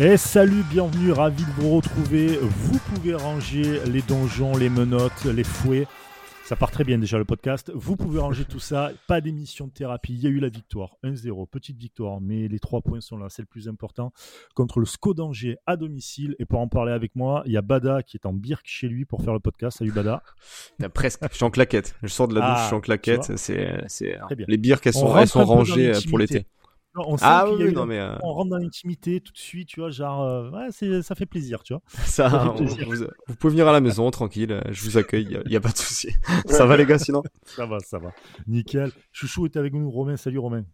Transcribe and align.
Et 0.00 0.16
salut, 0.16 0.62
bienvenue, 0.70 1.10
ravi 1.10 1.44
de 1.44 1.50
vous 1.60 1.74
retrouver. 1.74 2.38
Vous 2.40 2.78
pouvez 2.78 3.14
ranger 3.16 3.80
les 3.86 4.00
donjons, 4.00 4.56
les 4.56 4.68
menottes, 4.68 5.24
les 5.24 5.42
fouets. 5.42 5.88
Ça 6.44 6.54
part 6.54 6.70
très 6.70 6.84
bien 6.84 6.98
déjà 6.98 7.18
le 7.18 7.24
podcast. 7.24 7.72
Vous 7.74 7.96
pouvez 7.96 8.20
ranger 8.20 8.44
tout 8.44 8.60
ça. 8.60 8.92
Pas 9.08 9.20
d'émission 9.20 9.66
de 9.66 9.72
thérapie. 9.72 10.14
Il 10.14 10.20
y 10.20 10.28
a 10.28 10.30
eu 10.30 10.38
la 10.38 10.50
victoire. 10.50 10.98
1-0. 11.02 11.48
Petite 11.48 11.78
victoire. 11.78 12.20
Mais 12.20 12.46
les 12.46 12.60
trois 12.60 12.80
points 12.80 13.00
sont 13.00 13.18
là. 13.18 13.26
C'est 13.28 13.42
le 13.42 13.46
plus 13.46 13.66
important. 13.66 14.12
Contre 14.54 14.78
le 14.78 14.86
SCO 14.86 15.14
d'Angers 15.14 15.56
à 15.66 15.76
domicile. 15.76 16.36
Et 16.38 16.44
pour 16.44 16.60
en 16.60 16.68
parler 16.68 16.92
avec 16.92 17.16
moi, 17.16 17.42
il 17.46 17.50
y 17.50 17.56
a 17.56 17.62
Bada 17.62 18.04
qui 18.04 18.16
est 18.16 18.24
en 18.24 18.32
birk 18.32 18.62
chez 18.66 18.86
lui 18.86 19.04
pour 19.04 19.24
faire 19.24 19.32
le 19.32 19.40
podcast. 19.40 19.78
Salut 19.78 19.90
Bada. 19.90 20.22
presque. 20.94 21.24
Je 21.28 21.34
suis 21.34 21.44
en 21.44 21.50
claquette. 21.50 21.96
Je 22.04 22.08
sors 22.08 22.28
de 22.28 22.36
la 22.36 22.48
douche, 22.48 22.60
je 22.60 22.66
suis 22.66 22.74
en 22.76 22.78
ah, 22.78 22.82
claquette. 22.82 23.36
C'est, 23.36 23.82
c'est, 23.88 24.16
les 24.46 24.58
birks, 24.58 24.86
elles 24.86 24.92
sont, 24.92 25.18
elles 25.18 25.26
sont 25.26 25.44
rangées 25.44 25.90
pour 26.08 26.20
l'été 26.20 26.46
on 27.06 27.16
ah 27.20 27.46
oui, 27.50 27.72
non, 27.72 27.86
mais 27.86 27.98
euh, 27.98 28.14
on 28.22 28.32
rentre 28.32 28.50
dans 28.50 28.58
l'intimité 28.58 29.20
tout 29.20 29.32
de 29.32 29.38
suite, 29.38 29.68
tu 29.68 29.80
vois, 29.80 29.90
genre, 29.90 30.22
euh, 30.22 30.50
ouais, 30.50 31.02
ça 31.02 31.14
fait 31.14 31.26
plaisir, 31.26 31.62
tu 31.62 31.72
vois. 31.74 31.82
Ça, 32.04 32.28
Vous, 32.56 33.36
pouvez 33.36 33.50
venir 33.50 33.68
à 33.68 33.72
la 33.72 33.80
maison, 33.80 34.10
tranquille, 34.10 34.52
euh, 34.52 34.60
je 34.70 34.82
vous 34.82 34.98
accueille, 34.98 35.38
il 35.44 35.50
n'y 35.50 35.56
a, 35.56 35.60
pas 35.60 35.70
de 35.70 35.76
souci. 35.76 36.08
ça 36.46 36.66
va 36.66 36.76
les 36.76 36.86
gars, 36.86 36.98
sinon? 36.98 37.22
Ça 37.44 37.66
va, 37.66 37.78
ça 37.80 37.98
va. 37.98 38.12
Nickel. 38.46 38.90
Chouchou 39.12 39.46
est 39.46 39.56
avec 39.56 39.72
nous, 39.72 39.90
Romain. 39.90 40.16
Salut 40.16 40.38
Romain. 40.38 40.64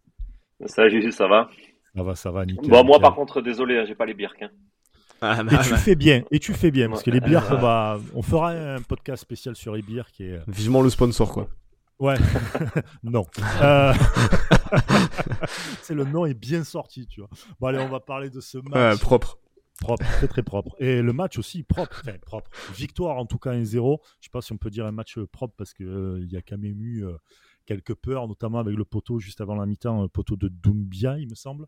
Salut 0.67 0.91
Jésus, 0.91 1.13
ça 1.13 1.27
va? 1.27 1.49
Ça 1.95 2.03
va, 2.03 2.15
ça 2.15 2.31
va, 2.31 2.45
nickel. 2.45 2.69
Bon, 2.69 2.85
moi 2.85 2.99
par 3.01 3.15
contre, 3.15 3.41
désolé, 3.41 3.79
hein, 3.79 3.85
j'ai 3.87 3.95
pas 3.95 4.07
les 4.07 4.15
birks. 4.15 4.43
Hein. 4.43 4.51
Ah, 5.21 5.43
bah, 5.43 5.53
et 5.55 5.65
tu 5.65 5.71
bah. 5.71 5.77
fais 5.77 5.95
bien, 5.95 6.23
et 6.31 6.39
tu 6.39 6.53
fais 6.53 6.71
bien, 6.71 6.89
parce 6.89 7.03
que 7.03 7.11
les 7.11 7.21
bah, 7.21 7.99
on 8.15 8.23
fera 8.23 8.51
un 8.51 8.83
podcast 8.83 9.23
spécial 9.23 9.57
sur 9.57 9.75
les 9.75 9.83
birks. 9.83 10.21
Et... 10.21 10.39
Vivement 10.49 10.83
le 10.83 10.91
sponsor, 10.91 11.33
quoi. 11.33 11.49
Ouais, 12.01 12.17
non. 13.05 13.25
Euh, 13.63 13.93
c'est 15.83 15.95
le 15.95 16.05
nom 16.05 16.27
est 16.27 16.35
bien 16.35 16.65
sorti, 16.65 17.07
tu 17.07 17.21
vois. 17.21 17.31
Bon, 17.61 17.69
allez, 17.69 17.79
on 17.79 17.89
va 17.89 18.01
parler 18.01 18.31
de 18.31 18.41
ce 18.41 18.59
match. 18.59 19.01
propre. 19.01 19.39
Propre, 19.81 20.05
très 20.05 20.29
très 20.29 20.43
propre. 20.45 20.77
Et 20.79 21.03
le 21.03 21.13
match 21.13 21.37
aussi 21.37 21.65
propre, 21.65 22.01
enfin, 22.01 22.17
propre. 22.25 22.49
Victoire 22.75 23.17
en 23.17 23.27
tout 23.27 23.39
cas 23.39 23.53
1-0. 23.55 23.99
Je 24.21 24.27
sais 24.27 24.31
pas 24.31 24.41
si 24.41 24.53
on 24.53 24.57
peut 24.57 24.71
dire 24.71 24.87
un 24.87 24.93
match 24.93 25.19
propre 25.33 25.55
parce 25.57 25.75
qu'il 25.75 25.87
euh, 25.87 26.25
y 26.31 26.37
a 26.37 26.43
quand 26.43 26.59
même 26.59 26.81
eu 26.81 27.05
euh, 27.05 27.17
quelques 27.67 27.95
peurs, 27.95 28.29
notamment 28.29 28.61
avec 28.61 28.77
le 28.77 28.85
poteau 28.85 29.19
juste 29.19 29.41
avant 29.41 29.57
la 29.57 29.67
mi-temps, 29.67 30.05
un 30.05 30.09
poteau 30.09 30.37
de 30.37 30.47
Doumbia, 30.49 31.19
il 31.19 31.29
me 31.29 31.35
semble, 31.35 31.67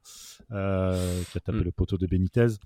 qui 0.49 0.55
a 0.55 1.41
tapé 1.43 1.59
mm. 1.59 1.65
le 1.65 1.73
poteau 1.73 1.99
de 1.99 2.07
Benitez. 2.07 2.59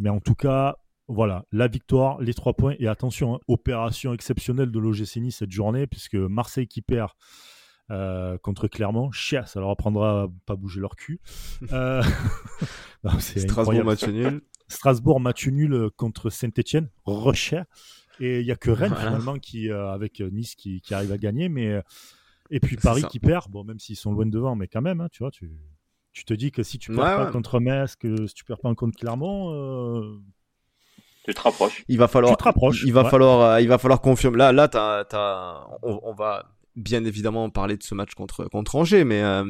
Mais 0.00 0.08
en 0.08 0.18
tout 0.18 0.34
cas, 0.34 0.76
voilà, 1.08 1.46
la 1.52 1.68
victoire, 1.68 2.20
les 2.20 2.34
trois 2.34 2.54
points. 2.54 2.74
Et 2.78 2.86
attention, 2.86 3.36
hein, 3.36 3.40
opération 3.48 4.12
exceptionnelle 4.12 4.70
de 4.70 4.78
l'OGC 4.78 5.16
Nice 5.16 5.36
cette 5.38 5.50
journée, 5.50 5.86
puisque 5.86 6.16
Marseille 6.16 6.68
qui 6.68 6.82
perd 6.82 7.10
euh, 7.90 8.38
contre 8.38 8.68
Clermont, 8.68 9.10
chia, 9.12 9.46
ça 9.46 9.60
leur 9.60 9.70
apprendra 9.70 10.28
pas 10.46 10.56
bouger 10.56 10.80
leur 10.80 10.96
cul. 10.96 11.20
Euh, 11.72 12.02
Strasbourg 13.20 13.84
match 13.84 14.06
nul. 14.08 14.42
Strasbourg 14.66 15.20
match 15.20 15.46
nul 15.46 15.90
contre 15.96 16.30
Saint-Etienne, 16.30 16.88
recher. 17.04 17.62
Et 18.20 18.40
il 18.40 18.44
n'y 18.44 18.50
a 18.50 18.56
que 18.56 18.70
Rennes 18.70 18.94
finalement 18.94 19.38
qui, 19.38 19.70
euh, 19.70 19.92
avec 19.92 20.20
Nice 20.20 20.56
qui, 20.56 20.82
arrive 20.90 21.12
à 21.12 21.18
gagner. 21.18 21.48
Mais... 21.48 21.80
Et 22.50 22.60
puis 22.60 22.76
Paris 22.76 23.04
qui 23.10 23.20
perd, 23.20 23.50
bon, 23.50 23.62
même 23.62 23.78
s'ils 23.78 23.96
sont 23.96 24.12
loin 24.12 24.26
devant, 24.26 24.56
mais 24.56 24.66
quand 24.66 24.82
même, 24.82 25.00
hein, 25.00 25.08
tu 25.12 25.22
vois, 25.22 25.30
tu, 25.30 25.52
tu 26.12 26.24
te 26.24 26.34
dis 26.34 26.50
que 26.50 26.62
si 26.62 26.78
tu 26.78 26.92
perds 26.92 27.16
pas 27.16 27.30
contre 27.30 27.60
Metz, 27.60 27.94
que 27.94 28.26
si 28.26 28.34
tu 28.34 28.44
perds 28.44 28.58
pas 28.58 28.74
contre 28.74 28.98
Clermont, 28.98 30.18
tu 31.28 31.34
te 31.34 31.42
rapproches. 31.42 31.84
Il 31.88 31.98
va 31.98 32.08
falloir. 32.08 32.38
Il 32.86 32.92
va 32.94 33.04
falloir. 33.04 33.40
Euh, 33.40 33.60
il 33.60 33.68
va 33.68 33.76
falloir 33.76 34.00
confirmer. 34.00 34.38
Là, 34.38 34.50
là, 34.50 34.66
t'as, 34.66 35.04
t'as, 35.04 35.66
on, 35.82 36.14
va 36.14 36.46
bien 36.78 37.04
évidemment 37.04 37.50
parler 37.50 37.76
de 37.76 37.82
ce 37.82 37.94
match 37.94 38.14
contre 38.14 38.44
contre 38.44 38.76
Angers, 38.76 39.04
mais 39.04 39.22
euh, 39.22 39.44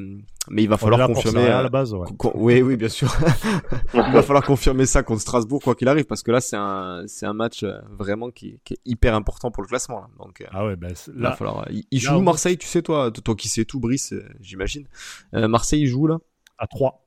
mais 0.51 0.63
il 0.63 0.69
va 0.69 0.77
falloir 0.77 1.07
confirmer. 1.07 1.47
à 1.47 1.63
la 1.63 1.69
base, 1.69 1.95
ouais. 1.95 2.09
oui, 2.35 2.63
oui, 2.63 2.77
bien 2.77 2.89
sûr. 2.89 3.15
il 3.95 4.01
va 4.01 4.23
falloir 4.23 4.45
confirmer 4.45 4.87
ça 4.87 5.03
contre 5.03 5.21
Strasbourg 5.21 5.63
quoi 5.63 5.75
qu'il 5.75 5.89
arrive, 5.89 6.07
parce 6.07 6.23
que 6.23 6.31
là, 6.31 6.41
c'est 6.41 6.57
un 6.57 7.05
c'est 7.07 7.27
un 7.27 7.35
match 7.35 7.63
euh, 7.63 7.79
vraiment 7.91 8.31
qui, 8.31 8.61
qui, 8.65 8.75
est 8.75 8.81
hyper 8.85 9.15
important 9.15 9.51
pour 9.51 9.63
le 9.63 9.69
classement. 9.69 10.01
Là. 10.01 10.09
Donc 10.19 10.45
ah 10.51 10.67
ouais, 10.67 10.77
bah, 10.77 10.89
là, 10.89 10.95
il 11.15 11.23
va 11.23 11.33
falloir. 11.37 11.69
Il, 11.71 12.01
joue 12.01 12.21
Marseille, 12.21 12.59
tu 12.59 12.67
sais 12.67 12.83
toi, 12.83 13.11
toi 13.11 13.35
qui 13.35 13.49
sais 13.49 13.65
tout, 13.65 13.81
Brice, 13.81 14.15
j'imagine. 14.41 14.87
Marseille, 15.33 15.83
il 15.83 15.87
joue 15.87 16.07
là? 16.07 16.19
À 16.59 16.67
3 16.67 17.07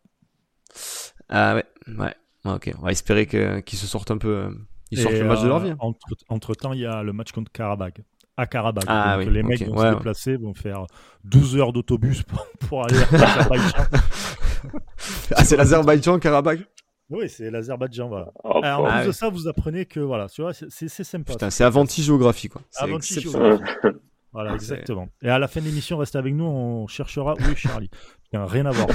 Ah 1.29 1.55
ouais, 1.55 1.65
ouais. 1.99 2.15
Ok, 2.45 2.71
on 2.79 2.81
va 2.81 2.91
espérer 2.91 3.27
qu'ils 3.27 3.77
se 3.77 3.87
sortent 3.87 4.11
un 4.11 4.17
peu. 4.17 4.35
Euh, 4.35 4.51
ils 4.89 4.99
sortent 4.99 5.15
le 5.15 5.25
match 5.25 5.41
de 5.41 5.47
leur 5.47 5.59
vie. 5.59 5.71
Hein. 5.71 5.77
Entre, 5.79 5.99
entre, 6.29 6.55
temps, 6.55 6.73
il 6.73 6.79
y 6.79 6.85
a 6.85 7.03
le 7.03 7.13
match 7.13 7.31
contre 7.31 7.51
Karabag. 7.51 8.03
À 8.41 8.47
Karabag. 8.47 8.85
Ah, 8.87 9.17
Donc 9.19 9.31
les 9.31 9.43
mecs 9.43 9.61
vont 9.67 9.77
se 9.77 9.93
déplacer, 9.93 10.35
vont 10.35 10.55
faire 10.55 10.87
12 11.25 11.57
heures 11.57 11.71
d'autobus 11.71 12.23
pour, 12.67 12.83
aller 12.83 12.97
à 12.97 13.17
l'Azerbaïdjan. 13.17 13.77
ah, 15.35 15.45
c'est 15.45 15.57
l'Azerbaïdjan, 15.57 16.19
Karabag 16.19 16.65
oui, 17.11 17.27
c'est 17.27 17.51
l'Azerbaïdjan, 17.51 18.07
voilà. 18.07 18.31
Oh, 18.45 18.61
en 18.63 18.99
plus 18.99 19.07
de 19.07 19.11
ça, 19.11 19.27
vous 19.27 19.45
apprenez 19.49 19.85
que 19.85 19.99
voilà, 19.99 20.29
tu 20.29 20.41
vois, 20.43 20.53
c'est 20.53 20.87
sympa. 20.87 21.33
Putain, 21.33 21.49
c'est 21.49 21.65
Avanti 21.65 22.01
géographie, 22.01 22.47
quoi. 22.47 22.61
Avanti 22.77 23.19
géographie. 23.19 23.61
voilà, 24.31 24.53
exactement. 24.53 25.09
Et 25.21 25.27
à 25.29 25.37
la 25.37 25.49
fin 25.49 25.59
de 25.59 25.65
l'émission, 25.65 25.97
restez 25.97 26.17
avec 26.17 26.33
nous, 26.33 26.45
on 26.45 26.87
cherchera 26.87 27.33
où 27.33 27.51
est 27.51 27.55
Charlie. 27.57 27.91
rien 28.31 28.65
à 28.65 28.71
voir. 28.71 28.89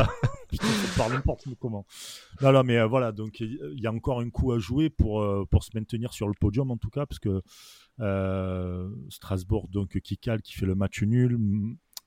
euh... 0.00 0.02
Putain, 0.48 1.08
n'importe 1.10 1.44
comment. 1.60 1.84
Non, 2.40 2.52
non, 2.52 2.62
mais 2.64 2.78
euh, 2.78 2.86
voilà, 2.86 3.12
donc 3.12 3.40
il 3.40 3.80
y 3.80 3.86
a 3.86 3.92
encore 3.92 4.20
un 4.20 4.30
coup 4.30 4.52
à 4.52 4.58
jouer 4.58 4.88
pour, 4.88 5.22
euh, 5.22 5.44
pour 5.50 5.62
se 5.62 5.70
maintenir 5.74 6.12
sur 6.14 6.26
le 6.26 6.34
podium, 6.38 6.70
en 6.70 6.78
tout 6.78 6.88
cas, 6.88 7.04
parce 7.04 7.18
que 7.18 7.28
euh, 7.28 7.42
Strasbourg, 9.08 9.68
donc, 9.68 9.98
qui 10.00 10.18
cale, 10.18 10.42
qui 10.42 10.54
fait 10.54 10.66
le 10.66 10.74
match 10.74 11.02
nul. 11.02 11.38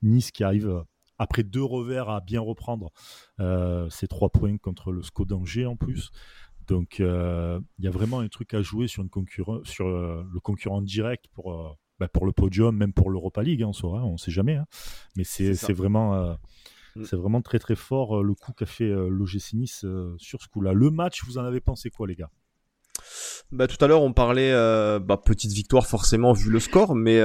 Nice 0.02 0.31
qui 0.31 0.44
arrive 0.44 0.84
après 1.19 1.44
deux 1.44 1.63
revers 1.63 2.09
à 2.09 2.22
bien 2.22 2.41
reprendre 2.41 2.91
ses 3.90 4.07
trois 4.07 4.30
points 4.30 4.57
contre 4.57 4.91
le 4.91 5.03
SCO 5.03 5.25
d'Angers 5.25 5.66
en 5.66 5.75
plus. 5.75 6.12
Donc 6.68 7.00
il 7.00 7.06
y 7.80 7.88
a 7.88 7.91
vraiment 7.91 8.19
un 8.19 8.28
truc 8.28 8.53
à 8.53 8.62
jouer 8.62 8.88
sur, 8.88 9.03
une 9.03 9.09
concurrent, 9.09 9.59
sur 9.63 9.88
le 9.88 10.40
concurrent 10.40 10.81
direct 10.81 11.25
pour, 11.34 11.78
bah, 12.00 12.07
pour 12.07 12.25
le 12.25 12.31
podium, 12.31 12.75
même 12.75 12.94
pour 12.94 13.12
l'Europa 13.12 13.44
League, 13.44 13.62
hein, 13.62 13.68
on 13.68 13.74
saura, 13.74 14.03
on 14.03 14.13
ne 14.13 14.18
sait 14.18 14.31
jamais. 14.31 14.56
Hein. 14.56 14.66
Mais 15.16 15.24
c'est 15.24 15.74
vraiment 15.74 16.35
Mm. 16.96 17.06
C'est 17.06 17.16
vraiment 17.16 17.41
très 17.41 17.59
très 17.59 17.75
fort 17.75 18.19
euh, 18.19 18.24
le 18.24 18.34
coup 18.34 18.53
qu'a 18.53 18.66
fait 18.66 18.90
euh, 18.90 19.07
l'OGC 19.07 19.53
Nice 19.53 19.85
euh, 19.85 20.16
sur 20.18 20.41
ce 20.41 20.47
coup-là. 20.47 20.74
Le 20.74 20.90
match, 20.91 21.24
vous 21.25 21.38
en 21.38 21.44
avez 21.44 21.62
pensé 21.62 21.90
quoi, 21.90 22.07
les 22.07 22.16
gars? 22.16 22.30
Bah, 23.51 23.67
tout 23.67 23.84
à 23.84 23.88
l'heure, 23.88 24.01
on 24.01 24.13
parlait 24.13 24.51
bah, 25.00 25.17
petite 25.17 25.51
victoire 25.51 25.88
forcément 25.88 26.34
vu 26.34 26.50
le 26.50 26.59
score, 26.59 26.95
mais 26.95 27.22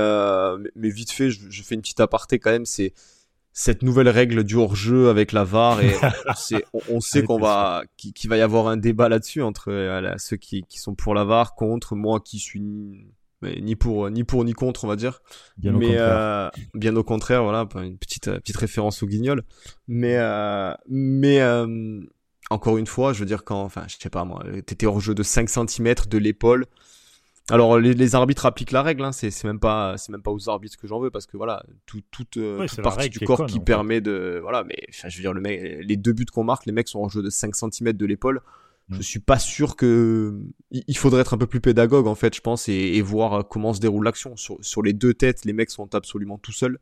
mais 0.75 0.91
vite 0.91 1.13
fait, 1.13 1.31
je, 1.31 1.63
fais 1.63 1.75
une 1.75 1.83
petite 1.83 2.01
aparté 2.01 2.39
quand 2.39 2.51
même. 2.51 2.67
C'est 2.67 2.93
cette 3.53 3.83
nouvelle 3.83 4.11
règle 4.11 4.45
du 4.45 4.57
hors-jeu 4.57 5.09
avec 5.09 5.33
la 5.33 5.45
VAR 5.45 5.81
et 5.81 5.91
on, 6.91 7.01
sait 7.01 7.23
qu'on 7.23 7.39
va 7.39 7.85
qu'il 7.97 8.29
va 8.29 8.37
y 8.37 8.43
avoir 8.43 8.69
un 8.69 8.77
débat 8.77 9.09
là-dessus 9.09 9.41
entre 9.41 9.73
ceux 10.19 10.37
qui, 10.37 10.63
qui 10.69 10.79
sont 10.79 10.95
pour 10.95 11.15
la 11.15 11.25
VAR 11.25 11.55
contre 11.55 11.97
moi 11.97 12.21
qui 12.21 12.39
suis 12.39 12.61
ni 13.43 13.77
pour 13.77 14.11
ni 14.11 14.25
pour 14.25 14.45
ni 14.45 14.53
contre 14.53 14.85
on 14.85 14.89
va 14.89 14.97
dire. 14.97 15.21
Bien 15.57 15.73
mais 15.73 15.97
au 15.97 16.01
euh, 16.01 16.51
bien 16.75 16.97
au 16.97 17.05
contraire 17.05 17.43
voilà 17.45 17.67
une 17.77 17.99
petite 17.99 18.29
euh, 18.29 18.41
petite 18.41 18.57
référence 18.57 19.03
au 19.03 19.07
guignol. 19.07 19.43
Mais 19.89 20.17
euh, 20.17 20.75
mais 20.89 21.41
euh, 21.41 22.01
encore 22.51 22.79
une 22.79 22.87
fois 22.87 23.13
je 23.13 23.21
veux 23.21 23.27
dire 23.27 23.45
quand 23.45 23.63
enfin 23.63 23.85
je 23.89 23.97
sais 24.01 24.11
pas 24.11 24.25
moi 24.25 24.45
t'étais 24.65 24.87
hors 24.87 25.01
jeu 25.01 25.15
de 25.15 25.23
5 25.23 25.49
cm 25.49 25.95
de 26.09 26.19
l'épaule 26.19 26.67
alors 27.49 27.79
les, 27.79 28.15
arbitres 28.17 28.45
appliquent 28.45 28.73
la 28.73 28.83
règle 28.83 29.05
hein, 29.05 29.13
c'est 29.13 29.45
même 29.45 29.61
pas 29.61 29.97
c'est 29.99 30.11
même 30.11 30.23
pas 30.23 30.33
aux 30.33 30.49
arbitres 30.49 30.77
que 30.77 30.89
j'en 30.89 30.99
veux 30.99 31.11
parce 31.11 31.27
que 31.27 31.37
voilà 31.37 31.65
tout, 31.87 32.03
toute, 32.11 32.31
toute 32.33 32.83
partie 32.83 33.09
du 33.09 33.21
corps 33.21 33.47
qui 33.47 33.61
permet 33.61 34.01
de 34.01 34.41
voilà 34.43 34.65
mais 34.65 34.77
je 34.91 35.17
veux 35.17 35.23
dire 35.23 35.33
le 35.33 35.41
mec 35.41 35.79
les 35.81 35.97
deux 35.97 36.13
buts 36.13 36.27
qu'on 36.27 36.45
marque 36.45 36.67
les 36.67 36.73
mecs 36.73 36.89
sont 36.89 37.01
en 37.01 37.09
jeu 37.09 37.23
de 37.23 37.31
5 37.31 37.55
cm 37.55 37.93
de 37.93 38.07
l'épaule 38.07 38.41
je 38.91 38.99
mm. 38.99 39.03
suis 39.03 39.21
pas 39.21 39.39
sûr 39.39 39.77
que 39.77 40.39
il 40.71 40.97
faudrait 40.97 41.23
être 41.23 41.35
un 41.35 41.39
peu 41.39 41.47
plus 41.47 41.61
pédagogue 41.61 42.07
en 42.07 42.15
fait, 42.15 42.35
je 42.35 42.41
pense, 42.41 42.69
et, 42.69 43.01
voir 43.01 43.33
euh, 43.33 43.43
comment 43.43 43.73
se 43.73 43.81
déroule 43.81 44.05
l'action. 44.05 44.37
Sur, 44.37 44.59
sur, 44.61 44.83
les 44.83 44.93
deux 44.93 45.15
têtes, 45.15 45.45
les 45.45 45.53
mecs 45.53 45.71
sont 45.71 45.95
absolument 45.95 46.39
tout 46.39 46.53
seuls. 46.53 46.79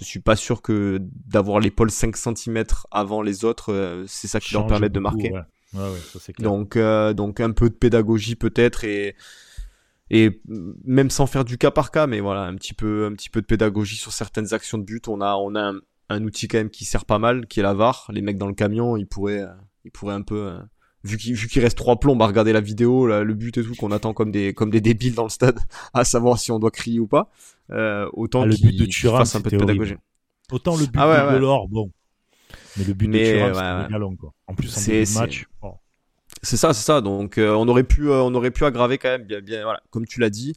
Je 0.00 0.04
suis 0.04 0.20
pas 0.20 0.36
sûr 0.36 0.62
que 0.62 0.98
d'avoir 1.00 1.60
l'épaule 1.60 1.90
5 1.90 2.16
cm 2.16 2.64
avant 2.90 3.22
les 3.22 3.44
autres, 3.44 3.72
euh, 3.72 4.04
c'est 4.06 4.28
ça 4.28 4.40
qui 4.40 4.54
leur 4.54 4.66
permet 4.66 4.88
de 4.88 5.00
marquer. 5.00 5.32
Ouais. 5.32 5.40
Ouais, 5.74 5.98
ça, 6.18 6.32
clair. 6.32 6.50
Donc, 6.50 6.76
euh, 6.76 7.12
donc 7.12 7.40
un 7.40 7.50
peu 7.50 7.68
de 7.68 7.74
pédagogie 7.74 8.36
peut-être 8.36 8.84
et 8.84 9.14
et 10.08 10.40
même 10.84 11.10
sans 11.10 11.26
faire 11.26 11.44
du 11.44 11.58
cas 11.58 11.72
par 11.72 11.90
cas, 11.90 12.06
mais 12.06 12.20
voilà 12.20 12.42
un 12.44 12.54
petit 12.54 12.72
peu 12.72 13.06
un 13.06 13.12
petit 13.12 13.28
peu 13.28 13.40
de 13.40 13.46
pédagogie 13.46 13.96
sur 13.96 14.12
certaines 14.12 14.54
actions 14.54 14.78
de 14.78 14.84
but. 14.84 15.08
On 15.08 15.20
a 15.20 15.34
on 15.34 15.54
a 15.54 15.72
un, 15.72 15.80
un 16.08 16.22
outil 16.24 16.46
quand 16.46 16.58
même 16.58 16.70
qui 16.70 16.84
sert 16.84 17.04
pas 17.04 17.18
mal, 17.18 17.46
qui 17.46 17.60
est 17.60 17.64
la 17.64 17.74
VAR. 17.74 18.08
Les 18.12 18.22
mecs 18.22 18.38
dans 18.38 18.46
le 18.46 18.54
camion, 18.54 18.96
ils 18.96 19.06
pourraient 19.06 19.44
ils 19.84 19.90
pourraient 19.90 20.14
un 20.14 20.22
peu 20.22 20.56
vu 21.06 21.48
qu'il 21.48 21.62
reste 21.62 21.76
trois 21.76 21.98
plombs 22.00 22.18
à 22.20 22.26
regarder 22.26 22.52
la 22.52 22.60
vidéo, 22.60 23.06
le 23.06 23.34
but 23.34 23.56
et 23.58 23.62
tout 23.62 23.74
qu'on 23.74 23.92
attend 23.92 24.12
comme 24.12 24.30
des 24.30 24.54
comme 24.54 24.70
des 24.70 24.80
débiles 24.80 25.14
dans 25.14 25.24
le 25.24 25.30
stade, 25.30 25.58
à 25.94 26.04
savoir 26.04 26.38
si 26.38 26.52
on 26.52 26.58
doit 26.58 26.70
crier 26.70 27.00
ou 27.00 27.06
pas. 27.06 27.30
Euh, 27.70 28.08
autant 28.12 28.42
ah, 28.42 28.46
le 28.46 28.56
but 28.56 28.76
de 28.76 28.86
Turin, 28.86 29.22
un 29.22 29.40
peu 29.40 29.50
de 29.50 29.56
pédagogie. 29.56 29.96
Autant 30.52 30.76
le 30.76 30.86
but 30.86 30.98
ah 30.98 31.32
de 31.32 31.34
Delors, 31.34 31.68
bon. 31.68 31.90
Mais 32.76 32.84
le 32.84 32.94
but 32.94 33.08
de 33.08 33.18
Turin, 33.18 33.54
c'est 33.88 33.94
ouais, 33.94 34.16
quoi. 34.16 34.32
En 34.46 34.54
plus, 34.54 34.68
c'est 34.68 35.04
match. 35.14 35.46
Oh. 35.62 35.74
C'est 36.42 36.56
ça, 36.56 36.72
c'est 36.72 36.84
ça. 36.84 37.00
Donc, 37.00 37.38
euh, 37.38 37.54
on 37.54 37.66
aurait 37.66 37.82
pu, 37.82 38.08
euh, 38.08 38.22
on 38.22 38.34
aurait 38.34 38.50
pu 38.50 38.64
aggraver 38.64 38.98
quand 38.98 39.08
même. 39.08 39.24
Bien, 39.24 39.40
bien, 39.40 39.64
voilà. 39.64 39.80
Comme 39.90 40.06
tu 40.06 40.20
l'as 40.20 40.30
dit, 40.30 40.54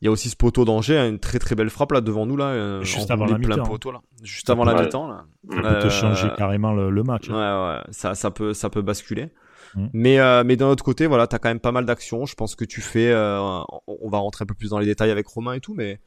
il 0.00 0.06
y 0.06 0.08
a 0.08 0.10
aussi 0.10 0.30
ce 0.30 0.36
poteau 0.36 0.64
d'Angers, 0.64 0.96
hein, 0.96 1.08
une 1.08 1.18
très 1.18 1.38
très 1.38 1.54
belle 1.54 1.68
frappe 1.68 1.92
là 1.92 2.00
devant 2.00 2.24
nous 2.24 2.36
là. 2.36 2.82
Juste 2.82 3.10
avant 3.10 3.26
la 3.26 3.36
mi-temps. 3.36 3.64
Poteau, 3.64 3.92
là. 3.92 4.00
Juste 4.22 4.48
avant 4.48 4.64
la 4.64 4.82
mi-temps 4.82 5.08
là. 5.08 5.26
Ça 5.50 5.62
peut 5.62 5.78
te 5.80 5.88
changer 5.90 6.28
carrément 6.38 6.72
le, 6.72 6.90
le 6.90 7.02
match. 7.02 7.28
Hein. 7.28 7.34
Ouais, 7.34 7.76
ouais. 7.76 7.82
Ça, 7.90 8.14
ça 8.14 8.30
peut, 8.30 8.54
ça 8.54 8.70
peut 8.70 8.82
basculer. 8.82 9.30
Mm. 9.74 9.86
Mais, 9.92 10.18
euh, 10.18 10.44
mais 10.44 10.56
d'un 10.56 10.68
autre 10.68 10.84
côté, 10.84 11.06
voilà, 11.06 11.26
t'as 11.26 11.38
quand 11.38 11.48
même 11.48 11.60
pas 11.60 11.72
mal 11.72 11.86
d'actions. 11.86 12.26
Je 12.26 12.34
pense 12.34 12.54
que 12.54 12.64
tu 12.64 12.80
fais, 12.80 13.10
euh, 13.10 13.38
on 13.86 14.08
va 14.08 14.18
rentrer 14.18 14.44
un 14.44 14.46
peu 14.46 14.54
plus 14.54 14.70
dans 14.70 14.78
les 14.78 14.86
détails 14.86 15.10
avec 15.10 15.26
Romain 15.26 15.54
et 15.54 15.60
tout, 15.60 15.74
mais, 15.74 16.00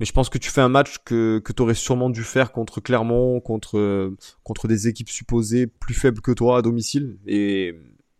mais 0.00 0.06
je 0.06 0.12
pense 0.12 0.28
que 0.28 0.38
tu 0.38 0.50
fais 0.50 0.60
un 0.60 0.68
match 0.68 0.98
que, 1.04 1.38
que 1.38 1.52
t'aurais 1.52 1.74
sûrement 1.74 2.10
dû 2.10 2.22
faire 2.22 2.52
contre 2.52 2.80
Clermont, 2.80 3.40
contre, 3.40 3.78
euh, 3.78 4.16
contre 4.42 4.68
des 4.68 4.88
équipes 4.88 5.10
supposées 5.10 5.66
plus 5.66 5.94
faibles 5.94 6.20
que 6.20 6.32
toi 6.32 6.58
à 6.58 6.62
domicile. 6.62 7.18
Et, 7.26 7.74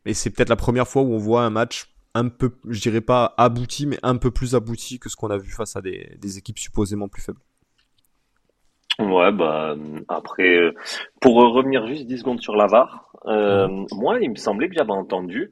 et 0.04 0.14
c'est 0.14 0.30
peut-être 0.30 0.50
la 0.50 0.56
première 0.56 0.88
fois 0.88 1.02
où 1.02 1.12
on 1.12 1.18
voit 1.18 1.42
un 1.44 1.50
match 1.50 1.94
un 2.14 2.28
peu, 2.28 2.52
je 2.68 2.80
dirais 2.80 3.00
pas 3.00 3.34
abouti, 3.38 3.86
mais 3.86 3.98
un 4.02 4.16
peu 4.16 4.30
plus 4.30 4.54
abouti 4.54 4.98
que 4.98 5.08
ce 5.08 5.16
qu'on 5.16 5.30
a 5.30 5.38
vu 5.38 5.50
face 5.50 5.76
à 5.76 5.80
des, 5.80 6.16
des 6.20 6.38
équipes 6.38 6.58
supposément 6.58 7.08
plus 7.08 7.22
faibles. 7.22 7.40
Ouais, 9.12 9.32
bah 9.32 9.74
après, 10.08 10.56
euh, 10.56 10.72
pour 11.20 11.34
revenir 11.36 11.86
juste 11.86 12.06
10 12.06 12.18
secondes 12.18 12.40
sur 12.40 12.56
la 12.56 12.66
VAR, 12.66 13.12
euh, 13.26 13.68
moi, 13.92 14.18
il 14.20 14.30
me 14.30 14.36
semblait 14.36 14.68
que 14.68 14.74
j'avais 14.74 14.90
entendu 14.92 15.50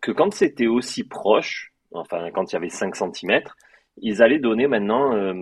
que 0.00 0.10
quand 0.12 0.32
c'était 0.32 0.66
aussi 0.66 1.04
proche, 1.04 1.72
enfin 1.92 2.30
quand 2.32 2.50
il 2.50 2.54
y 2.54 2.56
avait 2.56 2.68
5 2.70 2.96
cm, 2.96 3.40
ils 4.00 4.22
allaient 4.22 4.38
donner 4.38 4.66
maintenant 4.66 5.14
euh, 5.14 5.32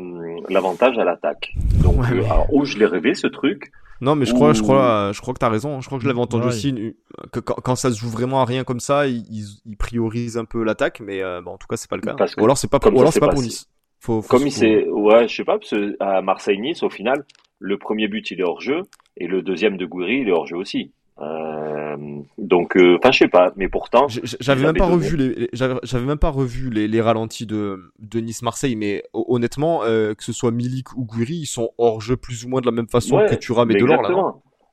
l'avantage 0.48 0.98
à 0.98 1.04
l'attaque. 1.04 1.52
Donc, 1.82 1.98
Ouais, 2.00 2.06
mais- 2.12 2.24
alors, 2.26 2.46
où 2.52 2.64
je 2.64 2.78
l'ai 2.78 2.86
rêvé 2.86 3.14
ce 3.14 3.26
truc, 3.26 3.70
Non, 4.02 4.14
mais 4.16 4.24
je 4.24 4.32
crois, 4.32 4.54
je 4.54 4.60
Ouh. 4.60 4.64
crois, 4.64 5.10
je 5.12 5.20
crois 5.20 5.34
que 5.34 5.38
t'as 5.40 5.50
raison. 5.50 5.82
Je 5.82 5.86
crois 5.86 5.98
que 5.98 6.02
je 6.04 6.08
l'avais 6.08 6.20
entendu 6.22 6.44
Ouais. 6.44 6.48
aussi 6.48 6.70
une- 6.70 6.94
que 7.32 7.40
quand, 7.40 7.56
quand 7.62 7.74
ça 7.76 7.90
se 7.90 7.98
joue 7.98 8.08
vraiment 8.08 8.40
à 8.40 8.46
rien 8.46 8.64
comme 8.64 8.80
ça, 8.80 9.06
ils, 9.06 9.76
priorisent 9.78 10.38
un 10.38 10.46
peu 10.46 10.64
l'attaque, 10.64 11.00
mais 11.00 11.22
euh, 11.22 11.42
bon, 11.42 11.50
en 11.52 11.58
tout 11.58 11.66
cas, 11.66 11.76
c'est 11.76 11.90
pas 11.90 11.96
le 11.96 12.02
cas. 12.02 12.14
Parce 12.14 12.34
que 12.34 12.40
ou 12.40 12.44
alors 12.44 12.56
c'est 12.56 12.70
pas, 12.70 12.78
ou 12.82 12.98
alors 12.98 13.08
s'est 13.08 13.14
c'est 13.16 13.20
pas 13.20 13.26
pour 13.26 13.34
passé. 13.36 13.48
Nice. 13.48 13.66
Faut, 13.98 14.22
faut 14.22 14.28
comme 14.30 14.46
il 14.46 14.52
s'est, 14.52 14.88
ouais, 14.88 15.28
je 15.28 15.36
sais 15.36 15.44
pas, 15.44 15.58
parce 15.58 15.68
que 15.68 15.94
à 16.00 16.22
Marseille-Nice, 16.22 16.82
au 16.82 16.88
final, 16.88 17.26
le 17.60 17.78
premier 17.78 18.08
but 18.08 18.30
il 18.32 18.40
est 18.40 18.42
hors 18.42 18.60
jeu 18.60 18.82
et 19.16 19.28
le 19.28 19.42
deuxième 19.42 19.76
de 19.76 19.86
Gouiri 19.86 20.20
il 20.22 20.28
est 20.28 20.32
hors 20.32 20.46
jeu 20.46 20.56
aussi. 20.56 20.90
Euh, 21.20 21.96
donc, 22.38 22.76
euh, 22.76 22.96
enfin, 22.98 23.12
je 23.12 23.18
sais 23.18 23.28
pas, 23.28 23.52
mais 23.56 23.68
pourtant, 23.68 24.06
J'avais 24.40 24.64
même 24.64 24.76
pas 24.76 24.86
revu 24.86 25.16
les, 25.18 25.48
j'avais 25.52 26.06
même 26.06 26.18
pas 26.18 26.30
revu 26.30 26.70
les, 26.70 26.88
les 26.88 27.00
ralentis 27.02 27.44
de, 27.44 27.92
de 27.98 28.20
Nice-Marseille, 28.20 28.74
mais 28.74 29.02
ho- 29.12 29.26
honnêtement, 29.28 29.84
euh, 29.84 30.14
que 30.14 30.24
ce 30.24 30.32
soit 30.32 30.50
Milik 30.50 30.96
ou 30.96 31.04
Gouiri, 31.04 31.34
ils 31.36 31.46
sont 31.46 31.70
hors 31.76 32.00
jeu 32.00 32.16
plus 32.16 32.44
ou 32.44 32.48
moins 32.48 32.62
de 32.62 32.66
la 32.66 32.72
même 32.72 32.88
façon 32.88 33.16
Ouais, 33.18 33.26
que 33.26 33.34
Thuram 33.34 33.70
et 33.70 33.74
mais 33.74 33.80
Delors 33.80 34.00
là. 34.02 34.08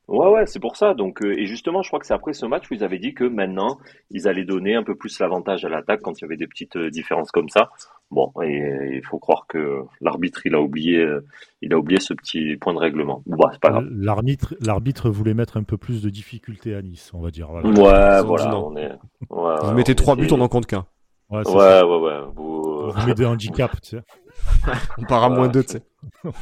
Ouais, 0.07 0.30
ouais, 0.30 0.45
c'est 0.45 0.59
pour 0.62 0.77
ça. 0.77 0.94
Donc, 0.94 1.21
euh, 1.21 1.38
et 1.38 1.45
justement, 1.45 1.81
je 1.81 1.89
crois 1.89 2.00
que 2.00 2.06
c'est 2.06 2.13
après 2.13 2.31
ce 2.33 2.45
match 2.45 2.69
où 2.71 2.74
ils 2.74 2.83
avaient 2.83 2.98
dit 3.00 3.13
que 3.13 3.25
maintenant, 3.25 3.77
ils 4.09 4.27
allaient 4.30 4.45
donner 4.45 4.74
un 4.75 4.83
peu 4.83 4.95
plus 4.95 5.19
l'avantage 5.19 5.65
à 5.65 5.69
l'attaque 5.69 6.00
quand 6.01 6.18
il 6.18 6.21
y 6.21 6.25
avait 6.25 6.38
des 6.38 6.48
petites 6.48 6.77
euh, 6.77 6.89
différences 6.89 7.30
comme 7.31 7.50
ça. 7.50 7.69
Bon, 8.09 8.31
et 8.42 8.94
il 8.94 9.06
faut 9.06 9.19
croire 9.19 9.48
que 9.50 9.81
l'arbitre, 10.00 10.45
il 10.45 10.56
a 10.56 10.62
oublié, 10.62 11.00
euh, 11.00 11.25
il 11.62 11.74
a 11.74 11.77
oublié 11.77 12.00
ce 12.00 12.13
petit 12.13 12.56
point 12.56 12.74
de 12.74 12.80
règlement. 12.80 13.21
Bon, 13.25 13.36
bah, 13.36 13.50
c'est 13.51 13.59
pas 13.59 13.69
grave. 13.71 13.86
L'arbitre, 13.92 14.56
l'arbitre 14.62 15.09
voulait 15.09 15.33
mettre 15.33 15.57
un 15.57 15.63
peu 15.63 15.75
plus 15.75 16.01
de 16.01 16.09
difficulté 16.09 16.74
à 16.74 16.81
Nice, 16.81 17.12
on 17.13 17.19
va 17.19 17.30
dire. 17.30 17.50
Voilà. 17.51 17.68
Ouais, 17.68 18.25
voilà, 18.25 18.57
on 18.59 18.77
est. 18.77 18.92
ouais, 19.30 19.56
Vous 19.62 19.74
mettez 19.74 19.94
trois 19.95 20.15
buts, 20.15 20.27
on 20.31 20.39
en 20.39 20.48
compte 20.48 20.68
qu'un. 20.68 20.86
Ouais, 21.30 21.42
c'est 21.45 21.51
Ouais, 21.51 21.59
ça. 21.59 21.86
ouais, 21.86 21.98
ouais. 22.00 22.19
Vous... 22.33 22.63
On 22.86 22.89
vous 22.92 23.07
met 23.07 23.13
des 23.13 23.25
handicaps, 23.25 23.81
tu 23.81 23.98
sais. 23.98 24.04
On 24.98 25.04
part 25.04 25.24
à 25.25 25.30
Ouais. 25.30 25.36
moins 25.36 25.48
deux, 25.50 25.63
tu 25.63 25.74
sais. 25.74 25.81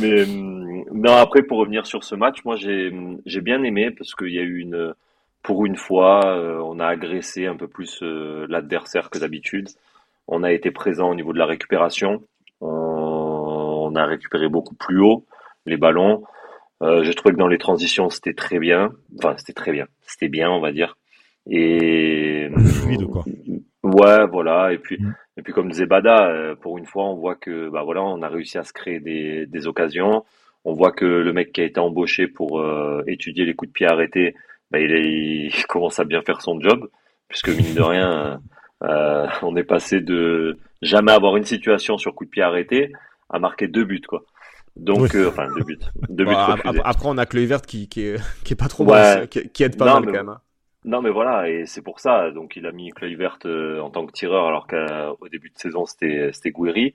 Mais 0.00 0.24
hum, 0.24 0.84
non, 0.92 1.14
après 1.16 1.42
pour 1.42 1.58
revenir 1.58 1.86
sur 1.86 2.04
ce 2.04 2.14
match, 2.14 2.44
moi 2.44 2.56
j'ai 2.56 2.92
j'ai 3.26 3.40
bien 3.40 3.62
aimé 3.62 3.90
parce 3.90 4.14
qu'il 4.14 4.32
y 4.32 4.38
a 4.38 4.42
eu 4.42 4.58
une 4.58 4.94
pour 5.42 5.66
une 5.66 5.76
fois, 5.76 6.24
euh, 6.26 6.58
on 6.64 6.80
a 6.80 6.86
agressé 6.86 7.46
un 7.46 7.56
peu 7.56 7.68
plus 7.68 8.00
euh, 8.02 8.46
l'adversaire 8.48 9.10
que 9.10 9.18
d'habitude. 9.18 9.68
On 10.26 10.42
a 10.42 10.52
été 10.52 10.70
présent 10.70 11.10
au 11.10 11.14
niveau 11.14 11.34
de 11.34 11.38
la 11.38 11.44
récupération. 11.44 12.22
On, 12.62 12.68
on 12.68 13.94
a 13.94 14.06
récupéré 14.06 14.48
beaucoup 14.48 14.74
plus 14.74 15.00
haut 15.00 15.26
les 15.66 15.76
ballons. 15.76 16.24
Euh, 16.82 17.04
j'ai 17.04 17.14
trouvé 17.14 17.34
que 17.34 17.38
dans 17.38 17.46
les 17.48 17.58
transitions 17.58 18.08
c'était 18.08 18.32
très 18.32 18.58
bien. 18.58 18.92
Enfin 19.18 19.34
c'était 19.36 19.52
très 19.52 19.72
bien. 19.72 19.86
C'était 20.06 20.28
bien, 20.28 20.50
on 20.50 20.60
va 20.60 20.72
dire. 20.72 20.96
Et 21.46 22.48
Fluide, 22.56 23.06
quoi. 23.06 23.24
Ouais, 23.82 24.26
voilà. 24.26 24.72
Et 24.72 24.78
puis, 24.78 24.98
Mm. 24.98 25.14
Et 25.36 25.42
puis 25.42 25.52
comme 25.52 25.70
disait 25.70 25.86
Bada, 25.86 26.28
euh, 26.28 26.54
pour 26.56 26.78
une 26.78 26.86
fois, 26.86 27.04
on 27.06 27.16
voit 27.16 27.34
que 27.36 27.68
bah 27.70 27.82
voilà, 27.84 28.02
on 28.02 28.22
a 28.22 28.28
réussi 28.28 28.58
à 28.58 28.64
se 28.64 28.72
créer 28.72 29.00
des, 29.00 29.46
des 29.46 29.66
occasions. 29.66 30.24
On 30.64 30.72
voit 30.74 30.92
que 30.92 31.04
le 31.04 31.32
mec 31.32 31.52
qui 31.52 31.60
a 31.60 31.64
été 31.64 31.80
embauché 31.80 32.26
pour 32.28 32.60
euh, 32.60 33.02
étudier 33.06 33.44
les 33.44 33.54
coups 33.54 33.70
de 33.70 33.74
pied 33.74 33.86
arrêtés, 33.86 34.34
bah, 34.70 34.78
il, 34.80 34.92
est, 34.92 35.50
il 35.56 35.66
commence 35.68 35.98
à 36.00 36.04
bien 36.04 36.22
faire 36.22 36.40
son 36.40 36.60
job, 36.60 36.88
puisque 37.28 37.48
mine 37.50 37.74
de 37.74 37.82
rien, 37.82 38.40
euh, 38.84 39.26
on 39.42 39.56
est 39.56 39.64
passé 39.64 40.00
de 40.00 40.58
jamais 40.82 41.12
avoir 41.12 41.36
une 41.36 41.44
situation 41.44 41.98
sur 41.98 42.14
coup 42.14 42.24
de 42.24 42.30
pied 42.30 42.42
arrêté 42.42 42.92
à 43.30 43.38
marquer 43.38 43.68
deux 43.68 43.84
buts, 43.84 44.00
quoi. 44.06 44.22
Donc, 44.76 45.00
Oui. 45.02 45.08
euh, 45.14 45.28
enfin, 45.28 45.48
deux 45.54 45.62
buts, 45.64 45.78
deux 46.08 46.24
après, 46.84 47.08
on 47.08 47.18
a 47.18 47.26
que 47.26 47.38
vert 47.38 47.62
qui, 47.62 47.88
qui, 47.88 48.02
est, 48.02 48.16
qui 48.44 48.52
est 48.54 48.56
pas 48.56 48.68
trop 48.68 48.84
Ouais. 48.84 49.20
bon, 49.20 49.26
qui, 49.26 49.48
qui 49.50 49.62
aide 49.64 49.76
pas 49.76 49.86
Non, 49.86 49.94
mal 49.94 50.04
quand 50.06 50.12
même. 50.12 50.28
hein. 50.30 50.40
Non, 50.84 51.00
mais 51.00 51.10
voilà, 51.10 51.48
et 51.48 51.64
c'est 51.66 51.80
pour 51.82 51.98
ça. 51.98 52.30
Donc, 52.30 52.56
il 52.56 52.66
a 52.66 52.72
mis 52.72 52.90
Kluivert 52.90 53.38
euh, 53.46 53.80
en 53.80 53.90
tant 53.90 54.04
que 54.06 54.12
tireur, 54.12 54.46
alors 54.46 54.66
qu'au 54.66 55.28
début 55.28 55.48
de 55.48 55.58
saison, 55.58 55.86
c'était 55.86 56.50
Gouiri. 56.50 56.94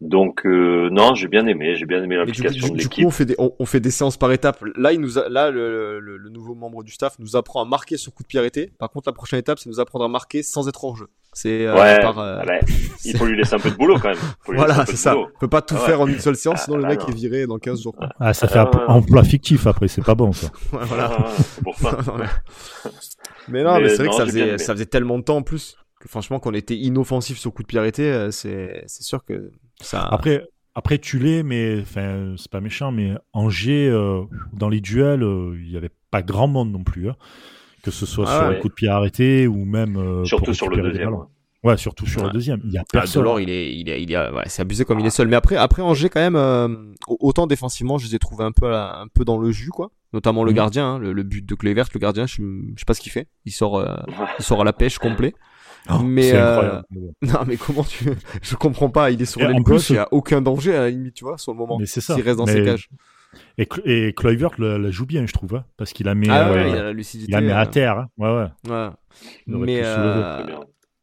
Donc, 0.00 0.46
euh, 0.46 0.88
non, 0.90 1.14
j'ai 1.14 1.28
bien 1.28 1.46
aimé, 1.46 1.74
j'ai 1.76 1.84
bien 1.84 2.02
aimé 2.02 2.16
Mais 2.16 2.24
du 2.24 2.32
coup, 2.32 2.42
l'application 2.42 2.68
du, 2.68 2.72
de 2.72 2.78
du 2.78 2.88
coup, 2.88 3.02
l'équipe. 3.02 3.06
on 3.06 3.10
fait 3.10 3.26
des 3.26 3.34
on, 3.38 3.52
on 3.58 3.66
fait 3.66 3.80
des 3.80 3.90
séances 3.90 4.16
par 4.16 4.32
étapes. 4.32 4.64
Là, 4.76 4.92
il 4.94 5.00
nous 5.00 5.18
a, 5.18 5.28
là 5.28 5.50
le, 5.50 6.00
le, 6.00 6.16
le 6.16 6.30
nouveau 6.30 6.54
membre 6.54 6.82
du 6.82 6.90
staff 6.92 7.18
nous 7.18 7.36
apprend 7.36 7.60
à 7.60 7.66
marquer 7.66 7.98
sur 7.98 8.14
coup 8.14 8.22
de 8.22 8.28
pied 8.28 8.38
arrêté. 8.38 8.72
Par 8.78 8.88
contre, 8.90 9.08
la 9.10 9.12
prochaine 9.12 9.38
étape, 9.40 9.58
c'est 9.58 9.68
nous 9.68 9.78
apprendre 9.78 10.06
à 10.06 10.08
marquer 10.08 10.42
sans 10.42 10.68
être 10.68 10.82
hors 10.84 10.96
jeu. 10.96 11.08
C'est 11.34 11.66
euh, 11.66 11.74
Ouais, 11.74 12.00
par, 12.00 12.18
euh, 12.18 12.40
il 13.04 13.16
faut 13.16 13.26
lui 13.26 13.36
laisser 13.36 13.54
un 13.54 13.58
peu 13.58 13.70
de 13.70 13.76
boulot 13.76 13.98
quand 14.00 14.08
même. 14.08 14.18
Faut 14.40 14.52
lui 14.52 14.58
voilà, 14.58 14.86
c'est 14.86 14.96
ça. 14.96 15.16
On 15.18 15.26
peut 15.38 15.48
pas 15.48 15.60
tout 15.62 15.74
Ah 15.76 15.80
ouais. 15.82 15.86
faire 15.86 16.00
en 16.00 16.06
une 16.06 16.18
seule 16.18 16.34
séance, 16.36 16.62
sinon 16.64 16.76
Ah, 16.76 16.78
le 16.78 16.82
bah 16.84 16.88
mec 16.88 17.00
non. 17.02 17.08
est 17.08 17.14
viré 17.14 17.46
dans 17.46 17.58
15 17.58 17.82
jours. 17.82 17.94
quoi. 17.94 18.08
Ah, 18.18 18.32
ça 18.32 18.48
fait 18.48 18.58
Ah, 18.58 18.70
un 18.72 18.78
ouais. 18.78 18.84
emploi 18.88 19.22
fictif 19.22 19.66
après, 19.66 19.86
c'est 19.88 20.02
pas 20.04 20.14
bon 20.14 20.32
ça. 20.32 20.48
Ouais, 20.72 20.78
voilà. 20.86 21.10
Ah, 21.18 21.30
pour 21.62 21.76
ça. 21.78 21.98
mais 23.48 23.62
non, 23.62 23.74
Mais 23.76 23.82
mais, 23.82 23.88
c'est 23.90 23.96
vrai 23.98 24.08
que 24.08 24.14
ça 24.14 24.24
faisait, 24.26 24.58
ça 24.58 24.72
faisait 24.72 24.86
tellement 24.86 25.18
de 25.18 25.24
temps 25.24 25.36
en 25.36 25.42
plus 25.42 25.76
que 26.00 26.08
franchement, 26.08 26.40
qu'on 26.40 26.54
était 26.54 26.76
inoffensif 26.76 27.38
sur 27.38 27.52
coup 27.52 27.62
de 27.62 27.66
pied 27.66 27.78
arrêté, 27.78 28.10
euh, 28.10 28.30
c'est, 28.30 28.84
c'est 28.86 29.02
sûr 29.02 29.22
que 29.22 29.50
ça. 29.84 30.02
Après, 30.10 30.46
après 30.74 30.98
tu 30.98 31.18
l'es, 31.18 31.42
mais 31.42 31.78
enfin, 31.82 32.34
c'est 32.36 32.50
pas 32.50 32.60
méchant, 32.60 32.92
mais 32.92 33.14
Angers, 33.32 33.88
euh, 33.88 34.22
dans 34.52 34.68
les 34.68 34.80
duels, 34.80 35.22
euh, 35.22 35.56
il 35.60 35.70
y 35.70 35.76
avait 35.76 35.90
pas 36.10 36.22
grand 36.22 36.46
monde 36.48 36.72
non 36.72 36.82
plus. 36.84 37.08
hein. 37.10 37.16
Que 37.82 37.90
ce 37.90 38.04
soit 38.06 38.26
Ah 38.28 38.36
sur 38.38 38.48
ouais. 38.48 38.54
le 38.56 38.60
coup 38.60 38.68
de 38.68 38.74
pied 38.74 38.88
arrêté 38.88 39.46
ou 39.46 39.64
même. 39.64 39.96
euh, 39.96 40.24
Surtout 40.24 40.52
sur 40.54 40.68
le 40.68 40.82
deuxième. 40.82 41.16
Ouais, 41.62 41.76
surtout 41.76 42.06
sur 42.06 42.20
Ouais. 42.22 42.26
le 42.28 42.32
deuxième. 42.32 42.60
Il 42.64 42.72
y 42.72 42.78
a 42.78 42.82
Ah, 42.82 42.90
personne. 42.92 43.20
Delors, 43.22 43.38
il 43.40 43.50
est, 43.50 43.74
il 43.74 43.88
est, 43.90 44.02
il 44.02 44.10
est, 44.12 44.16
ouais, 44.30 44.44
c'est 44.46 44.62
abusé 44.62 44.84
comme 44.86 44.98
il 45.00 45.04
est 45.06 45.10
seul. 45.10 45.28
Mais 45.28 45.36
après, 45.36 45.56
après 45.56 45.82
Angers 45.82 46.08
quand 46.08 46.20
même, 46.20 46.36
euh, 46.36 46.68
autant 47.06 47.46
défensivement, 47.46 47.98
je 47.98 48.06
les 48.06 48.14
ai 48.14 48.18
trouvés 48.18 48.44
un 48.44 48.52
peu, 48.52 48.74
un 48.74 49.06
peu 49.12 49.24
dans 49.26 49.36
le 49.38 49.50
jus, 49.50 49.68
quoi. 49.70 49.90
Notamment 50.14 50.42
le 50.42 50.50
Mhm. 50.52 50.56
gardien, 50.56 50.86
hein, 50.94 50.98
le, 50.98 51.12
le 51.12 51.22
but 51.22 51.44
de 51.46 51.54
Kluivert, 51.54 51.86
le 51.94 52.00
gardien, 52.00 52.26
je, 52.26 52.36
je 52.36 52.78
sais 52.78 52.84
pas 52.86 52.94
ce 52.94 53.00
qu'il 53.00 53.12
fait. 53.12 53.28
Il 53.44 53.52
sort, 53.52 53.76
euh, 53.78 53.94
il 54.38 54.42
sort 54.44 54.60
à 54.62 54.64
la 54.64 54.72
pêche 54.72 54.98
complet. 54.98 55.34
Oh, 55.98 56.02
mais, 56.02 56.22
c'est 56.30 56.36
euh. 56.36 56.80
Non, 57.22 57.40
mais 57.46 57.56
comment 57.56 57.84
tu, 57.84 58.04
je 58.42 58.56
comprends 58.56 58.90
pas. 58.90 59.10
Il 59.10 59.20
est 59.22 59.24
sur 59.26 59.40
l'aile 59.40 59.54
plus, 59.56 59.62
gauche, 59.74 59.90
il 59.90 59.96
y 59.96 59.98
a 59.98 60.08
aucun 60.12 60.40
danger 60.42 60.74
à 60.74 60.80
la 60.80 60.90
limite, 60.90 61.14
tu 61.14 61.24
vois, 61.24 61.38
sur 61.38 61.52
le 61.52 61.58
moment. 61.58 61.78
Mais 61.78 61.86
c'est 61.86 62.00
ça. 62.00 62.14
S'il 62.14 62.22
reste 62.24 62.38
dans 62.38 62.46
Mais- 62.46 62.52
ses 62.54 62.64
cages. 62.64 62.88
Et, 63.58 63.64
Cl- 63.64 63.82
et 63.84 64.12
Kluivert 64.12 64.50
la, 64.58 64.76
la 64.76 64.90
joue 64.90 65.06
bien, 65.06 65.24
je 65.24 65.32
trouve, 65.32 65.54
hein, 65.54 65.64
parce 65.76 65.92
qu'il 65.92 66.08
a 66.08 66.16
mis, 66.16 66.28
Ah 66.28 66.48
euh, 66.48 66.54
ouais, 66.54 66.70
il 66.70 66.76
a 66.76 66.82
la 66.82 66.92
lucidité. 66.92 67.30
il 67.30 67.34
a 67.36 67.40
mis 67.40 67.50
euh, 67.50 67.56
à 67.58 67.66
terre. 67.66 67.98
hein. 67.98 68.08
Ouais, 68.18 68.28
ouais. 68.28 68.72
ouais. 68.72 68.88
Mais, 69.46 69.80
euh. 69.84 70.44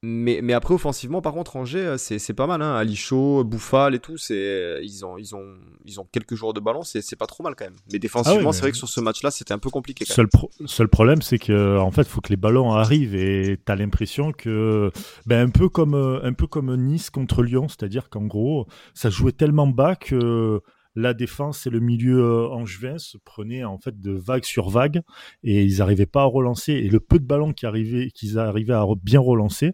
Mais, 0.09 0.39
mais 0.41 0.53
après, 0.53 0.73
offensivement, 0.73 1.21
par 1.21 1.33
contre, 1.33 1.57
Angers, 1.57 1.79
euh, 1.79 1.97
c'est, 1.97 2.17
c'est 2.17 2.33
pas 2.33 2.47
mal, 2.47 2.61
hein. 2.61 2.75
Ali 2.75 2.95
Chaud, 2.95 3.43
Bouffal 3.43 3.93
et 3.93 3.99
tout, 3.99 4.15
c'est, 4.17 4.79
ils 4.81 5.05
ont, 5.05 5.17
ils 5.17 5.35
ont, 5.35 5.43
ils 5.85 5.99
ont 5.99 6.07
quelques 6.09 6.35
joueurs 6.35 6.53
de 6.53 6.61
ballon, 6.61 6.83
c'est, 6.83 7.01
c'est 7.01 7.17
pas 7.17 7.25
trop 7.27 7.43
mal 7.43 7.55
quand 7.57 7.65
même. 7.65 7.75
Mais 7.91 7.99
défensivement, 7.99 8.51
Ah 8.51 8.53
c'est 8.53 8.61
vrai 8.61 8.71
que 8.71 8.77
sur 8.77 8.87
ce 8.87 9.01
match-là, 9.01 9.31
c'était 9.31 9.53
un 9.53 9.59
peu 9.59 9.69
compliqué 9.69 10.05
quand 10.05 10.11
même. 10.11 10.15
Seul, 10.15 10.27
pro- 10.29 10.49
seul 10.65 10.87
problème, 10.87 11.21
c'est 11.21 11.39
que 11.39 11.77
en 11.77 11.91
fait, 11.91 12.07
faut 12.07 12.21
que 12.21 12.29
les 12.29 12.37
ballons 12.37 12.71
arrivent 12.71 13.15
et 13.15 13.57
t'as 13.65 13.75
l'impression 13.75 14.31
que, 14.31 14.91
ben 15.25 15.45
un 15.47 15.49
peu 15.49 15.67
comme 15.67 15.93
euh, 15.93 16.23
un 16.23 16.33
peu 16.33 16.47
comme 16.47 16.73
Nice 16.77 17.09
contre 17.09 17.43
Lyon, 17.43 17.67
c'est-à-dire 17.67 18.09
qu'en 18.09 18.25
gros, 18.25 18.65
ça 18.93 19.09
jouait 19.09 19.33
tellement 19.33 19.67
bas 19.67 19.95
que 19.95 20.61
la 20.97 21.13
défense 21.13 21.67
et 21.67 21.69
le 21.69 21.79
milieu 21.79 22.23
euh, 22.23 22.47
angevin 22.49 22.97
se 22.97 23.19
prenaient 23.19 23.63
en 23.63 23.77
fait 23.77 24.01
de 24.01 24.11
vague 24.11 24.43
sur 24.43 24.69
vague 24.69 25.03
et 25.43 25.63
ils 25.63 25.77
n'arrivaient 25.77 26.07
pas 26.07 26.23
à 26.23 26.25
relancer. 26.25 26.73
Et 26.73 26.89
le 26.89 26.99
peu 26.99 27.19
de 27.19 27.23
ballons 27.23 27.53
qui 27.53 27.67
arrivaient, 27.67 28.09
qu'ils 28.09 28.39
arrivaient 28.39 28.73
à 28.73 28.83
bien 29.03 29.19
relancer, 29.19 29.73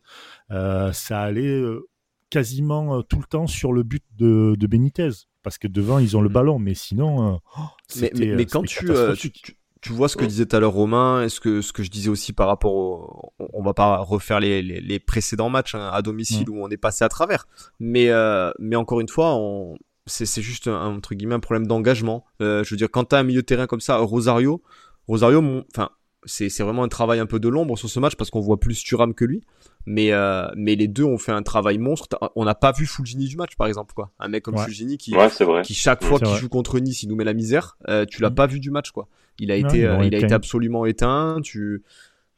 euh, 0.52 0.92
ça 0.92 1.22
allait 1.22 1.48
euh, 1.48 1.88
quasiment 2.30 3.02
tout 3.04 3.20
le 3.20 3.26
temps 3.26 3.48
sur 3.48 3.72
le 3.72 3.84
but 3.84 4.04
de, 4.18 4.56
de 4.60 4.68
Benitez. 4.68 5.12
Parce 5.44 5.58
que 5.58 5.68
devant, 5.68 6.00
ils 6.00 6.18
ont 6.18 6.22
le 6.22 6.30
ballon, 6.30 6.60
mais 6.60 6.74
sinon, 6.74 7.40
oh, 7.58 7.62
Mais, 8.00 8.12
mais, 8.18 8.36
mais 8.36 8.46
quand 8.46 8.64
tu, 8.64 8.80
tu, 8.80 8.86
catastrophique. 8.88 9.42
tu, 9.44 9.58
tu 9.82 9.92
vois 9.94 10.08
ce 10.10 10.16
que 10.16 10.22
Ouais. 10.22 10.28
disait 10.28 10.46
tout 10.46 10.56
à 10.56 10.60
l'heure 10.60 10.72
Romain, 10.72 11.24
et 11.24 11.30
ce 11.30 11.40
que, 11.40 11.62
ce 11.62 11.74
que 11.74 11.84
je 11.84 11.92
disais 11.92 12.10
aussi 12.10 12.32
par 12.32 12.48
rapport 12.48 12.74
au, 12.74 13.34
on, 13.40 13.62
va 13.62 13.74
pas 13.74 13.98
refaire 13.98 14.40
les, 14.40 14.62
les, 14.62 14.80
les 14.80 15.00
précédents 15.00 15.50
matchs 15.50 15.76
hein, 15.76 15.90
à 15.92 16.02
domicile 16.02 16.50
où 16.50 16.64
on 16.64 16.70
est 16.70 16.78
passé 16.78 17.04
à 17.04 17.10
travers. 17.10 17.46
Mais, 17.80 18.10
euh, 18.10 18.52
mais 18.60 18.78
encore 18.78 19.02
une 19.02 19.10
fois, 19.10 19.36
on, 19.36 19.78
c'est, 20.06 20.26
c'est 20.26 20.42
juste 20.42 20.68
un, 20.68 20.88
entre 20.96 21.16
guillemets 21.16 21.36
un 21.36 21.40
problème 21.40 21.68
d'engagement. 21.68 22.26
Euh, 22.42 22.64
je 22.64 22.70
veux 22.72 22.78
dire, 22.78 22.90
quand 22.92 23.06
t'as 23.06 23.20
un 23.20 23.24
milieu 23.24 23.42
de 23.42 23.46
terrain 23.46 23.68
comme 23.68 23.82
ça, 23.82 23.98
Rosario, 23.98 24.62
Rosario, 25.08 25.42
mon- 25.42 25.64
enfin, 25.74 25.90
c'est, 26.26 26.50
c'est 26.50 26.64
vraiment 26.64 26.84
un 26.84 26.88
travail 26.88 27.20
un 27.20 27.26
peu 27.26 27.40
de 27.40 27.50
l'ombre 27.50 27.78
sur 27.78 27.90
ce 27.90 28.00
match 28.00 28.16
parce 28.16 28.30
qu'on 28.30 28.40
voit 28.40 28.60
plus 28.60 28.82
Thuram 28.84 29.14
que 29.14 29.26
lui. 29.26 29.42
Mais, 29.86 30.14
euh, 30.14 30.48
mais 30.56 30.76
les 30.76 30.88
deux 30.88 31.04
ont 31.04 31.18
fait 31.18 31.34
un 31.34 31.44
travail 31.44 31.78
monstre. 31.78 32.08
On 32.38 32.46
n'a 32.46 32.56
pas 32.56 32.72
vu 32.72 32.86
Fulgini 32.86 33.28
du 33.28 33.36
match, 33.36 33.56
par 33.58 33.68
exemple, 33.68 33.94
quoi. 33.94 34.12
Un 34.20 34.30
mec 34.30 34.44
comme 34.44 34.56
Ouais. 34.56 34.64
Fulgini 34.64 34.98
qui, 34.98 35.14
Ouais, 35.16 35.28
chaque 35.70 36.04
fois 36.04 36.20
qu'il 36.20 36.36
joue 36.38 36.48
contre 36.48 36.80
Nice, 36.80 37.04
il 37.04 37.10
nous 37.10 37.16
met 37.18 37.26
la 37.26 37.34
misère. 37.34 37.78
Euh, 37.90 38.06
tu 38.06 38.22
l'as 38.22 38.30
Mm. 38.30 38.36
pas 38.36 38.48
vu 38.48 38.60
du 38.62 38.72
match, 38.72 38.92
quoi. 38.92 39.10
Il 39.40 39.52
a 39.52 39.60
Non, 39.60 39.68
été, 39.68 39.80
ils 39.80 39.86
euh, 39.86 39.98
il 40.06 40.14
a 40.16 40.18
éteint. 40.20 40.28
été 40.28 40.34
absolument 40.34 40.86
éteint. 40.86 41.40
Tu, 41.44 41.84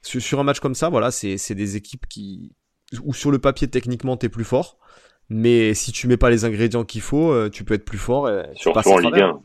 sur, 0.01 0.19
sur 0.21 0.39
un 0.39 0.43
match 0.43 0.59
comme 0.59 0.73
ça, 0.75 0.89
voilà, 0.89 1.11
c'est 1.11 1.37
c'est 1.37 1.53
des 1.55 1.75
équipes 1.75 2.07
qui 2.07 2.51
où 3.03 3.13
sur 3.13 3.29
le 3.31 3.37
papier 3.39 3.67
techniquement 3.67 4.15
t'es 4.17 4.29
plus 4.29 4.43
fort, 4.43 4.77
mais 5.29 5.73
si 5.73 5.91
tu 5.91 6.07
mets 6.07 6.17
pas 6.17 6.29
les 6.29 6.45
ingrédients 6.45 6.83
qu'il 6.83 7.01
faut, 7.01 7.31
euh, 7.31 7.49
tu 7.49 7.63
peux 7.63 7.73
être 7.73 7.85
plus 7.85 7.97
fort. 7.97 8.29
Et 8.29 8.43
tu 8.55 8.61
Surtout 8.63 8.89
en 8.89 8.97
Ligue 8.97 9.09
travers. 9.11 9.29
1. 9.35 9.41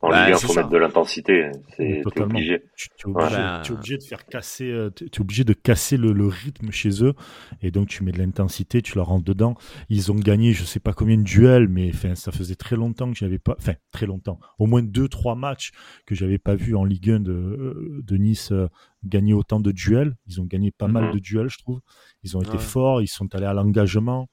En 0.00 0.10
Bah, 0.10 0.26
Ligue 0.26 0.34
1, 0.34 0.38
c'est 0.38 0.46
faut 0.46 0.52
ça. 0.52 0.60
mettre 0.60 0.70
de 0.72 0.76
l'intensité. 0.76 1.50
C'est 1.76 2.02
obligé. 2.20 2.62
Tu 2.76 2.88
es 3.00 3.06
obligé, 3.10 3.36
Ouais. 3.36 3.62
tu 3.64 3.72
es 3.72 3.74
obligé 3.74 3.96
de 3.98 4.02
faire 4.04 4.24
casser, 4.26 4.70
euh, 4.70 4.90
tu 4.94 5.06
es 5.06 5.20
obligé 5.20 5.42
de 5.42 5.52
casser 5.54 5.96
le, 5.96 6.12
le 6.12 6.26
rythme 6.28 6.70
chez 6.70 7.02
eux, 7.02 7.14
et 7.62 7.72
donc 7.72 7.88
tu 7.88 8.04
mets 8.04 8.12
de 8.12 8.18
l'intensité, 8.18 8.80
tu 8.80 8.94
leur 8.94 9.08
rentres 9.08 9.24
dedans. 9.24 9.56
Ils 9.88 10.12
ont 10.12 10.14
gagné, 10.14 10.52
je 10.52 10.62
sais 10.62 10.78
pas 10.78 10.92
combien 10.92 11.16
de 11.16 11.24
duels, 11.24 11.66
mais 11.66 11.90
enfin, 11.92 12.14
ça 12.14 12.30
faisait 12.30 12.54
très 12.54 12.76
longtemps 12.76 13.10
que 13.10 13.18
j'avais 13.18 13.40
pas, 13.40 13.56
enfin 13.58 13.72
très 13.90 14.06
longtemps, 14.06 14.38
au 14.60 14.66
moins 14.66 14.82
deux 14.84 15.08
trois 15.08 15.34
matchs 15.34 15.72
que 16.06 16.14
j'avais 16.14 16.38
pas 16.38 16.54
vu 16.54 16.76
en 16.76 16.84
Ligue 16.84 17.10
1 17.10 17.18
de, 17.18 17.32
euh, 17.32 18.00
de 18.06 18.16
Nice 18.18 18.52
euh, 18.52 18.68
gagner 19.04 19.32
autant 19.34 19.58
de 19.58 19.72
duels. 19.72 20.14
Ils 20.28 20.40
ont 20.40 20.44
gagné 20.44 20.70
pas 20.70 20.86
mal 20.86 21.06
Mhm. 21.06 21.14
de 21.14 21.18
duels, 21.18 21.48
je 21.48 21.58
trouve. 21.58 21.80
Ils 22.22 22.36
ont 22.36 22.40
été 22.42 22.52
Ouais. 22.52 22.58
forts, 22.58 23.02
ils 23.02 23.08
sont 23.08 23.34
allés 23.34 23.46
à 23.46 23.52
l'engagement. 23.52 24.28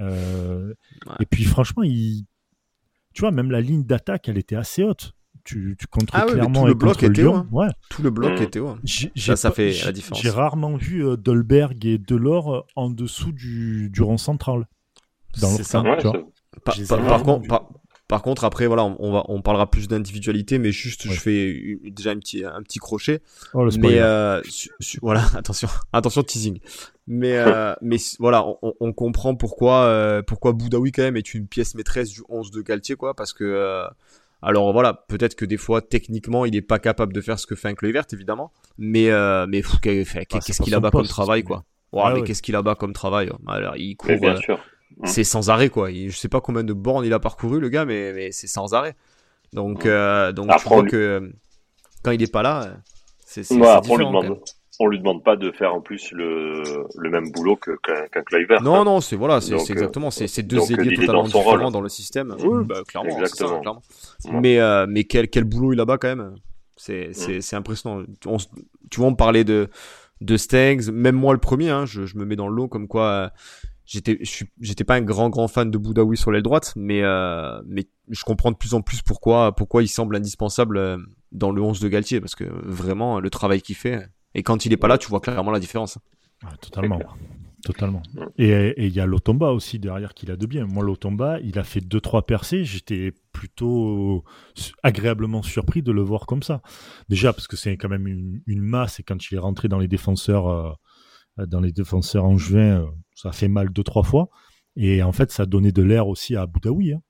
Euh, 0.00 0.74
Ouais. 1.06 1.12
Et 1.20 1.26
puis 1.26 1.44
franchement, 1.44 1.82
tu 1.84 3.20
vois, 3.20 3.30
même 3.30 3.50
la 3.50 3.60
ligne 3.60 3.84
d'attaque, 3.84 4.28
elle 4.28 4.38
était 4.38 4.56
assez 4.56 4.82
haute. 4.84 5.12
Tu, 5.42 5.74
tu 5.78 5.86
contre 5.86 6.12
Ah 6.14 6.20
ouais, 6.26 6.26
mais 6.26 6.32
clairement 6.34 6.60
tout 6.60 6.66
le 6.66 6.72
et 6.72 6.74
bloc 6.74 6.92
contre 6.94 7.04
était 7.04 7.22
Lyon. 7.22 7.32
haut, 7.32 7.36
hein. 7.36 7.48
Ouais. 7.50 7.68
Tout 7.88 8.02
le 8.02 8.10
bloc 8.10 8.38
Mm. 8.38 8.42
était 8.42 8.58
haut. 8.60 8.76
J'ai- 8.84 9.10
Ça, 9.36 9.50
fait 9.50 9.72
la 9.84 9.92
différence. 9.92 10.20
J'ai 10.22 10.28
rarement 10.30 10.76
vu 10.76 11.04
euh, 11.04 11.16
Dolberg 11.16 11.84
et 11.86 11.96
Delors 11.98 12.54
euh, 12.54 12.60
en 12.76 12.90
dessous 12.90 13.32
du, 13.32 13.88
du 13.90 14.02
rond 14.02 14.18
central. 14.18 14.68
Dans 15.40 15.48
C'est 15.48 15.62
ça. 15.64 15.80
camp, 15.80 15.88
Ouais, 15.90 15.96
tu 15.98 16.06
vois. 16.08 16.26
c'est- 16.74 16.88
Par, 16.88 17.00
par- 17.06 17.22
contre, 17.22 17.48
par, 17.48 17.68
par 18.10 18.20
contre, 18.22 18.44
après, 18.44 18.66
voilà, 18.66 18.84
on, 18.84 19.12
va, 19.12 19.24
on 19.28 19.40
parlera 19.40 19.70
plus 19.70 19.88
d'individualité, 19.88 20.58
mais 20.58 20.72
juste, 20.72 21.06
Ouais. 21.06 21.12
je 21.12 21.20
fais 21.20 21.48
une- 21.50 21.78
déjà 21.94 22.10
un 22.10 22.18
petit, 22.18 22.44
un 22.44 22.62
petit 22.62 22.78
crochet. 22.78 23.22
Oh, 23.54 23.64
le 23.64 23.70
mais 23.78 23.98
euh, 24.00 24.42
su- 24.44 24.70
su- 24.80 24.98
voilà, 25.00 25.22
attention, 25.34 25.68
attention 25.92 26.22
teasing. 26.22 26.58
Mais 27.06 27.38
euh, 27.38 27.72
mais 27.82 27.96
voilà, 28.18 28.44
on, 28.62 28.74
on 28.80 28.92
comprend 28.92 29.34
pourquoi 29.34 29.84
euh, 29.84 30.22
pourquoi 30.22 30.52
Boudaoui 30.52 30.92
quand 30.92 31.02
même 31.02 31.16
est 31.16 31.32
une 31.34 31.46
pièce 31.46 31.74
maîtresse 31.74 32.10
du 32.10 32.20
11 32.28 32.50
de 32.50 32.60
Galtier 32.62 32.96
quoi, 32.96 33.14
parce 33.14 33.32
que 33.32 33.44
euh, 33.44 33.84
alors 34.42 34.72
voilà, 34.72 34.92
peut-être 35.08 35.34
que 35.34 35.44
des 35.44 35.56
fois 35.56 35.80
techniquement 35.82 36.44
il 36.44 36.54
est 36.56 36.62
pas 36.62 36.78
capable 36.78 37.12
de 37.12 37.20
faire 37.20 37.38
ce 37.38 37.46
que 37.46 37.54
fait 37.54 37.68
un 37.68 37.74
Kluivert 37.74 38.04
évidemment, 38.12 38.52
mais 38.78 39.10
euh, 39.10 39.46
mais 39.48 39.62
qu'est-ce 39.82 40.62
qu'il 40.62 40.74
a 40.74 40.80
bas 40.80 40.90
comme 40.90 41.06
travail 41.06 41.40
mais- 41.40 41.46
quoi. 41.46 41.64
Ouais, 41.92 42.02
Ah 42.04 42.12
mais 42.14 42.22
qu'est-ce 42.22 42.42
qu'il 42.42 42.54
a 42.54 42.62
bas 42.62 42.76
comme 42.76 42.92
travail. 42.92 43.30
Alors 43.48 43.76
il 43.76 43.96
court, 43.96 44.10
Mais 44.10 44.18
bien 44.18 44.34
euh, 44.34 44.40
sûr. 44.40 44.60
Mm. 44.98 45.06
c'est 45.06 45.24
sans 45.24 45.50
arrêt 45.50 45.68
quoi. 45.70 45.90
Il- 45.90 46.10
je 46.10 46.16
sais 46.16 46.28
pas 46.28 46.40
combien 46.40 46.64
de 46.64 46.72
bornes 46.72 47.04
il 47.04 47.12
a 47.12 47.18
parcouru 47.20 47.60
le 47.60 47.68
gars, 47.68 47.84
mais, 47.84 48.12
mais 48.12 48.32
c'est 48.32 48.46
sans 48.48 48.74
arrêt. 48.74 48.94
Donc 49.52 49.84
Mm. 49.84 49.88
euh, 49.88 50.32
donc 50.32 50.46
Après, 50.50 50.68
vois 50.74 50.82
lui- 50.82 50.90
que 50.90 50.96
euh, 50.96 51.28
quand 52.02 52.10
il 52.12 52.22
est 52.22 52.32
pas 52.32 52.42
là, 52.42 52.76
c'est 53.24 53.50
Ouais, 53.52 53.66
on 53.88 53.96
lui 53.96 54.04
demande, 54.06 54.38
on 54.80 54.86
lui 54.86 54.98
demande 54.98 55.22
pas 55.22 55.36
de 55.36 55.50
faire 55.52 55.74
en 55.74 55.80
plus 55.80 56.10
le, 56.12 56.62
le 56.96 57.10
même 57.10 57.30
boulot 57.32 57.56
que, 57.56 57.72
qu'un, 57.82 58.06
qu'un 58.08 58.22
Kluivert. 58.22 58.62
Non, 58.62 58.76
hein. 58.80 58.84
non, 58.84 59.00
c'est 59.00 59.16
voilà, 59.16 59.40
c'est 59.40 59.54
euh, 59.54 59.58
exactement, 59.58 60.10
c'est 60.10 60.42
deux 60.42 60.72
ailiers 60.72 60.94
totalement 60.96 61.22
dans 61.22 61.28
différents 61.28 61.50
rôle. 61.64 61.72
dans 61.72 61.80
le 61.80 61.88
système. 61.88 62.34
Oui, 62.42 62.64
bah 62.64 62.82
clairement, 62.88 63.10
c'est 63.10 63.16
ça, 63.16 63.22
Exactement. 63.22 63.60
clairement. 63.60 63.82
Ouais. 64.26 64.40
Mais 64.40 64.58
euh, 64.60 64.86
mais 64.88 65.04
quel 65.04 65.28
quel 65.28 65.44
boulot 65.44 65.72
il 65.74 65.80
a 65.80 65.84
bas 65.84 65.98
quand 65.98 66.08
même. 66.08 66.34
C'est 66.76 67.10
c'est 67.12 67.40
c'est 67.42 67.56
impressionnant. 67.56 68.04
On 68.26 68.38
tu 68.90 69.00
vois, 69.00 69.08
on 69.08 69.14
parlait 69.14 69.44
de 69.44 69.68
de 70.22 70.36
Stengs, 70.36 70.90
même 70.92 71.14
moi 71.16 71.32
le 71.34 71.40
premier, 71.40 71.70
hein, 71.70 71.84
je, 71.86 72.04
je 72.06 72.16
me 72.18 72.24
mets 72.24 72.36
dans 72.36 72.48
le 72.48 72.54
lot 72.54 72.68
comme 72.68 72.88
quoi 72.88 73.04
euh, 73.04 73.28
j'étais 73.90 74.18
j'étais 74.60 74.84
pas 74.84 74.94
un 74.94 75.02
grand 75.02 75.28
grand 75.28 75.48
fan 75.48 75.70
de 75.70 75.76
Boudaoui 75.76 76.16
sur 76.16 76.30
l'aile 76.30 76.42
droite, 76.42 76.72
mais 76.76 77.02
euh, 77.02 77.60
mais 77.66 77.88
je 78.08 78.22
comprends 78.24 78.52
de 78.52 78.56
plus 78.56 78.74
en 78.74 78.82
plus 78.82 79.02
pourquoi 79.02 79.54
pourquoi 79.54 79.82
il 79.82 79.88
semble 79.88 80.16
indispensable 80.16 80.78
euh, 80.78 80.96
dans 81.32 81.50
le 81.50 81.60
11 81.60 81.80
de 81.80 81.88
Galtier 81.88 82.20
parce 82.20 82.34
que 82.34 82.44
vraiment 82.64 83.18
le 83.18 83.30
travail 83.30 83.60
qu'il 83.60 83.76
fait 83.76 84.06
et 84.34 84.42
quand 84.42 84.64
il 84.64 84.72
est 84.72 84.76
pas 84.76 84.88
là, 84.88 84.96
tu 84.96 85.08
vois 85.08 85.20
clairement 85.20 85.50
la 85.50 85.60
différence. 85.60 85.98
Totalement. 86.60 87.00
Totalement. 87.64 88.02
Et 88.38 88.86
il 88.86 88.94
y 88.94 89.00
a 89.00 89.06
Lotomba 89.06 89.50
aussi 89.50 89.78
derrière 89.78 90.14
qui 90.14 90.24
l'a 90.24 90.36
de 90.36 90.46
bien. 90.46 90.64
Moi, 90.64 90.82
Lotomba, 90.82 91.40
il 91.40 91.58
a 91.58 91.64
fait 91.64 91.82
deux 91.82 92.00
trois 92.00 92.22
percées. 92.22 92.64
J'étais 92.64 93.12
plutôt 93.32 94.24
agréablement 94.82 95.42
surpris 95.42 95.82
de 95.82 95.92
le 95.92 96.00
voir 96.00 96.26
comme 96.26 96.42
ça. 96.42 96.62
Déjà 97.10 97.34
parce 97.34 97.48
que 97.48 97.56
c'est 97.56 97.76
quand 97.76 97.90
même 97.90 98.06
une, 98.06 98.62
masse 98.62 99.00
et 99.00 99.02
quand 99.02 99.30
il 99.30 99.34
est 99.34 99.38
rentré 99.38 99.68
dans 99.68 99.78
les 99.78 99.88
défenseurs, 99.88 100.48
euh, 100.48 101.46
dans 101.46 101.60
les 101.60 101.72
défenseurs 101.72 102.24
en 102.24 102.38
juin, 102.38 102.80
euh, 102.80 102.86
ça 103.22 103.30
a 103.30 103.32
fait 103.32 103.48
mal 103.48 103.70
deux 103.70 103.82
trois 103.82 104.02
fois. 104.02 104.28
Et 104.76 105.02
en 105.02 105.12
fait, 105.12 105.30
ça 105.30 105.42
a 105.42 105.46
donné 105.46 105.72
de 105.72 105.82
l'air 105.82 106.08
aussi 106.08 106.36
à 106.36 106.46
Boudaoui. 106.46 106.92
Hein. 106.94 107.00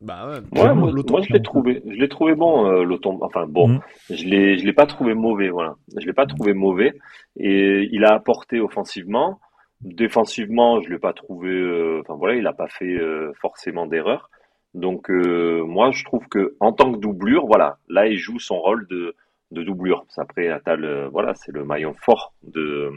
Bah 0.00 0.26
ouais. 0.28 0.34
Ouais, 0.36 0.42
Clairement, 0.52 0.80
moi, 0.82 0.90
je 0.90 1.32
l'ai 1.32 1.42
trouvé, 1.42 1.82
je 1.86 2.00
l'ai 2.00 2.08
trouvé 2.08 2.34
bon, 2.34 2.66
euh, 2.66 2.82
l'automne. 2.84 3.18
Enfin 3.20 3.46
bon, 3.46 3.68
Mhm. 3.68 3.80
je 4.10 4.24
l'ai, 4.26 4.58
je 4.58 4.64
l'ai 4.64 4.72
pas 4.72 4.86
trouvé 4.86 5.14
mauvais, 5.14 5.48
voilà. 5.50 5.74
Je 6.00 6.06
l'ai 6.06 6.12
pas 6.12 6.26
trouvé 6.26 6.54
mauvais 6.54 6.92
et 7.36 7.88
il 7.92 8.04
a 8.04 8.14
apporté 8.14 8.60
offensivement. 8.60 9.38
Défensivement, 9.80 10.80
je 10.80 10.88
l'ai 10.90 10.98
pas 10.98 11.12
trouvé. 11.12 11.50
euh, 11.50 12.00
enfin 12.00 12.14
voilà, 12.14 12.36
il 12.36 12.46
a 12.46 12.52
pas 12.52 12.68
fait 12.68 12.96
euh, 12.96 13.32
forcément 13.40 13.86
d'erreur. 13.86 14.30
Donc 14.74 15.10
euh, 15.10 15.64
moi, 15.66 15.90
je 15.90 16.04
trouve 16.04 16.26
que 16.28 16.56
en 16.60 16.72
tant 16.72 16.92
que 16.92 16.98
doublure, 16.98 17.46
voilà, 17.46 17.76
là, 17.88 18.06
il 18.06 18.16
joue 18.16 18.38
son 18.38 18.58
rôle 18.58 18.86
de 18.88 19.14
de 19.52 19.62
doublure. 19.62 20.04
Parce 20.04 20.18
Après, 20.18 20.48
Attal, 20.48 20.84
euh, 20.84 21.08
voilà, 21.08 21.34
c'est 21.34 21.52
le 21.52 21.64
maillon 21.64 21.94
fort 21.94 22.32
de 22.42 22.90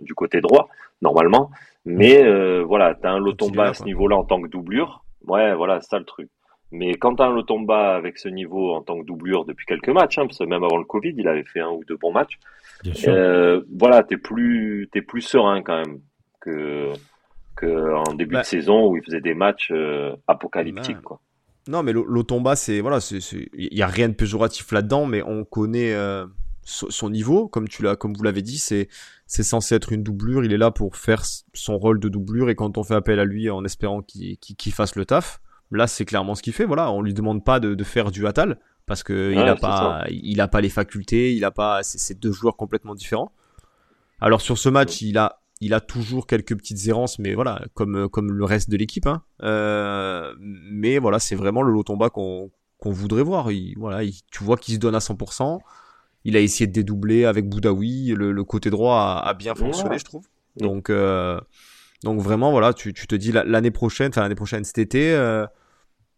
du 0.00 0.14
côté 0.14 0.40
droit 0.40 0.68
normalement. 1.02 1.50
Mais 1.84 2.22
euh, 2.24 2.62
voilà, 2.62 2.94
t'as 2.94 3.10
un 3.10 3.16
il 3.16 3.22
est 3.22 3.24
Lotomba 3.24 3.64
à 3.64 3.74
ce 3.74 3.84
niveau-là 3.84 4.16
en 4.16 4.24
tant 4.24 4.40
que 4.40 4.48
doublure. 4.48 5.04
Ouais, 5.26 5.54
voilà, 5.54 5.80
c'est 5.80 5.88
ça 5.90 5.98
le 5.98 6.04
truc. 6.04 6.28
Mais 6.70 6.94
quand 6.94 7.14
t'as 7.16 7.26
un 7.26 7.32
Lotomba 7.34 7.94
avec 7.94 8.18
ce 8.18 8.28
niveau 8.28 8.72
en 8.74 8.82
tant 8.82 8.98
que 8.98 9.04
doublure 9.04 9.44
depuis 9.44 9.64
quelques 9.66 9.90
matchs, 9.90 10.18
hein, 10.18 10.26
parce 10.26 10.38
que 10.38 10.44
même 10.44 10.64
avant 10.64 10.78
le 10.78 10.84
Covid, 10.84 11.14
il 11.16 11.28
avait 11.28 11.44
fait 11.44 11.60
un 11.60 11.68
ou 11.70 11.84
deux 11.84 11.96
bons 11.96 12.12
matchs. 12.12 12.38
Bien 12.82 12.94
sûr. 12.94 13.12
Euh, 13.14 13.60
voilà, 13.78 14.02
t'es 14.02 14.16
plus, 14.16 14.88
t'es 14.92 15.02
plus 15.02 15.20
serein 15.20 15.62
quand 15.62 15.76
même 15.76 16.00
que, 16.40 16.90
que 17.56 17.94
en 17.94 18.14
début 18.14 18.34
Bah. 18.34 18.40
de 18.40 18.46
saison 18.46 18.88
où 18.88 18.96
il 18.96 19.04
faisait 19.04 19.20
des 19.20 19.34
matchs 19.34 19.70
euh, 19.72 20.16
apocalyptiques, 20.26 20.96
Bah. 20.96 21.02
quoi. 21.04 21.20
Non, 21.68 21.82
mais 21.82 21.92
l'O- 21.92 22.04
l'Otomba, 22.06 22.56
c'est 22.56 22.80
voilà, 22.80 22.98
il 23.10 23.48
y 23.78 23.82
a 23.82 23.86
rien 23.86 24.08
de 24.08 24.14
péjoratif 24.14 24.70
là-dedans, 24.72 25.06
mais 25.06 25.22
on 25.22 25.44
connaît 25.44 25.94
euh, 25.94 26.26
so- 26.62 26.90
son 26.90 27.08
niveau, 27.10 27.48
comme 27.48 27.68
tu 27.68 27.82
l'as, 27.82 27.96
comme 27.96 28.14
vous 28.14 28.22
l'avez 28.22 28.42
dit, 28.42 28.58
c'est 28.58 28.88
c'est 29.26 29.42
censé 29.42 29.74
être 29.74 29.90
une 29.92 30.02
doublure. 30.02 30.44
Il 30.44 30.52
est 30.52 30.58
là 30.58 30.70
pour 30.70 30.96
faire 30.96 31.22
son 31.54 31.78
rôle 31.78 32.00
de 32.00 32.08
doublure, 32.10 32.50
et 32.50 32.54
quand 32.54 32.76
on 32.76 32.82
fait 32.84 32.94
appel 32.94 33.18
à 33.18 33.24
lui 33.24 33.48
en 33.48 33.64
espérant 33.64 34.02
qu'il 34.02 34.72
fasse 34.72 34.94
le 34.96 35.06
taf, 35.06 35.40
là, 35.70 35.86
c'est 35.86 36.04
clairement 36.04 36.34
ce 36.34 36.42
qu'il 36.42 36.52
fait. 36.52 36.66
Voilà, 36.66 36.90
on 36.92 37.00
lui 37.00 37.14
demande 37.14 37.42
pas 37.44 37.60
de, 37.60 37.74
de 37.74 37.84
faire 37.84 38.10
du 38.10 38.26
Atal 38.26 38.58
parce 38.86 39.02
que 39.02 39.32
il 39.32 39.38
Ouais, 39.38 39.48
a 39.48 39.56
pas, 39.56 40.04
il 40.10 40.40
a 40.42 40.48
pas 40.48 40.60
les 40.60 40.68
facultés, 40.68 41.34
il 41.34 41.44
a 41.46 41.50
pas, 41.50 41.82
c'est 41.82 42.20
deux 42.20 42.32
joueurs 42.32 42.56
complètement 42.56 42.94
différents. 42.94 43.32
Alors 44.20 44.40
sur 44.42 44.58
ce 44.58 44.68
match, 44.68 45.00
il 45.00 45.16
a 45.18 45.40
il 45.60 45.72
a 45.74 45.80
toujours 45.80 46.26
quelques 46.26 46.56
petites 46.56 46.86
errances, 46.88 47.18
mais 47.18 47.34
voilà, 47.34 47.62
comme 47.74 48.08
comme 48.08 48.32
le 48.32 48.44
reste 48.44 48.70
de 48.70 48.76
l'équipe. 48.76 49.06
Hein. 49.06 49.22
Euh, 49.42 50.34
mais 50.40 50.98
voilà, 50.98 51.18
c'est 51.18 51.36
vraiment 51.36 51.62
le 51.62 51.72
Lotomba 51.72 52.10
qu'on 52.10 52.50
qu'on 52.78 52.90
voudrait 52.92 53.22
voir. 53.22 53.50
Il, 53.52 53.74
voilà, 53.78 54.02
il- 54.04 54.20
tu 54.30 54.44
vois 54.44 54.56
qu'il 54.56 54.74
se 54.74 54.78
donne 54.80 54.94
à 54.94 54.98
100%. 55.00 55.60
Il 56.24 56.36
a 56.36 56.40
essayé 56.40 56.66
de 56.66 56.72
dédoubler 56.72 57.24
avec 57.24 57.48
Boudaoui. 57.48 58.14
Le, 58.16 58.32
le 58.32 58.44
côté 58.44 58.70
droit 58.70 58.96
a, 58.96 59.28
a 59.28 59.34
bien 59.34 59.54
fonctionné, 59.54 59.90
Ouais. 59.90 59.98
je 59.98 60.04
trouve. 60.04 60.24
Donc 60.56 60.90
euh, 60.90 61.40
donc 62.02 62.20
vraiment 62.20 62.50
voilà, 62.50 62.72
tu, 62.74 62.92
tu 62.92 63.06
te 63.06 63.14
dis 63.14 63.32
la- 63.32 63.44
l'année 63.44 63.70
prochaine, 63.70 64.08
enfin 64.10 64.22
l'année 64.22 64.34
prochaine 64.34 64.64
cet 64.64 64.78
été. 64.78 65.12
euh, 65.14 65.46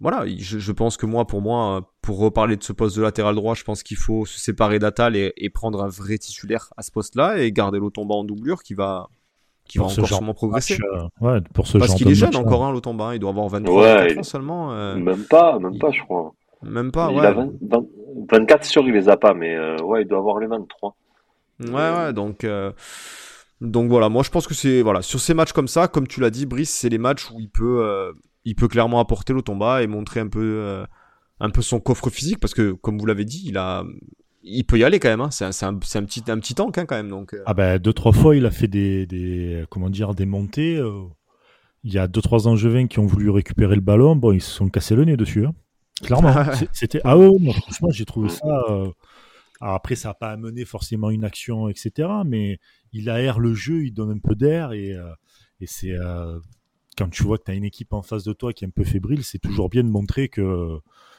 voilà, 0.00 0.26
je, 0.26 0.58
je 0.58 0.72
pense 0.72 0.98
que 0.98 1.06
moi, 1.06 1.26
pour 1.26 1.40
moi, 1.40 1.94
pour 2.02 2.18
reparler 2.18 2.56
de 2.56 2.62
ce 2.62 2.74
poste 2.74 2.96
de 2.98 3.02
latéral 3.02 3.34
droit, 3.34 3.54
je 3.54 3.64
pense 3.64 3.82
qu'il 3.82 3.96
faut 3.96 4.26
se 4.26 4.38
séparer 4.38 4.78
d'Atal 4.78 5.16
et, 5.16 5.32
et 5.38 5.48
prendre 5.48 5.82
un 5.82 5.88
vrai 5.88 6.18
titulaire 6.18 6.70
à 6.76 6.82
ce 6.82 6.90
poste-là 6.90 7.38
et 7.38 7.50
garder 7.50 7.78
l'Otomba 7.78 8.14
en 8.14 8.22
doublure 8.24 8.62
qui 8.62 8.74
va, 8.74 9.08
qui 9.68 9.78
va 9.78 9.84
Pour 9.84 9.92
encore 9.92 10.06
sûrement 10.08 10.34
progresser. 10.34 10.78
Match, 10.78 11.02
euh, 11.20 11.26
ouais, 11.26 11.40
pour 11.54 11.66
ce 11.66 11.78
Parce 11.78 11.94
qu'il 11.94 12.08
est 12.08 12.14
jeune 12.14 12.28
match, 12.30 12.36
encore, 12.36 12.64
hein, 12.64 12.72
l'Otomba. 12.72 13.14
Il 13.14 13.18
doit 13.18 13.30
avoir 13.30 13.48
23 13.48 13.74
Ouais, 13.82 13.94
24 13.94 14.12
il- 14.12 14.18
ans 14.18 14.22
seulement. 14.22 14.72
euh, 14.72 14.96
Même 14.96 15.24
pas, 15.24 15.58
même 15.58 15.78
pas, 15.78 15.90
je 15.90 16.00
crois. 16.02 16.32
même 16.62 16.90
pas, 16.92 17.10
il 17.12 17.18
ouais. 17.18 17.26
a 17.26 17.32
20 17.32 17.50
20 17.62 17.84
24 18.30 18.64
sur, 18.64 18.82
il 18.86 18.92
les 18.94 19.08
a 19.08 19.16
pas, 19.16 19.34
mais 19.34 19.54
euh, 19.54 19.76
ouais, 19.82 20.02
il 20.02 20.08
doit 20.08 20.18
avoir 20.18 20.38
les 20.38 20.46
23. 20.46 20.96
Ouais, 21.60 21.68
ouais, 21.72 22.12
donc, 22.12 22.44
euh, 22.44 22.72
donc 23.60 23.88
voilà, 23.90 24.08
moi 24.08 24.22
je 24.22 24.30
pense 24.30 24.46
que 24.46 24.54
c'est, 24.54 24.82
voilà, 24.82 25.00
sur 25.02 25.20
ces 25.20 25.32
matchs 25.34 25.52
comme 25.52 25.68
ça, 25.68 25.88
comme 25.88 26.06
tu 26.06 26.20
l'as 26.20 26.30
dit, 26.30 26.44
Brice, 26.46 26.70
c'est 26.70 26.88
les 26.88 26.98
matchs 26.98 27.30
où 27.30 27.40
il 27.40 27.48
peut, 27.50 27.80
euh, 27.82 28.12
il 28.44 28.54
peut 28.54 28.68
clairement 28.68 29.00
apporter 29.00 29.32
l'Otomba 29.32 29.82
et 29.82 29.86
montrer 29.86 30.20
un 30.20 30.28
peu, 30.28 30.40
euh, 30.42 30.84
un 31.40 31.50
peu 31.50 31.62
son 31.62 31.80
coffre 31.80 32.10
physique 32.10 32.40
parce 32.40 32.54
que, 32.54 32.72
comme 32.72 32.98
vous 32.98 33.06
l'avez 33.06 33.24
dit, 33.24 33.42
il 33.46 33.56
a, 33.58 33.84
il 34.46 34.64
peut 34.64 34.78
y 34.78 34.84
aller 34.84 34.98
quand 35.00 35.08
même, 35.08 35.20
hein. 35.20 35.30
c'est 35.30 35.44
un, 35.44 35.50
un, 35.68 35.74
petit, 35.78 35.98
un 36.30 36.38
petit 36.38 36.54
tank 36.54 36.78
hein, 36.78 36.86
quand 36.86 36.96
même, 36.96 37.08
donc. 37.10 37.34
euh, 37.34 37.42
Ah 37.46 37.54
ben 37.54 37.78
deux 37.78 37.92
trois 37.92 38.12
fois 38.12 38.36
il 38.36 38.46
a 38.46 38.50
fait 38.50 38.68
des, 38.68 39.06
des 39.06 39.64
comment 39.70 39.90
dire 39.90 40.14
des 40.14 40.26
montées. 40.26 40.76
euh, 40.76 41.02
Il 41.84 41.92
y 41.92 41.98
a 41.98 42.06
deux 42.08 42.22
trois 42.22 42.48
angevins 42.48 42.86
qui 42.86 42.98
ont 42.98 43.06
voulu 43.06 43.30
récupérer 43.30 43.74
le 43.74 43.80
ballon, 43.80 44.16
bon 44.16 44.32
ils 44.32 44.40
se 44.42 44.50
sont 44.50 44.68
cassés 44.68 44.94
le 44.96 45.04
nez 45.04 45.16
dessus. 45.16 45.46
hein. 45.46 45.54
Clairement, 46.02 46.32
C'est- 46.54 46.68
c'était 46.72 47.00
ah 47.04 47.16
ouais, 47.18 47.30
non, 47.40 47.52
franchement 47.52 47.88
j'ai 47.90 48.04
trouvé 48.04 48.28
ça. 48.28 48.46
euh, 48.70 48.90
alors 49.60 49.74
après 49.74 49.94
ça 49.96 50.08
n'a 50.08 50.14
pas 50.14 50.30
amené 50.32 50.64
forcément 50.64 51.10
une 51.10 51.24
action 51.24 51.68
etc. 51.68 52.08
Mais 52.26 52.58
il 52.92 53.08
aère 53.10 53.38
le 53.38 53.54
jeu, 53.54 53.84
il 53.84 53.92
donne 53.92 54.10
un 54.12 54.18
peu 54.18 54.34
d'air 54.34 54.72
et 54.72 54.92
euh, 54.92 55.10
et 55.60 55.66
c'est 55.66 55.92
euh, 55.92 56.38
quand 56.98 57.08
tu 57.10 57.22
vois 57.24 57.38
que 57.38 57.44
tu 57.44 57.50
as 57.50 57.54
une 57.54 57.64
équipe 57.64 57.92
en 57.94 58.02
face 58.02 58.24
de 58.24 58.32
toi 58.34 58.52
qui 58.52 58.64
est 58.64 58.68
un 58.68 58.70
peu 58.70 58.84
fébrile, 58.84 59.24
c'est 59.24 59.38
toujours 59.38 59.68
bien 59.70 59.82
de 59.84 59.88
montrer 59.88 60.28
que 60.28 60.78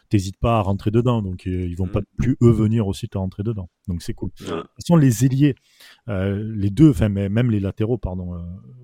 t'hésites 0.09 0.37
pas 0.37 0.59
à 0.59 0.61
rentrer 0.61 0.91
dedans. 0.91 1.21
Donc 1.21 1.45
ils 1.45 1.75
vont 1.75 1.87
pas 1.87 2.01
plus 2.17 2.37
eux 2.41 2.51
venir 2.51 2.87
aussi 2.87 3.07
te 3.07 3.17
rentrer 3.17 3.43
dedans. 3.43 3.69
Donc 3.87 4.01
c'est 4.01 4.13
cool. 4.13 4.31
De 4.39 4.45
toute 4.45 4.67
façon, 4.75 4.95
les 4.95 5.25
ailiers, 5.25 5.55
euh, 6.09 6.51
les 6.55 6.69
deux, 6.69 6.89
enfin 6.89 7.09
même 7.09 7.51
les 7.51 7.59
latéraux, 7.59 7.97
pardon, 7.97 8.35
euh, 8.35 8.39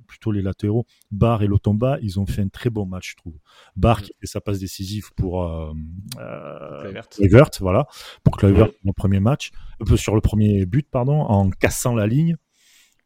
plutôt 0.08 0.32
les 0.32 0.42
latéraux, 0.42 0.86
Barr 1.12 1.44
et 1.44 1.48
Lotomba, 1.48 1.98
ils 2.02 2.20
ont 2.20 2.26
fait 2.26 2.42
un 2.42 2.50
très 2.50 2.70
bon 2.70 2.86
match, 2.86 3.12
je 3.12 3.16
trouve. 3.18 3.38
Barr 3.76 4.02
qui 4.02 4.12
fait 4.20 4.28
sa 4.28 4.42
passe 4.42 4.60
décisive 4.60 5.14
pour 5.16 5.44
euh, 5.44 5.72
euh, 6.20 7.02
Kluivert. 7.12 7.50
Voilà, 7.60 7.88
pour 8.24 8.38
Kluivert 8.38 8.70
le 8.84 8.94
premier 8.94 9.20
match, 9.20 9.52
sur 9.96 10.16
le 10.16 10.22
premier 10.22 10.66
but, 10.66 10.88
pardon, 10.90 11.22
en 11.22 11.50
cassant 11.50 11.96
la 11.96 12.08
ligne. 12.08 12.38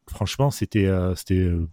Franchement, 0.09 0.51
c'était, 0.51 0.85
euh, 0.85 1.15
c'était, 1.15 1.35
euh, 1.35 1.67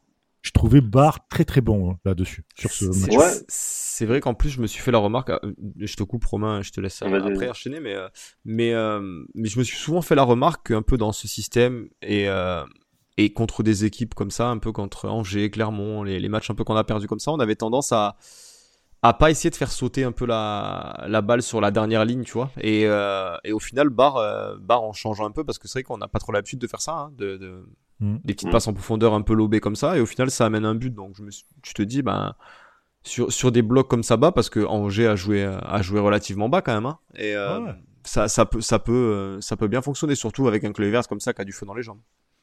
je 0.44 0.50
trouvais 0.52 0.80
Barr 0.80 1.26
très 1.28 1.44
très 1.44 1.60
bon 1.62 1.90
hein, 1.92 1.98
là-dessus 2.04 2.44
sur 2.56 2.70
ce 2.70 2.92
C'est- 2.92 3.00
match. 3.00 3.16
Ouais. 3.18 3.32
C'est 3.48 4.06
vrai 4.06 4.20
qu'en 4.20 4.34
plus, 4.34 4.50
je 4.50 4.60
me 4.60 4.66
suis 4.66 4.80
fait 4.82 4.90
la 4.90 4.98
remarque. 4.98 5.30
euh, 5.30 5.38
Je 5.78 5.94
te 5.96 6.02
coupe, 6.02 6.24
Romain, 6.24 6.62
je 6.62 6.70
te 6.70 6.80
laisse 6.80 7.02
Vas-y, 7.02 7.14
après 7.32 7.48
enchaîner, 7.48 7.80
mais 7.80 7.94
euh, 7.94 8.08
mais 8.44 8.72
euh, 8.74 9.24
mais 9.34 9.48
je 9.48 9.58
me 9.58 9.64
suis 9.64 9.76
souvent 9.78 10.02
fait 10.02 10.14
la 10.14 10.22
remarque 10.24 10.68
qu'un 10.68 10.82
peu 10.82 10.96
dans 10.96 11.12
ce 11.12 11.26
système 11.26 11.88
et 12.02 12.28
euh, 12.28 12.62
et 13.16 13.32
contre 13.32 13.62
des 13.62 13.84
équipes 13.84 14.14
comme 14.14 14.30
ça, 14.32 14.48
un 14.48 14.58
peu 14.58 14.72
contre 14.72 15.08
Angers, 15.08 15.48
Clermont, 15.50 16.02
les, 16.02 16.18
les 16.20 16.28
matchs 16.28 16.50
un 16.50 16.54
peu 16.54 16.64
qu'on 16.64 16.76
a 16.76 16.84
perdus 16.84 17.06
comme 17.06 17.20
ça, 17.20 17.30
on 17.32 17.38
avait 17.40 17.54
tendance 17.56 17.92
à 17.92 18.16
à 19.02 19.12
pas 19.12 19.30
essayer 19.30 19.50
de 19.50 19.54
faire 19.56 19.70
sauter 19.70 20.02
un 20.02 20.12
peu 20.12 20.24
la, 20.26 21.04
la 21.08 21.20
balle 21.20 21.42
sur 21.42 21.60
la 21.60 21.70
dernière 21.70 22.04
ligne, 22.06 22.24
tu 22.24 22.32
vois. 22.32 22.50
Et, 22.58 22.86
euh, 22.86 23.36
et 23.44 23.52
au 23.52 23.58
final, 23.58 23.90
Barre, 23.90 24.16
euh, 24.16 24.56
Barre 24.58 24.82
en 24.82 24.94
changeant 24.94 25.26
un 25.26 25.30
peu, 25.30 25.44
parce 25.44 25.58
que 25.58 25.68
c'est 25.68 25.80
vrai 25.80 25.82
qu'on 25.82 25.98
n'a 25.98 26.08
pas 26.08 26.18
trop 26.18 26.32
l'habitude 26.32 26.58
de 26.58 26.66
faire 26.66 26.80
ça, 26.80 26.92
hein, 26.94 27.12
de, 27.18 27.36
de, 27.36 27.66
Mm. 28.00 28.16
des 28.24 28.34
petites 28.34 28.48
Mm. 28.48 28.52
passes 28.52 28.68
en 28.68 28.72
profondeur 28.74 29.14
un 29.14 29.22
peu 29.22 29.34
lobées 29.34 29.60
comme 29.60 29.76
ça, 29.76 29.96
et 29.96 30.00
au 30.00 30.06
final, 30.06 30.30
ça 30.30 30.46
amène 30.46 30.64
un 30.64 30.74
but. 30.74 30.92
Donc, 30.94 31.14
je 31.16 31.22
me 31.22 31.30
suis- 31.30 31.46
tu 31.62 31.74
te 31.74 31.82
dis, 31.82 32.02
ben, 32.02 32.34
sur, 33.02 33.32
sur 33.32 33.52
des 33.52 33.62
blocs 33.62 33.88
comme 33.88 34.02
ça 34.02 34.16
bas, 34.16 34.32
parce 34.32 34.50
que 34.50 34.60
Angers 34.64 35.06
a 35.06 35.16
joué, 35.16 35.44
a 35.44 35.82
joué 35.82 36.00
relativement 36.00 36.48
bas 36.48 36.62
quand 36.62 36.74
même, 36.74 36.86
hein, 36.86 36.98
et 37.16 37.34
euh, 37.36 37.48
Ah 37.58 37.60
ouais. 37.60 37.74
ça, 38.04 38.28
ça, 38.28 38.46
peut, 38.46 38.60
ça, 38.60 38.78
peut, 38.78 38.92
euh, 38.92 39.40
ça 39.40 39.56
peut 39.56 39.68
bien 39.68 39.82
fonctionner, 39.82 40.14
surtout 40.14 40.48
avec 40.48 40.64
un 40.64 40.72
Kluivert 40.72 41.06
comme 41.08 41.20
ça 41.20 41.32
qui 41.32 41.40
a 41.42 41.44
du 41.44 41.52
feu 41.52 41.66
dans 41.66 41.74
les 41.74 41.82
jambes. 41.82 42.00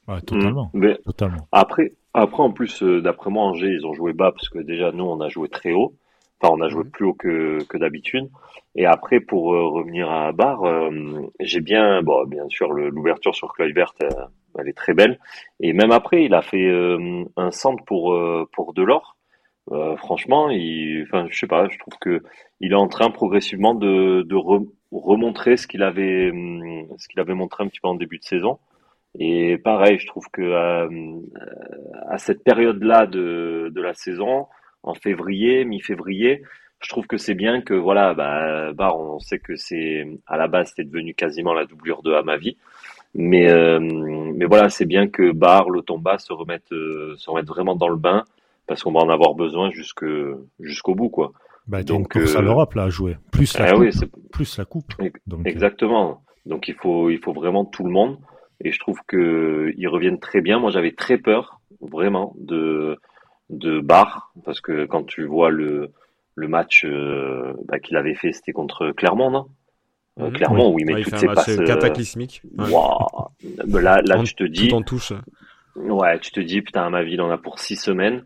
Ouais, 0.07 0.21
totalement, 0.21 0.71
Mm. 0.73 0.79
Mais 0.79 0.97
totalement. 1.05 1.47
après, 1.51 1.93
après, 2.13 2.43
en 2.43 2.51
plus, 2.51 2.81
euh, 2.83 3.01
d'après 3.01 3.29
moi, 3.29 3.43
Angers, 3.43 3.71
ils 3.73 3.85
ont 3.85 3.93
joué 3.93 4.13
bas 4.13 4.31
parce 4.31 4.49
que 4.49 4.59
déjà, 4.59 4.91
nous, 4.91 5.03
on 5.03 5.19
a 5.21 5.29
joué 5.29 5.49
très 5.49 5.73
haut. 5.73 5.95
Enfin, 6.41 6.53
on 6.57 6.61
a 6.61 6.69
joué 6.69 6.83
Mhm. 6.85 6.89
plus 6.91 7.05
haut 7.05 7.13
que, 7.13 7.63
que 7.65 7.77
d'habitude. 7.77 8.29
Et 8.75 8.85
après, 8.87 9.19
pour 9.19 9.53
euh, 9.53 9.67
revenir 9.67 10.09
à 10.09 10.31
Bar, 10.31 10.63
euh, 10.63 10.89
j'ai 11.39 11.61
bien, 11.61 12.01
bon, 12.01 12.25
bien 12.25 12.47
sûr, 12.49 12.71
l'ouverture 12.73 13.35
sur 13.35 13.53
Kluivert, 13.53 13.93
euh, 14.01 14.09
elle 14.59 14.69
est 14.69 14.77
très 14.77 14.93
belle. 14.93 15.19
Et 15.59 15.73
même 15.73 15.91
après, 15.91 16.23
il 16.23 16.33
a 16.33 16.41
fait 16.41 16.67
euh, 16.67 17.23
un 17.37 17.51
centre 17.51 17.83
pour 17.85 18.13
euh, 18.13 18.47
pour 18.53 18.73
Delors. 18.73 19.17
Euh, 19.71 19.95
franchement, 19.97 20.49
je 20.51 21.05
sais 21.31 21.47
pas, 21.47 21.67
je 21.69 21.77
trouve 21.77 21.97
que 21.99 22.23
il 22.59 22.71
est 22.71 22.75
en 22.75 22.87
train 22.87 23.11
progressivement 23.11 23.75
de, 23.75 24.23
de 24.23 24.35
re- 24.35 24.67
remontrer 24.91 25.55
ce 25.57 25.67
qu'il 25.67 25.83
avait, 25.83 26.31
hum, 26.31 26.87
avait 27.17 27.33
montré 27.35 27.63
un 27.63 27.67
petit 27.67 27.79
peu 27.79 27.87
en 27.87 27.95
début 27.95 28.17
de 28.17 28.23
saison. 28.23 28.59
Et 29.19 29.57
pareil, 29.57 29.99
je 29.99 30.07
trouve 30.07 30.25
que 30.31 30.53
à 32.09 32.17
cette 32.17 32.43
période-là 32.43 33.07
de, 33.07 33.71
de 33.73 33.81
la 33.81 33.93
saison, 33.93 34.47
en 34.83 34.93
février, 34.93 35.65
mi-février, 35.65 36.43
je 36.79 36.89
trouve 36.89 37.07
que 37.07 37.17
c'est 37.17 37.35
bien 37.35 37.61
que 37.61 37.73
voilà, 37.73 38.13
bah, 38.13 38.73
Bar, 38.73 38.99
on 38.99 39.19
sait 39.19 39.39
que 39.39 39.55
c'est 39.55 40.07
à 40.25 40.37
la 40.37 40.47
base 40.47 40.69
c'était 40.69 40.83
devenu 40.83 41.13
quasiment 41.13 41.53
la 41.53 41.65
doublure 41.65 42.01
de 42.01 42.13
Amavi, 42.13 42.57
mais 43.13 43.51
euh, 43.51 43.79
mais 43.79 44.45
voilà, 44.45 44.69
c'est 44.69 44.85
bien 44.85 45.07
que 45.07 45.31
Bar, 45.31 45.69
Lotomba 45.69 46.17
se 46.17 46.31
remettent 46.33 46.71
euh, 46.71 47.15
se 47.17 47.29
remettent 47.29 47.47
vraiment 47.47 47.75
dans 47.75 47.89
le 47.89 47.97
bain 47.97 48.23
parce 48.67 48.83
qu'on 48.83 48.91
va 48.91 49.01
en 49.01 49.09
avoir 49.09 49.33
besoin 49.33 49.69
jusque 49.71 50.05
jusqu'au 50.59 50.95
bout 50.95 51.09
quoi. 51.09 51.33
Bah, 51.67 51.83
Donc, 51.83 52.15
à 52.15 52.19
euh, 52.19 52.41
l'Europe 52.41 52.73
là 52.73 52.83
à 52.83 52.89
jouer, 52.89 53.17
plus 53.31 53.57
la 53.57 53.65
Ah 53.65 53.71
coupe, 53.73 53.81
oui, 53.81 53.91
plus 54.31 54.57
la 54.57 54.65
coupe. 54.65 54.93
Donc, 55.27 55.45
euh, 55.45 55.49
Exactement. 55.49 56.23
Donc 56.45 56.67
il 56.67 56.73
faut 56.75 57.09
il 57.09 57.19
faut 57.19 57.33
vraiment 57.33 57.65
tout 57.65 57.83
le 57.83 57.91
monde 57.91 58.17
et 58.59 58.71
je 58.71 58.79
trouve 58.79 58.99
que 59.07 59.73
ils 59.77 59.87
reviennent 59.87 60.19
très 60.19 60.41
bien. 60.41 60.59
Moi 60.59 60.71
j'avais 60.71 60.91
très 60.91 61.17
peur 61.17 61.61
vraiment 61.81 62.33
de 62.39 62.97
de 63.49 63.79
Barre 63.79 64.31
parce 64.43 64.61
que 64.61 64.85
quand 64.85 65.03
tu 65.03 65.25
vois 65.25 65.49
le 65.49 65.91
le 66.35 66.47
match 66.47 66.83
euh, 66.85 67.53
bah, 67.65 67.79
qu'il 67.79 67.97
avait 67.97 68.15
fait 68.15 68.31
c'était 68.31 68.53
contre 68.53 68.91
Clermont 68.91 69.29
non? 69.29 69.47
Euh, 70.21 70.27
Mhm. 70.27 70.33
Clermont 70.33 70.73
où 70.73 70.79
il 70.79 70.85
met 70.85 70.93
Ouais, 70.93 70.99
il 71.01 71.03
toutes 71.05 71.15
fait 71.15 71.25
un 71.25 71.29
match 71.29 71.35
passes 71.45 71.59
euh, 71.59 71.63
cataclysmique. 71.65 72.41
Ouais. 72.57 72.69
waouh. 72.71 73.27
Mais 73.67 73.81
là 73.81 74.01
là 74.05 74.19
En- 74.19 74.23
tu 74.23 74.35
te 74.35 74.43
dis 74.43 74.73
en 74.73 74.81
touche. 74.81 75.13
ouais 75.75 76.19
tu 76.19 76.31
te 76.31 76.39
dis 76.39 76.61
putain 76.61 76.89
ma 76.89 77.03
ville 77.03 77.21
on 77.21 77.29
a 77.31 77.37
pour 77.37 77.59
six 77.59 77.75
semaines 77.77 78.23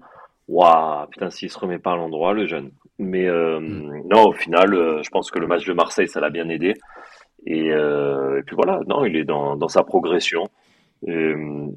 waouh 0.48 1.08
putain 1.08 1.30
s'il 1.30 1.50
se 1.50 1.58
remet 1.60 1.80
pas 1.80 1.94
à 1.94 1.96
l'endroit 1.96 2.34
le 2.34 2.48
jeune 2.48 2.72
mais 3.00 3.26
euh, 3.28 3.60
Mm. 3.60 4.04
non 4.10 4.24
au 4.28 4.34
final 4.34 4.74
euh, 4.74 5.02
je 5.04 5.10
pense 5.10 5.30
que 5.32 5.40
le 5.40 5.48
match 5.48 5.66
de 5.66 5.74
Marseille 5.74 6.08
ça 6.08 6.20
l'a 6.20 6.30
bien 6.30 6.50
aidé 6.50 6.74
et, 7.48 7.72
euh, 7.72 8.40
et 8.40 8.44
puis 8.44 8.56
voilà, 8.56 8.80
non, 8.88 9.06
il 9.06 9.16
est 9.16 9.24
dans, 9.24 9.56
dans 9.56 9.68
sa 9.68 9.84
progression. 9.84 10.46
Et, 11.06 11.12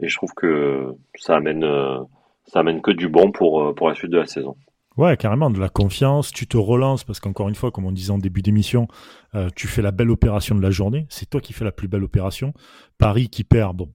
et 0.01 0.09
je 0.09 0.17
trouve 0.17 0.33
que 0.35 0.95
ça 1.17 1.37
amène, 1.37 1.63
euh, 1.63 1.99
ça 2.47 2.61
amène 2.61 2.81
que 2.81 2.91
du 2.91 3.07
bon 3.09 3.33
pour, 3.33 3.75
pour 3.75 3.89
la 3.91 3.95
suite 3.95 4.11
de 4.11 4.17
la 4.17 4.25
saison. 4.25 4.57
Ouais, 4.99 5.17
carrément, 5.17 5.49
de 5.49 5.59
la 5.59 5.69
confiance, 5.69 6.33
tu 6.33 6.47
te 6.47 6.57
relances, 6.57 7.05
parce 7.05 7.21
qu'encore 7.21 7.49
une 7.49 7.55
fois, 7.55 7.71
comme 7.71 7.87
on 7.87 7.93
disait 7.93 8.11
en 8.11 8.19
début 8.19 8.43
d'émission, 8.43 8.89
euh, 9.35 9.49
tu 9.55 9.67
fais 9.67 9.81
la 9.81 9.93
belle 9.93 10.11
opération 10.11 10.55
de 10.55 10.61
la 10.61 10.71
journée, 10.71 11.07
c'est 11.09 11.31
toi 11.31 11.41
qui 11.41 11.53
fais 11.53 11.65
la 11.65 11.73
plus 11.73 11.89
belle 11.89 12.05
opération. 12.05 12.53
Paris 12.99 13.29
qui 13.29 13.45
perd, 13.45 13.77
bon, 13.77 13.93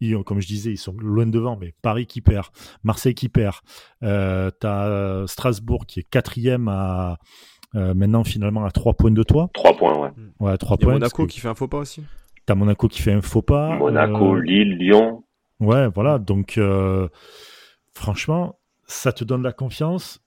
ils, 0.00 0.22
comme 0.24 0.40
je 0.40 0.46
disais, 0.46 0.72
ils 0.72 0.76
sont 0.78 0.94
loin 0.98 1.26
devant, 1.26 1.56
mais 1.56 1.74
Paris 1.80 2.06
qui 2.06 2.20
perd, 2.20 2.46
Marseille 2.82 3.14
qui 3.14 3.28
perd, 3.28 3.56
euh, 4.02 4.50
t'as 4.60 5.26
Strasbourg 5.26 5.86
qui 5.86 6.00
est 6.00 6.08
quatrième 6.10 6.68
à 6.68 7.18
euh, 7.76 7.94
maintenant 7.94 8.24
finalement 8.24 8.64
à 8.64 8.72
trois 8.72 8.94
points 8.94 9.12
de 9.12 9.22
toi, 9.22 9.48
Trois 9.54 9.76
points, 9.76 9.96
ouais. 9.96 10.10
ouais, 10.40 10.56
points. 10.58 10.94
Monaco 10.94 11.24
que 11.24 11.30
qui 11.30 11.38
fait 11.38 11.48
un 11.48 11.54
faux 11.54 11.68
pas 11.68 11.78
aussi. 11.78 12.02
T'as 12.46 12.56
Monaco 12.56 12.88
qui 12.88 13.00
fait 13.00 13.12
un 13.12 13.20
faux 13.20 13.42
pas. 13.42 13.76
Monaco, 13.76 14.34
euh, 14.34 14.40
Lille, 14.40 14.76
Lyon. 14.76 15.22
Ouais, 15.60 15.86
voilà. 15.88 16.18
Donc, 16.18 16.58
euh, 16.58 17.08
franchement, 17.94 18.58
ça 18.86 19.12
te 19.12 19.22
donne 19.22 19.42
la 19.42 19.52
confiance. 19.52 20.20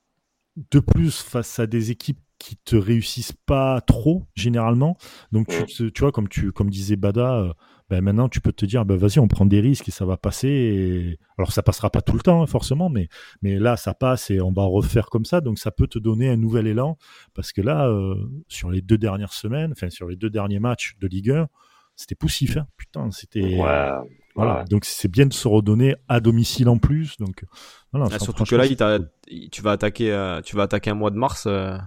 De 0.55 0.79
plus, 0.79 1.21
face 1.21 1.59
à 1.59 1.67
des 1.67 1.91
équipes 1.91 2.19
qui 2.37 2.57
te 2.57 2.75
réussissent 2.75 3.37
pas 3.45 3.81
trop, 3.81 4.27
généralement. 4.35 4.97
Donc, 5.31 5.47
tu, 5.67 5.91
tu 5.91 6.01
vois, 6.01 6.11
comme, 6.11 6.27
tu, 6.27 6.51
comme 6.51 6.69
disait 6.69 6.97
Bada, 6.97 7.35
euh, 7.37 7.53
ben 7.89 8.01
maintenant, 8.01 8.27
tu 8.27 8.41
peux 8.41 8.51
te 8.51 8.65
dire, 8.65 8.85
ben 8.85 8.97
vas-y, 8.97 9.19
on 9.19 9.27
prend 9.27 9.45
des 9.45 9.61
risques 9.61 9.87
et 9.87 9.91
ça 9.91 10.05
va 10.05 10.17
passer. 10.17 10.49
Et... 10.49 11.19
Alors, 11.37 11.51
ça 11.53 11.63
passera 11.63 11.89
pas 11.89 12.01
tout 12.01 12.15
le 12.15 12.21
temps, 12.21 12.43
hein, 12.43 12.47
forcément, 12.47 12.89
mais, 12.89 13.07
mais 13.41 13.59
là, 13.59 13.77
ça 13.77 13.93
passe 13.93 14.29
et 14.29 14.41
on 14.41 14.51
va 14.51 14.63
refaire 14.63 15.07
comme 15.09 15.25
ça. 15.25 15.41
Donc, 15.41 15.57
ça 15.57 15.71
peut 15.71 15.87
te 15.87 15.99
donner 15.99 16.29
un 16.29 16.37
nouvel 16.37 16.67
élan. 16.67 16.97
Parce 17.33 17.51
que 17.51 17.61
là, 17.61 17.87
euh, 17.87 18.15
sur 18.47 18.69
les 18.69 18.81
deux 18.81 18.97
dernières 18.97 19.33
semaines, 19.33 19.71
enfin, 19.71 19.89
sur 19.89 20.07
les 20.07 20.15
deux 20.15 20.29
derniers 20.29 20.59
matchs 20.59 20.97
de 20.99 21.07
Ligue 21.07 21.31
1, 21.31 21.47
c'était 21.95 22.15
poussif. 22.15 22.57
Hein. 22.57 22.67
Putain, 22.77 23.11
c'était. 23.11 23.55
Ouais. 23.59 23.89
Voilà, 24.35 24.59
ouais. 24.59 24.65
donc 24.65 24.83
c'est 24.85 25.07
bien 25.09 25.27
de 25.27 25.33
se 25.33 25.47
redonner 25.47 25.95
à 26.07 26.19
domicile 26.19 26.67
en 26.67 26.79
plus. 26.79 27.17
Donc, 27.17 27.45
Ah, 27.93 28.17
surtout 28.19 28.43
que 28.45 28.55
là, 28.55 28.65
il 28.65 29.49
tu 29.51 29.61
vas 29.61 29.71
attaquer, 29.71 30.11
euh, 30.11 30.41
tu 30.41 30.55
vas 30.55 30.63
attaquer 30.63 30.89
un 30.89 30.95
mois 30.95 31.11
de 31.11 31.17
mars 31.17 31.43
euh, 31.45 31.77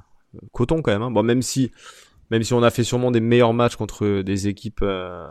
coton 0.52 0.80
quand 0.80 0.92
même. 0.92 1.02
hein. 1.02 1.10
Bon, 1.10 1.24
même 1.24 1.42
si, 1.42 1.72
même 2.30 2.44
si 2.44 2.54
on 2.54 2.62
a 2.62 2.70
fait 2.70 2.84
sûrement 2.84 3.10
des 3.10 3.18
meilleurs 3.20 3.52
matchs 3.52 3.74
contre 3.74 4.22
des 4.22 4.46
équipes 4.46 4.80
euh, 4.82 5.26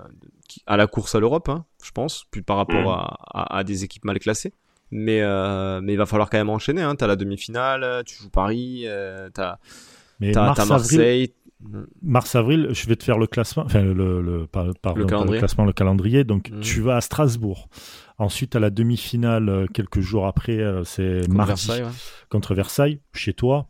qui- 0.49 0.61
à 0.67 0.75
la 0.75 0.87
course 0.87 1.15
à 1.15 1.21
l'Europe, 1.21 1.47
hein, 1.47 1.65
je 1.81 1.91
pense, 1.91 2.25
plus 2.31 2.43
par 2.43 2.57
rapport 2.57 2.81
Mhm. 2.81 2.87
à, 2.87 3.17
à- 3.33 3.57
à 3.59 3.63
des 3.63 3.85
équipes 3.85 4.03
mal 4.03 4.19
classées. 4.19 4.53
Mais, 4.91 5.21
euh, 5.21 5.79
mais 5.81 5.93
il 5.93 5.97
va 5.97 6.05
falloir 6.05 6.29
quand 6.29 6.37
même 6.37 6.49
enchaîner. 6.49 6.81
Hein. 6.81 6.95
T'as 6.95 7.07
la 7.07 7.15
demi-finale, 7.15 8.03
tu 8.05 8.15
joues 8.15 8.29
Paris, 8.29 8.83
euh, 8.85 9.29
t'as, 9.33 9.57
Mais 10.19 10.31
t'as, 10.33 10.45
mars, 10.47 10.57
t'as 10.57 10.75
avril, 10.75 11.29
Marseille. 11.61 11.89
mars, 12.01 12.35
avril, 12.35 12.67
je 12.71 12.85
vais 12.87 12.95
te 12.95 13.03
faire 13.03 13.17
le 13.17 13.27
classement, 13.27 13.63
enfin 13.65 13.81
le, 13.81 14.21
le, 14.21 14.45
pas 14.47 14.65
classement, 15.37 15.65
le 15.65 15.73
calendrier. 15.73 16.23
Donc, 16.23 16.49
Mhm. 16.51 16.59
tu 16.61 16.81
vas 16.81 16.97
à 16.97 17.01
Strasbourg. 17.01 17.69
Ensuite, 18.17 18.55
à 18.55 18.59
la 18.59 18.69
demi-finale, 18.69 19.49
euh, 19.49 19.65
quelques 19.73 19.99
jours 19.99 20.25
après, 20.27 20.59
euh, 20.59 20.83
c'est 20.83 21.21
contre 21.21 21.33
mardi 21.35 21.49
Versailles, 21.49 21.83
ouais. 21.83 21.89
contre 22.29 22.53
Versailles, 22.55 22.99
chez 23.13 23.33
toi. 23.33 23.67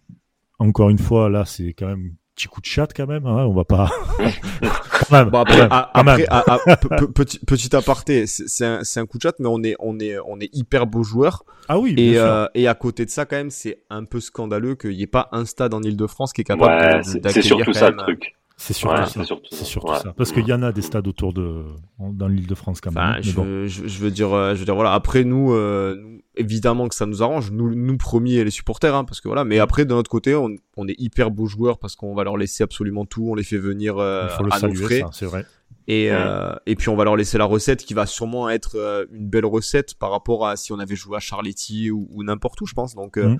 Encore 0.59 0.89
une 0.89 0.99
fois, 0.99 1.29
là, 1.29 1.45
c'est 1.45 1.73
quand 1.73 1.87
même 1.87 2.11
un 2.13 2.15
petit 2.35 2.47
coup 2.47 2.61
de 2.61 2.65
chat 2.65 2.87
quand 2.95 3.07
même. 3.07 3.25
hein, 3.25 3.45
on 3.45 3.53
va 3.53 3.65
pas. 3.65 3.89
Bon 5.31 5.39
après, 5.39 5.57
même, 5.57 5.67
à- 5.71 5.91
quand 5.93 6.03
même. 6.03 6.13
après 6.13 6.27
à- 6.29 6.43
à- 6.71 6.77
pe- 6.77 6.87
pe- 6.87 7.07
petit, 7.11 7.39
petit 7.39 7.75
aparté, 7.75 8.27
c'est, 8.27 8.47
c'est 8.47 8.65
un, 8.65 8.81
un 8.95 9.05
coup 9.05 9.17
de 9.17 9.23
chat, 9.23 9.35
mais 9.39 9.47
on 9.49 9.61
est, 9.63 9.75
on 9.79 9.99
est, 9.99 10.17
on 10.25 10.39
est 10.39 10.49
hyper 10.53 10.87
beaux 10.87 11.03
joueurs. 11.03 11.43
Ah 11.67 11.79
oui, 11.79 11.95
Et, 11.97 12.17
euh, 12.19 12.45
et 12.53 12.67
à 12.67 12.75
côté 12.75 13.05
de 13.05 13.09
ça, 13.09 13.25
quand 13.25 13.35
même, 13.37 13.49
c'est 13.49 13.79
un 13.89 14.05
peu 14.05 14.19
scandaleux 14.19 14.75
qu'il 14.75 14.91
n'y 14.91 15.01
ait 15.03 15.07
pas 15.07 15.29
un 15.31 15.45
stade 15.45 15.73
en 15.73 15.81
Ile-de-France 15.81 16.31
qui 16.33 16.41
est 16.41 16.45
capable 16.45 16.71
Ouais, 16.73 17.01
de- 17.19 17.29
c'est 17.29 17.41
surtout 17.41 17.65
quand 17.65 17.73
ça 17.73 17.85
même, 17.91 17.97
le 17.97 18.03
truc. 18.03 18.35
C'est 18.57 18.73
surtout 18.73 18.95
ouais, 18.95 19.05
ça. 19.05 19.11
c'est 19.11 19.23
surtout 19.25 19.55
surtout 19.55 19.87
Ouais. 19.91 19.99
ça. 19.99 20.13
Parce 20.15 20.31
qu'il 20.31 20.47
y 20.47 20.53
en 20.53 20.63
a 20.63 20.71
des 20.71 20.81
stades 20.81 21.07
autour 21.07 21.33
de 21.33 21.63
dans 21.99 22.27
l'île 22.27 22.47
de 22.47 22.55
France 22.55 22.79
quand 22.81 22.91
même. 22.91 23.03
Enfin, 23.03 23.15
mais 23.17 23.23
je, 23.23 23.35
bon. 23.35 23.67
je, 23.67 23.87
je 23.87 23.99
veux 23.99 24.11
dire, 24.11 24.33
euh, 24.33 24.53
je 24.53 24.59
veux 24.59 24.65
dire, 24.65 24.75
voilà. 24.75 24.93
Après, 24.93 25.23
nous, 25.25 25.53
euh, 25.53 25.95
nous, 25.95 26.21
évidemment 26.35 26.87
que 26.87 26.95
ça 26.95 27.05
nous 27.05 27.21
arrange, 27.21 27.51
nous, 27.51 27.75
nous 27.75 27.97
premiers 27.97 28.43
les 28.43 28.51
supporters, 28.51 28.95
hein, 28.95 29.03
parce 29.03 29.19
que 29.21 29.27
voilà. 29.27 29.43
Mais 29.43 29.59
après, 29.59 29.85
de 29.85 29.93
notre 29.93 30.09
côté, 30.09 30.35
on, 30.35 30.49
on 30.77 30.87
est 30.87 30.95
hyper 30.99 31.31
beaux 31.31 31.47
joueurs 31.47 31.79
parce 31.79 31.95
qu'on 31.95 32.13
va 32.15 32.23
leur 32.23 32.37
laisser 32.37 32.63
absolument 32.63 33.05
tout, 33.05 33.27
on 33.29 33.35
les 33.35 33.43
fait 33.43 33.57
venir 33.57 33.97
euh, 33.97 34.27
Il 34.29 34.35
faut 34.37 34.43
le 34.43 34.51
à 34.53 34.59
nos 34.59 34.73
saluer, 34.75 35.03
c'est 35.11 35.25
vrai. 35.25 35.45
Et, 35.87 36.09
Ouais. 36.09 36.15
euh, 36.17 36.55
et 36.65 36.75
puis 36.75 36.89
on 36.89 36.95
va 36.95 37.03
leur 37.03 37.15
laisser 37.15 37.37
la 37.37 37.45
recette 37.45 37.83
qui 37.85 37.93
va 37.93 38.07
sûrement 38.07 38.49
être 38.49 38.75
euh, 38.75 39.05
une 39.11 39.29
belle 39.29 39.45
recette 39.45 39.93
par 39.93 40.09
rapport 40.09 40.47
à 40.47 40.55
si 40.55 40.71
on 40.73 40.79
avait 40.79 40.95
joué 40.95 41.15
à 41.17 41.19
Charletti 41.19 41.91
ou, 41.91 42.07
ou 42.11 42.23
n'importe 42.23 42.59
où, 42.61 42.65
je 42.65 42.73
pense. 42.73 42.95
Donc, 42.95 43.17
euh, 43.17 43.27
Mhm. 43.29 43.37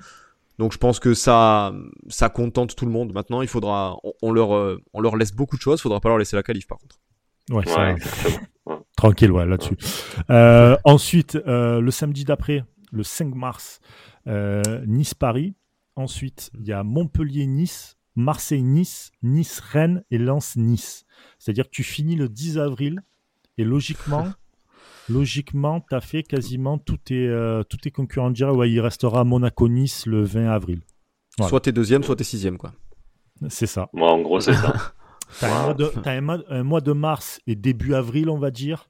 Donc 0.58 0.72
je 0.72 0.78
pense 0.78 1.00
que 1.00 1.14
ça, 1.14 1.74
ça 2.08 2.28
contente 2.28 2.74
tout 2.76 2.86
le 2.86 2.92
monde. 2.92 3.12
Maintenant, 3.12 3.42
il 3.42 3.48
faudra, 3.48 3.96
on, 4.22 4.32
leur, 4.32 4.54
euh, 4.54 4.82
on 4.94 5.00
leur 5.00 5.16
laisse 5.16 5.32
beaucoup 5.32 5.56
de 5.56 5.62
choses. 5.62 5.80
Il 5.80 5.82
faudra 5.82 6.00
pas 6.00 6.08
leur 6.08 6.18
laisser 6.18 6.36
la 6.36 6.42
qualif 6.42 6.66
par 6.66 6.78
contre. 6.78 7.00
Ouais, 7.50 7.64
ça, 7.66 7.94
tranquille, 8.96 9.30
ouais, 9.30 9.46
là-dessus. 9.46 9.76
Euh, 10.30 10.76
ensuite, 10.84 11.36
euh, 11.36 11.80
le 11.80 11.90
samedi 11.90 12.24
d'après, 12.24 12.64
le 12.90 13.02
5 13.02 13.34
mars, 13.34 13.80
Nice-Paris. 14.26 15.54
Ensuite, 15.94 16.50
il 16.58 16.66
y 16.66 16.72
a 16.72 16.82
Montpellier-Nice, 16.82 17.96
Marseille-Nice, 18.16 19.12
Nice-Rennes 19.22 20.02
et 20.10 20.18
Lens-Nice. 20.18 21.06
C'est-à-dire 21.38 21.64
que 21.64 21.70
tu 21.70 21.84
finis 21.84 22.16
le 22.16 22.28
10 22.28 22.58
avril 22.58 23.02
et 23.58 23.64
logiquement, 23.64 24.26
logiquement, 25.08 25.80
tu 25.80 25.94
as 25.94 26.00
fait 26.00 26.22
quasiment 26.22 26.78
tous 26.78 26.96
tes, 26.96 27.26
euh, 27.26 27.62
tous 27.62 27.78
tes 27.78 27.90
concurrents 27.90 28.30
directs. 28.30 28.56
Ouais, 28.56 28.70
il 28.70 28.80
restera 28.80 29.24
Monaco-Nice 29.24 30.06
le 30.06 30.22
20 30.24 30.48
avril. 30.48 30.80
Soit 31.48 31.60
t'es 31.60 31.72
deuxième, 31.72 32.02
soit 32.02 32.16
t'es 32.16 32.24
sixième, 32.24 32.56
quoi. 32.56 32.72
C'est 33.48 33.66
ça. 33.66 33.88
Moi, 33.92 34.10
en 34.10 34.20
gros, 34.20 34.40
c'est 34.40 34.54
ça. 34.54 34.72
T'as 35.40 35.52
un, 35.52 35.64
mois 35.64 35.74
de, 35.74 36.52
un, 36.52 36.62
mois 36.62 36.80
de 36.80 36.92
mars 36.92 37.40
et 37.46 37.56
début 37.56 37.94
avril, 37.94 38.30
on 38.30 38.38
va 38.38 38.50
dire. 38.50 38.88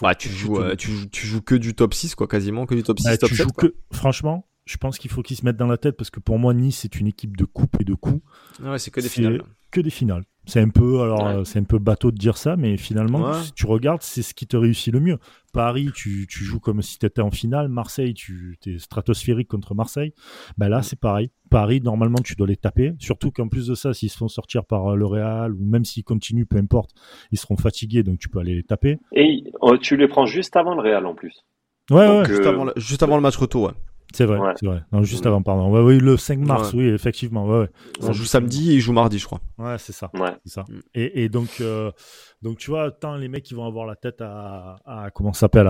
Ouais, 0.00 0.14
tu, 0.14 0.28
joues, 0.28 0.58
euh, 0.58 0.76
tu, 0.76 0.92
joues, 0.92 1.06
tu, 1.08 1.26
joues, 1.26 1.42
que 1.42 1.56
du 1.56 1.74
top 1.74 1.92
6, 1.92 2.14
quoi, 2.14 2.28
quasiment, 2.28 2.66
que 2.66 2.74
du 2.74 2.84
top 2.84 3.00
6, 3.00 3.18
top 3.18 3.30
7. 3.30 3.52
Que, 3.56 3.74
franchement, 3.92 4.46
je 4.64 4.76
pense 4.76 4.96
qu'il 4.96 5.10
faut 5.10 5.22
qu'ils 5.22 5.36
se 5.36 5.44
mettent 5.44 5.56
dans 5.56 5.66
la 5.66 5.76
tête 5.76 5.96
parce 5.96 6.10
que 6.10 6.20
pour 6.20 6.38
moi, 6.38 6.54
Nice, 6.54 6.78
c'est 6.82 7.00
une 7.00 7.08
équipe 7.08 7.36
de 7.36 7.44
coupe 7.44 7.80
et 7.80 7.84
de 7.84 7.94
coups. 7.94 8.22
Ouais, 8.62 8.78
c'est 8.78 8.90
que 8.90 9.00
des 9.00 9.08
finales. 9.08 9.42
Que 9.70 9.80
des 9.80 9.90
finales. 9.90 10.24
C'est 10.48 10.60
un 10.60 10.70
peu, 10.70 11.02
alors, 11.02 11.26
euh, 11.26 11.44
c'est 11.44 11.58
un 11.58 11.64
peu 11.64 11.78
bateau 11.78 12.10
de 12.10 12.16
dire 12.16 12.38
ça, 12.38 12.56
mais 12.56 12.78
finalement, 12.78 13.34
si 13.34 13.52
tu 13.52 13.66
regardes, 13.66 14.00
c'est 14.00 14.22
ce 14.22 14.32
qui 14.32 14.46
te 14.46 14.56
réussit 14.56 14.90
le 14.94 14.98
mieux. 14.98 15.18
Paris, 15.52 15.90
tu, 15.94 16.26
tu 16.26 16.42
joues 16.42 16.58
comme 16.58 16.80
si 16.80 16.98
tu 16.98 17.04
étais 17.04 17.20
en 17.20 17.30
finale. 17.30 17.68
Marseille, 17.68 18.14
tu 18.14 18.56
es 18.64 18.78
stratosphérique 18.78 19.48
contre 19.48 19.74
Marseille. 19.74 20.14
Ben 20.56 20.70
là, 20.70 20.80
c'est 20.80 20.98
pareil. 20.98 21.30
Paris, 21.50 21.82
normalement, 21.82 22.20
tu 22.24 22.34
dois 22.34 22.46
les 22.46 22.56
taper. 22.56 22.94
Surtout 22.98 23.30
qu'en 23.30 23.48
plus 23.48 23.66
de 23.66 23.74
ça, 23.74 23.92
s'ils 23.92 24.08
se 24.08 24.16
font 24.16 24.28
sortir 24.28 24.64
par 24.64 24.92
euh, 24.92 24.96
le 24.96 25.04
Real, 25.04 25.52
ou 25.52 25.62
même 25.66 25.84
s'ils 25.84 26.04
continuent, 26.04 26.46
peu 26.46 26.56
importe, 26.56 26.92
ils 27.30 27.38
seront 27.38 27.58
fatigués, 27.58 28.02
donc 28.02 28.18
tu 28.18 28.30
peux 28.30 28.38
aller 28.38 28.54
les 28.54 28.62
taper. 28.62 28.96
Et 29.12 29.44
oh, 29.60 29.76
tu 29.76 29.98
les 29.98 30.08
prends 30.08 30.24
juste 30.24 30.56
avant 30.56 30.74
le 30.74 30.80
Real 30.80 31.04
en 31.04 31.14
plus. 31.14 31.44
Ouais, 31.90 32.08
ouais. 32.08 32.24
Juste, 32.26 32.46
avant 32.46 32.64
le, 32.64 32.72
juste 32.76 33.02
avant 33.02 33.16
le 33.16 33.22
match 33.22 33.36
retour, 33.36 33.64
ouais. 33.64 33.74
C'est 34.14 34.24
vrai, 34.24 34.54
c'est 34.58 34.66
vrai. 34.66 34.82
Non, 34.90 35.02
juste 35.02 35.26
avant, 35.26 35.42
pardon. 35.42 35.70
Ouais, 35.70 35.80
oui, 35.80 35.98
le 35.98 36.16
5 36.16 36.38
mars, 36.38 36.72
oui, 36.72 36.86
effectivement. 36.88 37.46
Ouais, 37.46 37.60
ouais. 37.60 37.70
On 38.02 38.12
joue 38.12 38.24
samedi 38.24 38.72
et 38.72 38.74
il 38.76 38.80
joue 38.80 38.92
mardi, 38.92 39.18
je 39.18 39.26
crois. 39.26 39.40
Ouais, 39.58 39.76
c'est 39.78 39.92
ça. 39.92 40.10
Ouais. 40.14 40.32
C'est 40.46 40.54
ça. 40.54 40.64
Mm. 40.68 40.80
Et, 40.94 41.24
et 41.24 41.28
donc, 41.28 41.60
euh, 41.60 41.92
donc, 42.40 42.58
tu 42.58 42.70
vois, 42.70 42.90
tant 42.90 43.16
les 43.16 43.28
mecs 43.28 43.44
qui 43.44 43.54
vont 43.54 43.66
avoir 43.66 43.86
la 43.86 43.96
tête 43.96 44.20
à, 44.20 44.76
à 44.86 45.10
comment 45.10 45.32
ça 45.34 45.40
s'appelle, 45.40 45.68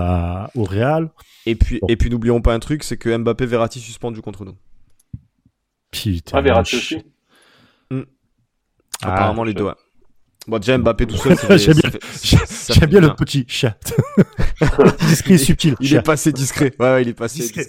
au 0.55 0.65
Real. 0.65 1.11
Et 1.47 1.57
puis, 1.57 1.81
et 1.89 1.97
puis, 1.97 2.11
n'oublions 2.11 2.41
pas 2.41 2.55
un 2.55 2.61
truc, 2.61 2.85
c'est 2.85 2.97
que 2.97 3.15
Mbappé, 3.17 3.45
Verratti 3.45 3.81
suspendu 3.81 4.23
contre 4.23 4.45
nous. 4.45 4.57
Putain. 5.91 6.39
Ah, 6.39 6.41
Verratti 6.41 6.77
aussi. 6.77 6.99
Mm. 7.91 8.03
Apparemment, 9.03 9.45
les 9.45 9.55
deux, 9.55 9.69
Bon, 10.49 10.59
déjà 10.59 10.79
Mbappé 10.79 11.07
tout 11.07 11.17
seul, 11.17 11.37
j'aime 11.59 11.75
bien, 11.75 11.91
j'aime 12.23 12.89
bien 12.89 13.01
le 13.01 13.15
petit 13.15 13.45
chat. 13.47 13.79
discret 15.01 15.35
et 15.35 15.39
subtil. 15.39 15.77
Il, 15.79 15.95
est 15.95 16.01
passé 16.01 16.33
discret. 16.33 16.73
Ouais, 16.81 16.87
ouais 16.87 17.03
il 17.03 17.09
est 17.09 17.15
passé 17.15 17.41
discret. 17.41 17.67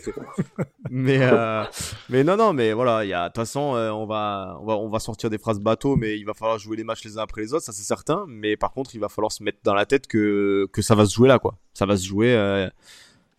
mais, 0.90 1.20
euh, 1.22 1.66
mais 2.10 2.24
non, 2.24 2.38
non, 2.38 2.54
mais 2.54 2.72
voilà, 2.72 3.04
il 3.04 3.10
y 3.10 3.14
a, 3.14 3.24
de 3.24 3.28
toute 3.28 3.36
façon, 3.36 3.76
euh, 3.76 3.90
on 3.90 4.06
va, 4.06 4.58
on 4.62 4.66
va, 4.66 4.78
on 4.78 4.88
va 4.88 5.00
sortir 5.00 5.30
des 5.30 5.38
phrases 5.38 5.60
bateau, 5.60 5.98
mais 5.98 6.18
il 6.18 6.24
va 6.24 6.34
falloir 6.34 6.58
jouer 6.58 6.78
les 6.78 6.86
matchs 6.86 7.04
les 7.04 7.18
uns 7.18 7.24
après 7.24 7.42
les 7.42 7.54
autres, 7.54 7.66
ça 7.66 7.74
c'est 7.74 7.84
certain. 7.84 8.24
Mais 8.30 8.56
par 8.56 8.72
contre, 8.72 8.96
il 8.96 9.02
va 9.02 9.10
falloir 9.10 9.34
se 9.34 9.44
mettre 9.44 9.60
dans 9.66 9.74
la 9.74 9.86
tête 9.86 10.08
que, 10.08 10.66
que 10.72 10.82
ça 10.82 10.96
va 10.96 11.06
se 11.06 11.14
jouer 11.14 11.28
là, 11.28 11.38
quoi. 11.38 11.58
Ça 11.74 11.86
va 11.86 11.98
se 11.98 12.08
jouer, 12.08 12.34
euh, 12.34 12.70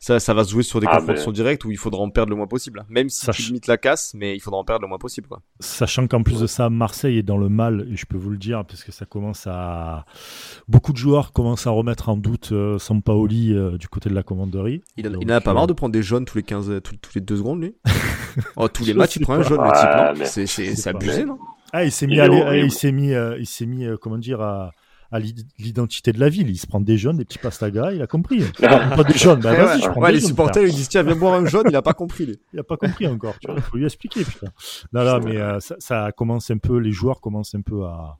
ça, 0.00 0.18
ça 0.18 0.32
va 0.32 0.44
se 0.44 0.50
jouer 0.50 0.62
sur 0.62 0.80
des 0.80 0.86
ah, 0.88 0.96
confrontations 0.96 1.30
directes 1.30 1.62
où 1.66 1.70
il 1.70 1.76
faudra 1.76 2.00
en 2.00 2.08
perdre 2.08 2.30
le 2.30 2.36
moins 2.36 2.46
possible. 2.46 2.86
Même 2.88 3.10
si 3.10 3.30
tu 3.30 3.42
limites 3.42 3.66
la 3.66 3.76
casse, 3.76 4.14
mais 4.14 4.34
il 4.34 4.40
faudra 4.40 4.58
en 4.58 4.64
perdre 4.64 4.80
le 4.80 4.88
moins 4.88 4.96
possible. 4.96 5.28
Quoi. 5.28 5.42
Sachant 5.60 6.06
qu'en 6.06 6.22
plus 6.22 6.40
de 6.40 6.46
ça, 6.46 6.70
Marseille 6.70 7.18
est 7.18 7.22
dans 7.22 7.36
le 7.36 7.50
mal, 7.50 7.86
et 7.92 7.96
je 7.96 8.06
peux 8.06 8.16
vous 8.16 8.30
le 8.30 8.38
dire, 8.38 8.64
parce 8.64 8.82
que 8.82 8.92
ça 8.92 9.04
commence 9.04 9.46
à. 9.46 10.06
Beaucoup 10.68 10.94
de 10.94 10.96
joueurs 10.96 11.34
commencent 11.34 11.66
à 11.66 11.70
remettre 11.70 12.08
en 12.08 12.16
doute 12.16 12.48
euh, 12.52 12.78
Sampaoli 12.78 13.52
euh, 13.52 13.76
du 13.76 13.88
côté 13.88 14.08
de 14.08 14.14
la 14.14 14.22
commanderie. 14.22 14.80
Il, 14.96 15.06
en, 15.06 15.28
a 15.28 15.40
pas 15.42 15.52
marre 15.52 15.66
de 15.66 15.74
prendre 15.74 15.92
des 15.92 16.02
jaunes 16.02 16.24
tous 16.24 16.38
les 16.38 16.44
15, 16.44 16.80
tous, 16.82 17.14
les 17.14 17.20
2 17.20 17.36
secondes, 17.36 17.60
lui 17.60 17.74
oh, 18.56 18.68
Tous 18.68 18.86
les 18.86 18.94
matchs, 18.94 19.16
il 19.16 19.22
prend 19.22 19.34
un 19.34 19.42
jaune, 19.42 19.60
le 19.62 20.16
type, 20.16 20.18
non 20.18 20.24
C'est 20.24 20.86
abusé, 20.88 21.26
non 21.26 21.38
ah, 21.72 21.84
il 21.84 21.92
s'est 21.92 22.08
mis, 22.08 22.18
à, 22.18 22.26
il 22.56 22.72
s'est 22.72 22.90
mis, 22.90 23.12
euh, 23.12 23.36
il 23.38 23.46
s'est 23.46 23.66
mis, 23.66 23.86
comment 24.00 24.18
dire, 24.18 24.40
à, 24.40 24.72
à 25.12 25.18
l'identité 25.18 26.12
de 26.12 26.20
la 26.20 26.28
ville. 26.28 26.48
Il 26.48 26.58
se 26.58 26.66
prend 26.66 26.80
des 26.80 26.96
jeunes, 26.96 27.16
des 27.16 27.24
petits 27.24 27.38
pastagas, 27.38 27.92
il 27.92 28.02
a 28.02 28.06
compris. 28.06 28.42
pas 28.60 29.04
des 29.04 29.18
jeunes, 29.18 29.40
bah 29.40 29.54
vas-y, 29.54 29.82
je 29.82 29.88
prends 29.88 30.00
ouais, 30.00 30.12
les 30.12 30.20
supporters, 30.20 30.64
ils 30.64 30.74
disent 30.74 30.88
tiens, 30.88 31.02
viens 31.02 31.16
boire 31.16 31.34
un 31.34 31.46
jaune, 31.46 31.66
il 31.68 31.76
a 31.76 31.82
pas 31.82 31.94
compris. 31.94 32.26
Lui. 32.26 32.38
Il 32.52 32.60
a 32.60 32.64
pas 32.64 32.76
compris 32.76 33.06
encore, 33.06 33.38
tu 33.38 33.46
vois. 33.46 33.56
Il 33.56 33.62
faut 33.62 33.76
lui 33.76 33.84
expliquer, 33.84 34.24
putain. 34.24 34.48
Là, 34.92 35.04
là, 35.04 35.20
mais 35.22 35.36
euh, 35.36 35.60
ça, 35.60 35.76
ça, 35.78 36.12
commence 36.12 36.50
un 36.50 36.58
peu, 36.58 36.78
les 36.78 36.92
joueurs 36.92 37.20
commencent 37.20 37.54
un 37.54 37.62
peu 37.62 37.84
à, 37.84 38.18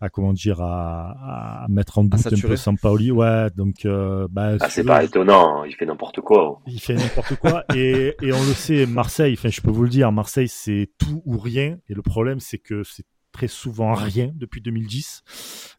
à 0.00 0.08
comment 0.08 0.32
dire, 0.32 0.60
à, 0.60 1.64
à 1.64 1.68
mettre 1.68 1.98
en 1.98 2.04
doute 2.04 2.26
un 2.26 2.48
peu 2.48 2.56
Sampaoli. 2.56 3.10
Ouais, 3.10 3.48
donc, 3.54 3.84
euh, 3.84 4.26
bah, 4.30 4.56
ah, 4.60 4.68
c'est 4.68 4.84
pas 4.84 5.04
étonnant, 5.04 5.64
il 5.64 5.74
fait 5.74 5.86
n'importe 5.86 6.20
quoi. 6.20 6.60
Il 6.66 6.80
fait 6.80 6.94
n'importe 6.94 7.36
quoi, 7.36 7.64
et, 7.74 8.14
et 8.22 8.32
on 8.32 8.42
le 8.42 8.54
sait, 8.54 8.86
Marseille, 8.86 9.34
enfin, 9.38 9.48
je 9.48 9.60
peux 9.60 9.70
vous 9.70 9.84
le 9.84 9.88
dire, 9.88 10.10
Marseille, 10.10 10.48
c'est 10.48 10.90
tout 10.98 11.22
ou 11.26 11.38
rien, 11.38 11.78
et 11.88 11.94
le 11.94 12.02
problème, 12.02 12.40
c'est 12.40 12.58
que 12.58 12.82
c'est 12.82 13.04
très 13.32 13.48
souvent 13.48 13.94
rien 13.94 14.30
depuis 14.34 14.60
2010. 14.60 15.24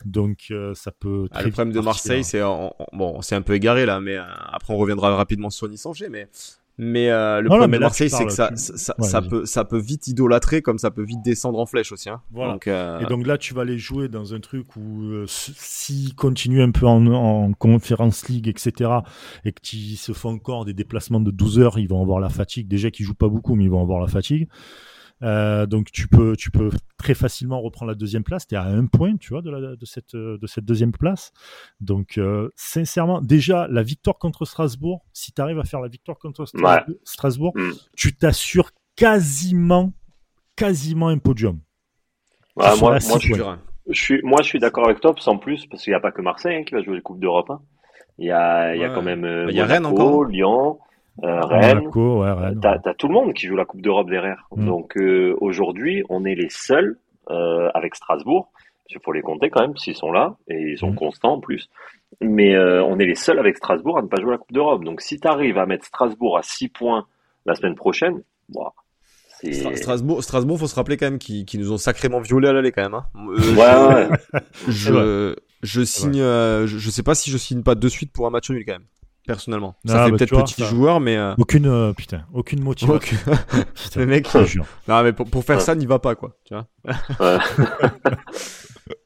Donc 0.06 0.48
euh, 0.52 0.74
ça 0.74 0.92
peut. 0.92 1.28
Ah, 1.32 1.44
le 1.44 1.52
problème 1.52 1.74
de 1.74 1.80
Marseille, 1.80 2.24
c'est 2.24 2.42
bon, 2.42 3.22
c'est 3.22 3.36
un 3.36 3.42
peu 3.42 3.54
égaré 3.54 3.86
là, 3.86 4.00
mais 4.00 4.18
euh, 4.18 4.24
après 4.52 4.74
on 4.74 4.78
reviendra 4.78 5.16
rapidement 5.16 5.50
sur 5.50 5.70
Nice 5.70 5.86
Angers, 5.86 6.10
mais 6.10 6.28
mais 6.80 7.12
euh, 7.12 7.40
le 7.40 7.50
problème 7.50 7.70
de 7.70 7.78
Marseille, 7.78 8.10
c'est 8.10 8.26
que 8.26 8.32
ça, 8.32 8.50
ça, 8.56 8.96
ça 9.00 9.22
peut, 9.22 9.46
ça 9.46 9.64
peut 9.64 9.78
vite 9.78 10.08
idolâtrer 10.08 10.64
comme 10.64 10.80
ça 10.80 10.90
peut 10.90 11.04
vite 11.04 11.22
descendre 11.24 11.60
en 11.60 11.68
flèche 11.68 11.92
aussi. 11.92 12.10
Hein. 12.10 12.24
Donc, 12.32 12.66
Et 12.66 13.06
donc 13.08 13.28
là, 13.28 13.38
tu 13.38 13.54
vas 13.54 13.64
les 13.64 13.78
jouer 13.78 14.08
dans 14.08 14.34
un 14.34 14.40
truc 14.40 14.76
où 14.76 15.24
s'ils 15.28 16.16
continuent 16.16 16.64
un 16.64 16.72
peu 16.72 16.88
en, 16.88 17.06
en 17.06 17.54
conférence 17.54 18.28
league, 18.28 18.48
etc., 18.48 18.90
et 19.46 19.52
que 19.52 19.62
tu 19.62 19.78
se 19.78 20.14
font 20.14 20.30
encore 20.30 20.66
des 20.66 20.74
déplacements 20.74 21.20
de 21.20 21.30
12 21.30 21.60
heures, 21.60 21.78
ils 21.78 21.88
vont 21.88 22.02
avoir 22.02 22.20
la 22.20 22.30
fatigue. 22.30 22.68
Déjà 22.68 22.90
qu'ils 22.90 23.06
jouent 23.06 23.14
pas 23.14 23.30
beaucoup, 23.30 23.54
mais 23.54 23.66
ils 23.66 23.70
vont 23.70 23.82
avoir 23.84 24.02
la 24.02 24.08
fatigue. 24.08 24.48
Euh, 25.24 25.66
donc 25.66 25.92
tu 25.92 26.08
peux, 26.08 26.36
tu 26.36 26.52
peux 26.52 26.70
très 26.98 27.14
facilement 27.14 27.62
reprendre 27.62 27.90
la 27.90 27.96
deuxième 27.96 28.24
place. 28.24 28.46
Tu 28.48 28.56
es 28.56 28.58
à 28.58 28.66
un 28.66 28.86
point, 28.86 29.16
tu 29.18 29.30
vois, 29.30 29.42
de, 29.42 29.50
la, 29.50 29.76
de, 29.76 29.86
cette, 29.86 30.16
de 30.16 30.48
cette 30.48 30.66
deuxième 30.66 30.92
place. 30.92 31.32
Donc 31.80 32.18
euh, 32.18 32.50
sincèrement, 32.56 33.22
déjà 33.22 33.68
la 33.70 33.84
victoire 33.84 34.18
contre 34.18 34.46
Strasbourg, 34.46 35.06
si 35.14 35.32
tu 35.32 35.42
arrives 35.42 35.60
à 35.60 35.64
faire 35.64 35.80
la 35.80 35.88
victoire 35.88 36.18
contre 36.18 36.46
Strasbourg, 37.04 37.54
mm. 37.56 37.72
tu 37.96 38.16
t'assures 38.16 38.72
quasiment, 38.96 39.94
quasiment 40.56 41.08
un 41.08 41.18
podium. 41.18 41.60
moi, 42.56 42.76
moi, 42.80 43.00
je 43.00 43.18
suis, 43.18 43.36
je 43.90 44.02
suis, 44.02 44.22
moi, 44.24 44.42
je 44.42 44.48
suis 44.48 44.60
d'accord 44.60 44.86
avec 44.86 45.00
toi, 45.00 45.14
en 45.26 45.38
plus, 45.38 45.66
parce 45.68 45.84
qu'il 45.84 45.92
n'y 45.92 45.96
a 45.96 46.00
pas 46.00 46.12
que 46.12 46.22
Marseille 46.22 46.58
hein, 46.58 46.64
qui 46.64 46.74
va 46.74 46.82
jouer 46.82 46.96
les 46.96 47.02
Coupes 47.02 47.20
d'Europe. 47.20 47.50
Hein. 47.50 47.62
Il 48.20 48.28
y 48.28 48.32
a, 48.32 48.76
il 48.76 48.82
y 48.82 48.86
a 48.86 48.90
quand 48.90 49.02
même 49.02 49.26
euh, 49.26 49.48
il 49.50 49.56
y 49.56 49.60
a 49.60 49.66
Rennes 49.66 49.86
encore. 49.86 50.26
Lyon. 50.26 50.80
Euh, 51.22 51.42
Rennes, 51.42 51.90
ouais, 51.94 52.56
t'as, 52.60 52.80
as 52.84 52.94
tout 52.96 53.08
le 53.08 53.14
monde 53.14 53.34
qui 53.34 53.46
joue 53.46 53.56
la 53.56 53.66
Coupe 53.66 53.82
d'Europe 53.82 54.10
derrière. 54.10 54.48
Mm. 54.56 54.66
Donc 54.66 54.98
euh, 54.98 55.36
aujourd'hui, 55.42 56.04
on 56.10 56.26
est 56.26 56.36
les 56.36 56.50
seuls 56.50 56.98
euh, 57.30 57.70
avec 57.76 57.96
Strasbourg. 57.96 58.52
Il 58.90 59.00
faut 59.04 59.12
les 59.12 59.22
compter 59.22 59.50
quand 59.50 59.62
même 59.62 59.78
s'ils 59.78 59.96
sont 59.96 60.12
là 60.12 60.36
et 60.48 60.60
ils 60.60 60.78
sont 60.78 60.92
mm. 60.92 60.96
constants 60.96 61.34
en 61.34 61.40
plus. 61.40 61.70
Mais 62.20 62.56
euh, 62.56 62.84
on 62.84 62.98
est 63.00 63.06
les 63.06 63.16
seuls 63.16 63.38
avec 63.38 63.58
Strasbourg 63.58 63.98
à 63.98 64.02
ne 64.02 64.08
pas 64.08 64.20
jouer 64.22 64.32
la 64.32 64.38
Coupe 64.38 64.54
d'Europe. 64.54 64.84
Donc 64.84 65.02
si 65.02 65.20
tu 65.20 65.28
arrives 65.28 65.58
à 65.60 65.68
mettre 65.68 65.86
Strasbourg 65.86 66.38
à 66.38 66.44
6 66.44 66.70
points 66.70 67.06
la 67.46 67.54
semaine 67.54 67.76
prochaine, 67.76 68.24
bon, 68.50 68.66
c'est... 69.40 69.76
Strasbourg, 69.76 70.24
Strasbourg, 70.24 70.58
faut 70.58 70.68
se 70.68 70.76
rappeler 70.76 70.98
quand 70.98 71.06
même 71.06 71.20
qu'ils, 71.20 71.60
nous 71.60 71.72
ont 71.72 71.78
sacrément 71.78 72.22
violé 72.22 72.48
à 72.48 72.54
l'aller 72.54 72.72
quand 72.72 72.84
même. 72.84 72.94
Hein. 72.96 73.06
ouais, 73.18 74.10
ouais. 74.34 74.40
je, 74.68 75.36
je 75.62 75.82
signe, 75.84 76.20
je, 76.20 76.66
je 76.66 76.90
sais 76.90 77.04
pas 77.04 77.14
si 77.14 77.30
je 77.30 77.38
signe 77.38 77.62
pas 77.62 77.76
de 77.76 77.88
suite 77.88 78.12
pour 78.12 78.26
un 78.26 78.30
match 78.32 78.50
nul 78.50 78.66
quand 78.66 78.74
même 78.74 78.88
personnellement. 79.26 79.76
Ça 79.86 80.04
ah, 80.04 80.06
fait 80.06 80.12
bah, 80.12 80.18
peut-être 80.18 80.44
petit 80.44 80.64
joueur, 80.64 81.00
mais 81.00 81.16
euh, 81.18 81.34
aucune 81.38 81.68
euh, 81.68 81.94
putain, 81.94 82.26
aucune 82.34 82.62
motivation. 82.62 83.00
putain, 83.74 84.00
le 84.00 84.06
mec, 84.06 84.28
non 84.88 85.04
mais 85.04 85.14
pour, 85.14 85.30
pour 85.30 85.44
faire 85.44 85.62
ça, 85.62 85.76
n'y 85.76 85.86
va 85.86 86.00
pas 86.00 86.16
quoi, 86.16 86.38
tu 86.44 86.54
vois. 86.54 86.68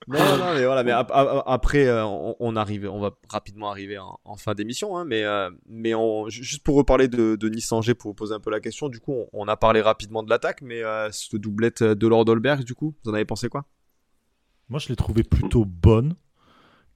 non, 0.08 0.38
non, 0.38 0.53
mais 0.56 0.65
voilà, 0.65 0.84
mais 0.84 0.91
après, 0.91 1.88
euh, 1.88 2.06
on, 2.06 2.56
arrive, 2.56 2.89
on 2.91 2.99
va 2.99 3.12
rapidement 3.30 3.69
arriver 3.69 3.97
en, 3.99 4.38
fin 4.38 4.53
d'émission, 4.56 4.97
hein, 4.97 5.06
mais 5.06 5.23
mais 5.67 5.93
on, 5.93 6.30
juste 6.30 6.63
pour 6.63 6.75
reparler 6.75 7.08
de, 7.08 7.36
de 7.36 7.49
Nice 7.49 7.71
Angers, 7.71 7.93
pour 7.93 8.12
vous 8.12 8.15
poser 8.15 8.34
un 8.34 8.39
peu 8.39 8.49
la 8.51 8.60
question, 8.60 8.89
du 8.89 8.99
coup, 8.99 9.25
on, 9.34 9.47
a 9.47 9.58
parlé 9.58 9.82
rapidement 9.82 10.23
de 10.23 10.30
l'attaque, 10.30 10.62
mais 10.62 10.82
cette 11.12 11.36
doublette 11.36 11.84
de 11.84 12.08
Lord 12.08 12.27
Olberg, 12.27 12.63
du 12.63 12.73
coup, 12.73 12.95
vous 13.03 13.12
en 13.12 13.13
avez 13.13 13.25
pensé 13.25 13.49
quoi? 13.49 13.65
Moi, 14.69 14.80
je 14.80 14.89
l'ai 14.89 14.97
trouvé 14.97 15.23
plutôt 15.23 15.63
bonne 15.63 16.15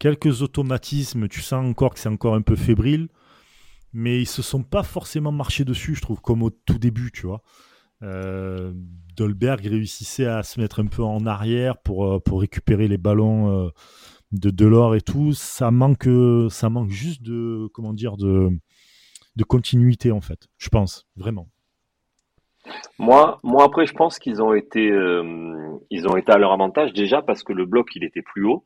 quelques 0.01 0.41
automatismes, 0.41 1.27
tu 1.27 1.41
sens 1.41 1.63
encore 1.63 1.93
que 1.93 1.99
c'est 1.99 2.09
encore 2.09 2.33
un 2.33 2.41
peu 2.41 2.55
fébrile, 2.55 3.07
mais 3.93 4.19
ils 4.19 4.27
se 4.27 4.41
sont 4.41 4.63
pas 4.63 4.81
forcément 4.81 5.31
marchés 5.31 5.63
dessus, 5.63 5.93
je 5.93 6.01
trouve, 6.01 6.21
comme 6.21 6.41
au 6.41 6.49
tout 6.49 6.79
début, 6.79 7.11
tu 7.11 7.27
vois. 7.27 7.43
Euh, 8.01 8.73
Dolberg 9.15 9.63
réussissait 9.63 10.25
à 10.25 10.41
se 10.41 10.59
mettre 10.59 10.79
un 10.79 10.87
peu 10.87 11.03
en 11.03 11.27
arrière 11.27 11.77
pour, 11.77 12.07
euh, 12.07 12.19
pour 12.19 12.41
récupérer 12.41 12.87
les 12.87 12.97
ballons 12.97 13.51
euh, 13.51 13.69
de 14.31 14.49
Delors 14.49 14.95
et 14.95 15.01
tout. 15.01 15.33
Ça 15.33 15.69
manque, 15.69 16.09
ça 16.49 16.69
manque 16.71 16.89
juste 16.89 17.21
de, 17.21 17.67
comment 17.71 17.93
dire, 17.93 18.17
de, 18.17 18.49
de 19.35 19.43
continuité, 19.43 20.11
en 20.11 20.21
fait, 20.21 20.47
je 20.57 20.69
pense, 20.69 21.05
vraiment. 21.15 21.47
Moi, 22.97 23.39
moi 23.43 23.65
après, 23.65 23.85
je 23.85 23.93
pense 23.93 24.17
qu'ils 24.17 24.41
ont 24.41 24.55
été, 24.55 24.91
ont 24.91 26.17
été 26.17 26.31
à 26.31 26.39
leur 26.39 26.53
avantage 26.53 26.91
déjà 26.93 27.21
parce 27.21 27.43
que 27.43 27.53
le 27.53 27.67
bloc 27.67 27.95
il 27.95 28.03
était 28.03 28.23
plus 28.23 28.45
haut, 28.45 28.63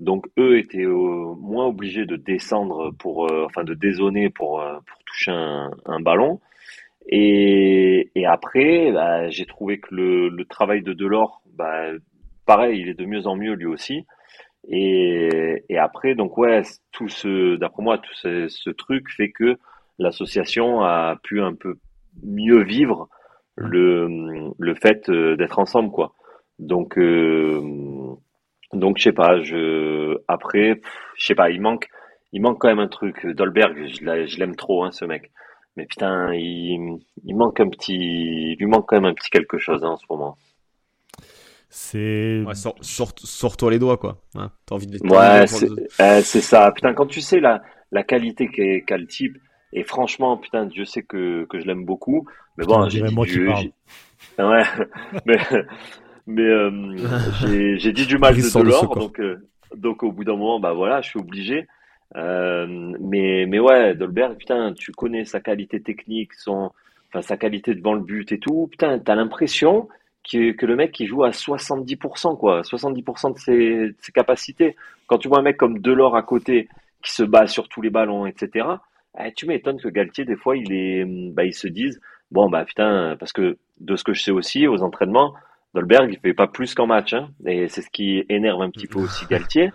donc 0.00 0.26
eux 0.38 0.58
étaient 0.58 0.84
euh, 0.84 1.34
moins 1.40 1.66
obligés 1.66 2.06
de 2.06 2.16
descendre 2.16 2.92
pour, 2.98 3.30
euh, 3.30 3.44
enfin 3.46 3.64
de 3.64 3.74
dézoner 3.74 4.30
pour 4.30 4.60
euh, 4.60 4.78
pour 4.86 4.98
toucher 5.04 5.32
un, 5.32 5.70
un 5.86 6.00
ballon. 6.00 6.40
Et, 7.10 8.10
et 8.14 8.26
après, 8.26 8.92
bah, 8.92 9.28
j'ai 9.30 9.46
trouvé 9.46 9.78
que 9.80 9.94
le, 9.94 10.28
le 10.28 10.44
travail 10.44 10.82
de 10.82 10.92
Delors, 10.92 11.42
bah, 11.56 11.92
pareil, 12.46 12.80
il 12.80 12.88
est 12.88 12.98
de 12.98 13.06
mieux 13.06 13.26
en 13.26 13.34
mieux 13.36 13.54
lui 13.54 13.66
aussi. 13.66 14.04
Et, 14.68 15.64
et 15.68 15.78
après, 15.78 16.14
donc 16.14 16.36
ouais, 16.36 16.62
tout 16.92 17.08
ce, 17.08 17.56
d'après 17.56 17.82
moi, 17.82 17.98
tout 17.98 18.12
ce, 18.14 18.48
ce 18.48 18.70
truc 18.70 19.08
fait 19.16 19.30
que 19.30 19.56
l'association 19.98 20.82
a 20.82 21.16
pu 21.22 21.40
un 21.40 21.54
peu 21.54 21.76
mieux 22.22 22.62
vivre 22.62 23.08
le, 23.56 24.52
le 24.58 24.74
fait 24.74 25.10
d'être 25.10 25.58
ensemble, 25.58 25.90
quoi. 25.90 26.12
Donc, 26.58 26.98
euh, 26.98 27.60
donc 28.72 28.98
je 28.98 29.04
sais 29.04 29.12
pas, 29.12 29.40
je, 29.42 30.18
après, 30.28 30.76
pff, 30.76 30.92
je 31.16 31.26
sais 31.26 31.34
pas, 31.34 31.50
il 31.50 31.60
manque, 31.60 31.88
il 32.32 32.42
manque 32.42 32.58
quand 32.60 32.68
même 32.68 32.78
un 32.78 32.88
truc. 32.88 33.26
Dolberg, 33.26 33.88
je 33.88 34.04
l'a- 34.04 34.26
je 34.26 34.38
l'aime 34.38 34.56
trop, 34.56 34.84
hein, 34.84 34.92
ce 34.92 35.04
mec. 35.04 35.30
Mais 35.76 35.86
putain, 35.86 36.32
il, 36.34 36.98
il 37.24 37.36
manque 37.36 37.60
un 37.60 37.68
petit, 37.68 37.94
il 37.96 38.56
lui 38.58 38.66
manque 38.66 38.88
quand 38.88 38.96
même 38.96 39.04
un 39.10 39.14
petit 39.14 39.30
quelque 39.30 39.58
chose 39.58 39.84
hein, 39.84 39.90
en 39.90 39.96
ce 39.96 40.06
moment. 40.10 40.38
C'est 41.70 42.44
Ouais, 42.46 42.54
sors, 42.54 42.76
sors, 42.80 43.12
sors-toi 43.18 43.70
les 43.70 43.78
doigts, 43.78 43.98
quoi. 43.98 44.22
Hein, 44.34 44.50
T'as 44.66 44.74
envie 44.74 44.86
de 44.86 44.98
Ouais, 45.00 45.46
de 45.48 45.48
c'est 45.48 45.70
euh, 46.00 46.22
ça. 46.40 46.72
Putain, 46.72 46.94
quand 46.94 47.06
tu 47.06 47.20
sais 47.20 47.40
la, 47.40 47.62
la 47.92 48.02
qualité 48.02 48.48
qu'a 48.84 48.96
le 48.96 49.06
type, 49.06 49.38
et 49.72 49.84
franchement, 49.84 50.36
putain, 50.36 50.66
Dieu 50.66 50.84
sait 50.84 51.02
que, 51.02 51.44
que 51.46 51.60
je 51.60 51.66
l'aime 51.66 51.84
beaucoup. 51.84 52.26
Mais 52.56 52.64
Putain, 52.64 52.88
bon, 52.88 52.88
j'ai 52.88 53.02
dit 53.02 53.14
j'ai- 53.54 53.72
ouais, 54.38 54.64
mais, 55.26 55.38
mais 56.28 56.42
euh, 56.42 56.70
j'ai 57.78 57.92
dit 57.92 58.06
du 58.06 58.18
mal 58.18 58.36
de 58.36 58.42
Delors, 58.42 58.94
donc, 58.94 59.18
euh, 59.18 59.48
donc 59.74 60.02
au 60.02 60.12
bout 60.12 60.24
d'un 60.24 60.36
moment, 60.36 60.60
bah 60.60 60.74
voilà, 60.74 61.00
je 61.00 61.08
suis 61.08 61.18
obligé. 61.18 61.66
Euh, 62.16 62.66
mais, 63.00 63.46
mais 63.46 63.58
ouais, 63.58 63.94
Dolberg, 63.94 64.36
putain, 64.36 64.74
tu 64.74 64.92
connais 64.92 65.24
sa 65.24 65.40
qualité 65.40 65.80
technique, 65.80 66.34
son, 66.34 66.70
enfin, 67.08 67.22
sa 67.22 67.36
qualité 67.38 67.74
devant 67.74 67.94
le 67.94 68.02
but 68.02 68.30
et 68.30 68.38
tout. 68.38 68.68
Putain, 68.70 68.98
t'as 68.98 69.14
l'impression 69.14 69.88
que, 70.30 70.52
que 70.52 70.66
le 70.66 70.76
mec, 70.76 71.00
il 71.00 71.06
joue 71.06 71.24
à 71.24 71.30
70%, 71.30 72.36
quoi. 72.36 72.60
70% 72.60 73.32
de 73.32 73.38
ses, 73.38 73.54
de 73.88 73.96
ses 73.98 74.12
capacités. 74.12 74.76
Quand 75.06 75.18
tu 75.18 75.28
vois 75.28 75.38
un 75.38 75.42
mec 75.42 75.56
comme 75.56 75.78
Delors 75.78 76.14
à 76.14 76.22
côté, 76.22 76.68
qui 77.02 77.12
se 77.12 77.22
bat 77.22 77.46
sur 77.46 77.68
tous 77.68 77.80
les 77.80 77.90
ballons, 77.90 78.26
etc., 78.26 78.66
eh, 79.18 79.32
tu 79.32 79.46
m'étonnes 79.46 79.80
que 79.80 79.88
Galtier, 79.88 80.24
des 80.24 80.36
fois, 80.36 80.56
il 80.56 80.72
est, 80.72 81.04
bah, 81.32 81.44
ils 81.44 81.54
se 81.54 81.68
disent, 81.68 82.00
bon, 82.30 82.50
bah, 82.50 82.64
putain, 82.64 83.16
parce 83.18 83.32
que 83.32 83.56
de 83.80 83.96
ce 83.96 84.04
que 84.04 84.12
je 84.12 84.22
sais 84.22 84.30
aussi, 84.30 84.66
aux 84.66 84.82
entraînements, 84.82 85.34
Dolberg, 85.74 86.10
il 86.12 86.18
fait 86.20 86.34
pas 86.34 86.46
plus 86.46 86.74
qu'en 86.74 86.86
match, 86.86 87.12
hein. 87.14 87.28
Et 87.46 87.68
c'est 87.68 87.82
ce 87.82 87.90
qui 87.90 88.24
énerve 88.28 88.62
un 88.62 88.70
petit 88.70 88.86
peu 88.86 88.98
aussi 89.00 89.26
Galtier. 89.30 89.70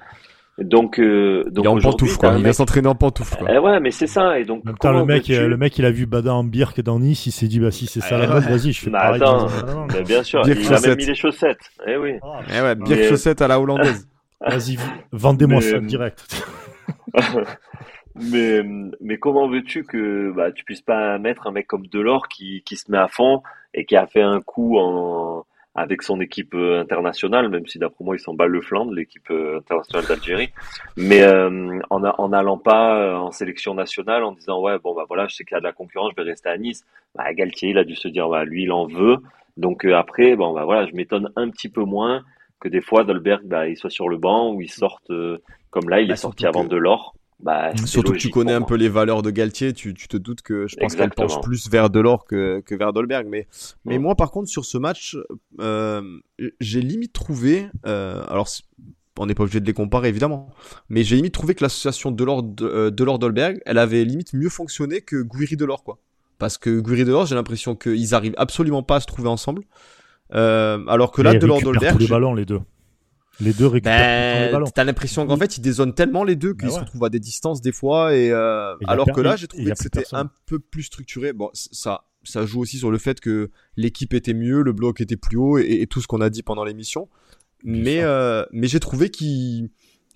Donc, 0.59 0.99
euh, 0.99 1.43
donc 1.49 1.63
Il 1.63 1.65
est 1.65 1.67
en 1.67 1.73
aujourd'hui, 1.75 2.05
pantoufle, 2.07 2.17
quoi. 2.19 2.29
un 2.29 2.37
Il 2.37 2.41
va 2.43 2.49
mec- 2.49 2.53
s'entraîner 2.53 2.87
en 2.87 2.93
pantoufle, 2.93 3.37
quoi. 3.37 3.47
eh 3.51 3.57
ouais, 3.57 3.79
mais 3.79 3.89
c'est 3.89 4.05
ça. 4.05 4.37
Et 4.37 4.45
donc, 4.45 4.61
En 4.63 4.67
même 4.69 4.77
temps, 4.77 4.91
le 4.91 5.03
mec, 5.03 5.27
euh, 5.31 5.47
le 5.47 5.57
mec, 5.57 5.79
il 5.79 5.85
a 5.85 5.89
vu 5.89 6.05
Bada 6.05 6.31
en 6.35 6.43
Birk 6.43 6.79
dans 6.81 6.99
Nice, 6.99 7.25
il 7.25 7.31
s'est 7.31 7.47
dit, 7.47 7.59
bah 7.59 7.71
si 7.71 7.87
c'est 7.87 8.01
ça 8.01 8.17
Ah, 8.21 8.25
la 8.27 8.35
ouais. 8.35 8.39
vas-y, 8.41 8.71
je 8.71 8.81
fais 8.81 8.91
Mais 8.91 8.99
pareil. 8.99 9.21
attends, 9.23 9.47
dans 9.47 10.01
bien 10.03 10.21
sûr, 10.21 10.43
Bien 10.43 10.53
il 10.53 10.71
a 10.73 10.79
même 10.79 10.95
mis 10.97 11.05
les 11.07 11.15
chaussettes. 11.15 11.71
Eh 11.87 11.97
oui. 11.97 12.13
Ah, 12.21 12.41
Eh 12.55 12.61
ouais, 12.61 12.75
bien 12.75 12.95
Mais- 12.97 13.09
chaussettes 13.09 13.41
à 13.41 13.47
la 13.47 13.59
hollandaise. 13.59 14.07
Vas-y, 14.45 14.77
vendez-moi 15.11 15.59
Mais- 15.59 15.71
ça 15.71 15.79
direct. 15.79 16.45
Mais, 18.15 18.61
mais 19.01 19.17
comment 19.17 19.47
veux-tu 19.49 19.85
que 19.85 20.31
bah, 20.35 20.51
tu 20.51 20.63
puisses 20.63 20.81
pas 20.83 21.17
mettre 21.17 21.47
un 21.47 21.51
mec 21.51 21.65
comme 21.65 21.87
Delors 21.87 22.27
qui, 22.27 22.61
qui 22.63 22.75
se 22.75 22.91
met 22.91 22.97
à 22.99 23.07
fond 23.07 23.41
et 23.73 23.85
qui 23.85 23.95
a 23.95 24.05
fait 24.05 24.21
un 24.21 24.39
coup 24.39 24.77
en, 24.77 25.45
avec 25.75 26.03
son 26.03 26.21
équipe 26.21 26.53
euh, 26.53 26.79
internationale, 26.81 27.49
même 27.49 27.65
si 27.65 27.79
d'après 27.79 28.03
moi 28.03 28.15
ils 28.15 28.19
s'en 28.19 28.33
bat 28.35 28.45
le 28.45 28.61
flanc 28.61 28.85
de 28.85 28.95
l'équipe 28.95 29.29
euh, 29.31 29.57
internationale 29.57 30.05
d'Algérie, 30.07 30.49
mais 30.97 31.23
euh, 31.23 31.79
en, 31.89 32.03
a- 32.03 32.15
en 32.19 32.31
allant 32.31 32.57
pas 32.59 32.97
euh, 32.99 33.15
en 33.15 33.31
sélection 33.31 33.73
nationale 33.73 34.23
en 34.23 34.33
disant 34.33 34.61
ouais 34.61 34.77
bon 34.77 34.93
bah 34.93 35.05
voilà 35.07 35.27
je 35.27 35.35
sais 35.35 35.43
qu'il 35.43 35.55
y 35.55 35.57
a 35.57 35.61
de 35.61 35.65
la 35.65 35.71
concurrence, 35.73 36.11
je 36.15 36.21
vais 36.23 36.29
rester 36.29 36.49
à 36.49 36.57
Nice. 36.57 36.85
Bah, 37.15 37.33
Galtier 37.33 37.69
il 37.71 37.77
a 37.77 37.83
dû 37.83 37.95
se 37.95 38.07
dire 38.07 38.29
bah 38.29 38.45
lui 38.45 38.63
il 38.63 38.71
en 38.71 38.85
veut, 38.85 39.17
donc 39.57 39.85
euh, 39.85 39.95
après 39.95 40.35
bon 40.35 40.53
bah 40.53 40.65
voilà 40.65 40.85
je 40.85 40.93
m'étonne 40.93 41.31
un 41.35 41.49
petit 41.49 41.69
peu 41.69 41.83
moins 41.83 42.21
que 42.59 42.67
des 42.69 42.81
fois 42.81 43.03
Dolberg 43.03 43.41
bah, 43.45 43.67
il 43.67 43.75
soit 43.75 43.89
sur 43.89 44.09
le 44.09 44.17
banc 44.17 44.51
ou 44.53 44.61
il 44.61 44.69
sorte 44.69 45.09
euh, 45.09 45.39
comme 45.71 45.89
là 45.89 46.01
il 46.01 46.07
Bah, 46.07 46.13
est 46.13 46.17
sorti 46.17 46.45
avant 46.45 46.63
que- 46.65 46.69
Delors. 46.69 47.15
Bah, 47.43 47.71
c'est 47.75 47.87
Surtout 47.87 48.13
que 48.13 48.17
tu 48.17 48.29
connais 48.29 48.53
un 48.53 48.61
peu 48.61 48.75
les 48.75 48.87
valeurs 48.87 49.21
de 49.21 49.29
Galtier, 49.29 49.73
tu, 49.73 49.93
tu 49.93 50.07
te 50.07 50.15
doutes 50.15 50.41
que 50.41 50.65
je 50.65 50.77
pense 50.77 50.95
qu'elle 50.95 51.09
penche 51.11 51.41
plus 51.41 51.69
vers 51.69 51.89
Delors 51.89 52.23
que, 52.25 52.61
que 52.65 52.73
vers 52.73 52.93
Dolberg. 52.93 53.27
Mais, 53.29 53.47
mais 53.83 53.99
Mm. 53.99 54.01
moi, 54.01 54.15
par 54.15 54.31
contre, 54.31 54.47
sur 54.47 54.63
ce 54.63 54.77
match, 54.77 55.17
euh, 55.59 56.01
j'ai 56.61 56.79
limite 56.81 57.11
trouvé, 57.11 57.67
euh, 57.85 58.23
alors 58.29 58.47
on 59.19 59.25
n'est 59.25 59.35
pas 59.35 59.43
obligé 59.43 59.59
de 59.59 59.65
les 59.65 59.73
comparer 59.73 60.07
évidemment, 60.07 60.49
mais 60.89 61.03
j'ai 61.03 61.17
limite 61.17 61.33
trouvé 61.33 61.53
que 61.53 61.63
l'association 61.63 62.11
Delors 62.11 62.43
euh, 62.61 62.89
Delors 62.89 63.19
Dolberg, 63.19 63.61
elle 63.65 63.77
avait 63.77 64.05
limite 64.05 64.33
mieux 64.33 64.49
fonctionné 64.49 65.01
que 65.01 65.21
Guiri 65.21 65.57
Delors 65.57 65.83
quoi. 65.83 65.99
Parce 66.39 66.57
que 66.57 66.79
Guiri 66.79 67.03
Delors, 67.03 67.25
j'ai 67.25 67.35
l'impression 67.35 67.75
qu'ils 67.75 68.15
arrivent 68.15 68.33
absolument 68.37 68.83
pas 68.83 68.95
à 68.95 68.99
se 69.01 69.05
trouver 69.05 69.27
ensemble. 69.29 69.63
Euh, 70.33 70.83
alors 70.87 71.11
que 71.11 71.21
là, 71.21 71.31
Et 71.31 71.35
ils 71.35 71.39
Delors 71.39 71.57
récupèrent 71.57 71.73
Dolberg, 71.73 71.93
tous 71.97 71.99
les 72.03 72.07
ballons, 72.07 72.33
les 72.33 72.45
deux. 72.45 72.59
Les 73.39 73.53
deux 73.53 73.67
récupèrent 73.67 74.51
ben, 74.51 74.63
t'as 74.73 74.83
l'impression 74.83 75.25
qu'en 75.25 75.37
fait 75.37 75.57
ils 75.57 75.61
dézonent 75.61 75.95
tellement 75.95 76.23
les 76.23 76.35
deux 76.35 76.53
qu'ils 76.53 76.69
Ben 76.69 76.75
se 76.75 76.79
retrouvent 76.81 77.05
à 77.05 77.09
des 77.09 77.19
distances 77.19 77.61
des 77.61 77.71
fois 77.71 78.15
et 78.15 78.31
euh, 78.31 78.75
Et 78.81 78.85
alors 78.87 79.11
que 79.11 79.21
là 79.21 79.35
j'ai 79.35 79.47
trouvé 79.47 79.71
que 79.71 79.77
c'était 79.77 80.05
un 80.11 80.29
peu 80.45 80.59
plus 80.59 80.83
structuré. 80.83 81.33
Bon, 81.33 81.49
ça 81.53 82.05
ça 82.23 82.45
joue 82.45 82.61
aussi 82.61 82.77
sur 82.77 82.91
le 82.91 82.97
fait 82.97 83.19
que 83.19 83.49
l'équipe 83.75 84.13
était 84.13 84.33
mieux, 84.33 84.61
le 84.61 84.71
bloc 84.71 85.01
était 85.01 85.17
plus 85.17 85.37
haut 85.37 85.57
et, 85.57 85.81
et 85.81 85.87
tout 85.87 85.99
ce 85.99 86.07
qu'on 86.07 86.21
a 86.21 86.29
dit 86.29 86.43
pendant 86.43 86.63
l'émission. 86.63 87.09
Mais 87.63 88.01
euh, 88.03 88.45
mais 88.51 88.67
j'ai 88.67 88.79
trouvé 88.79 89.09
qu'il 89.09 89.69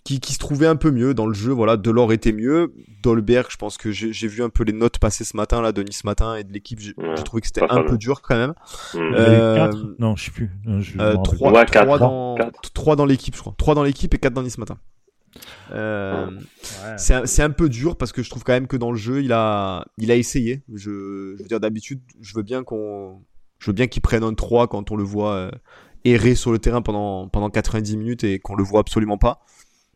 qui, 0.08 0.22
qui 0.22 0.32
se 0.32 0.40
trouvait 0.40 0.68
un 0.68 0.78
peu 0.78 0.90
mieux 0.90 1.14
dans 1.14 1.28
le 1.28 1.34
jeu. 1.34 1.52
Voilà, 1.52 1.76
Delors 1.76 2.14
était 2.14 2.32
mieux. 2.32 2.74
Dolberg, 3.04 3.48
je 3.50 3.58
pense 3.58 3.78
que 3.78 3.92
j'ai 3.92 4.28
vu 4.30 4.42
un 4.42 4.48
peu 4.50 4.64
les 4.64 4.72
notes 4.72 5.00
passer 5.00 5.26
ce 5.26 5.36
matin 5.36 5.62
là, 5.62 5.74
de 5.74 5.84
Nice 5.84 6.06
matin 6.06 6.38
et 6.38 6.46
de 6.46 6.54
l'équipe. 6.54 6.80
J'ai 6.80 6.94
Ouais, 6.98 7.16
trouvé 7.16 7.42
que 7.42 7.48
c'était 7.48 7.64
un 7.70 7.84
peu 7.84 7.98
dur 7.98 8.22
quand 8.22 8.38
même. 8.38 8.54
Mm. 8.94 8.98
Euh, 9.16 9.56
quatre 9.58 9.96
Non, 10.00 10.16
je 10.16 10.24
sais 10.26 10.32
plus. 10.32 10.50
Je 10.80 10.98
Euh, 10.98 11.16
rappelle 11.18 11.22
trois, 11.24 11.52
Ouais, 11.52 11.66
trois 11.66 11.86
quatre. 11.86 12.00
dans, 12.00 12.36
Quatre. 12.36 12.72
trois 12.74 12.96
dans 12.96 13.06
l'équipe, 13.06 13.36
je 13.36 13.42
crois. 13.42 13.54
Trois 13.58 13.76
dans 13.76 13.84
l'équipe 13.84 14.14
et 14.14 14.18
quatre 14.18 14.34
dans 14.34 14.44
Nice 14.44 14.58
matin. 14.58 14.78
Euh, 15.74 16.28
Ouais. 16.28 16.96
c'est 16.98 17.44
un, 17.44 17.50
peu 17.50 17.68
dur 17.68 17.98
parce 17.98 18.14
que 18.14 18.24
je 18.24 18.30
trouve 18.30 18.46
quand 18.46 18.54
même 18.54 18.68
que 18.68 18.78
dans 18.78 18.92
le 18.92 18.98
jeu, 18.98 19.22
il 19.22 19.34
a, 19.34 19.86
il 19.98 20.10
a 20.10 20.16
essayé. 20.16 20.64
Je, 20.74 21.36
je 21.38 21.42
veux 21.44 21.48
dire, 21.50 21.60
d'habitude, 21.60 22.00
je 22.22 22.34
veux 22.34 22.44
bien 22.44 22.64
qu'on, 22.64 23.20
je 23.60 23.68
veux 23.68 23.74
bien 23.74 23.88
qu'il 23.88 24.02
prenne 24.02 24.24
un 24.24 24.34
3 24.34 24.68
quand 24.68 24.90
on 24.90 24.96
le 24.96 25.04
voit 25.04 25.34
euh, 25.34 25.52
errer 26.06 26.34
sur 26.36 26.54
le 26.54 26.60
terrain 26.60 26.82
pendant, 26.82 27.28
pendant 27.28 27.50
90 27.50 27.98
minutes 27.98 28.24
et 28.24 28.40
qu'on 28.40 28.56
le 28.56 28.64
voit 28.64 28.80
absolument 28.80 29.18
pas. 29.18 29.42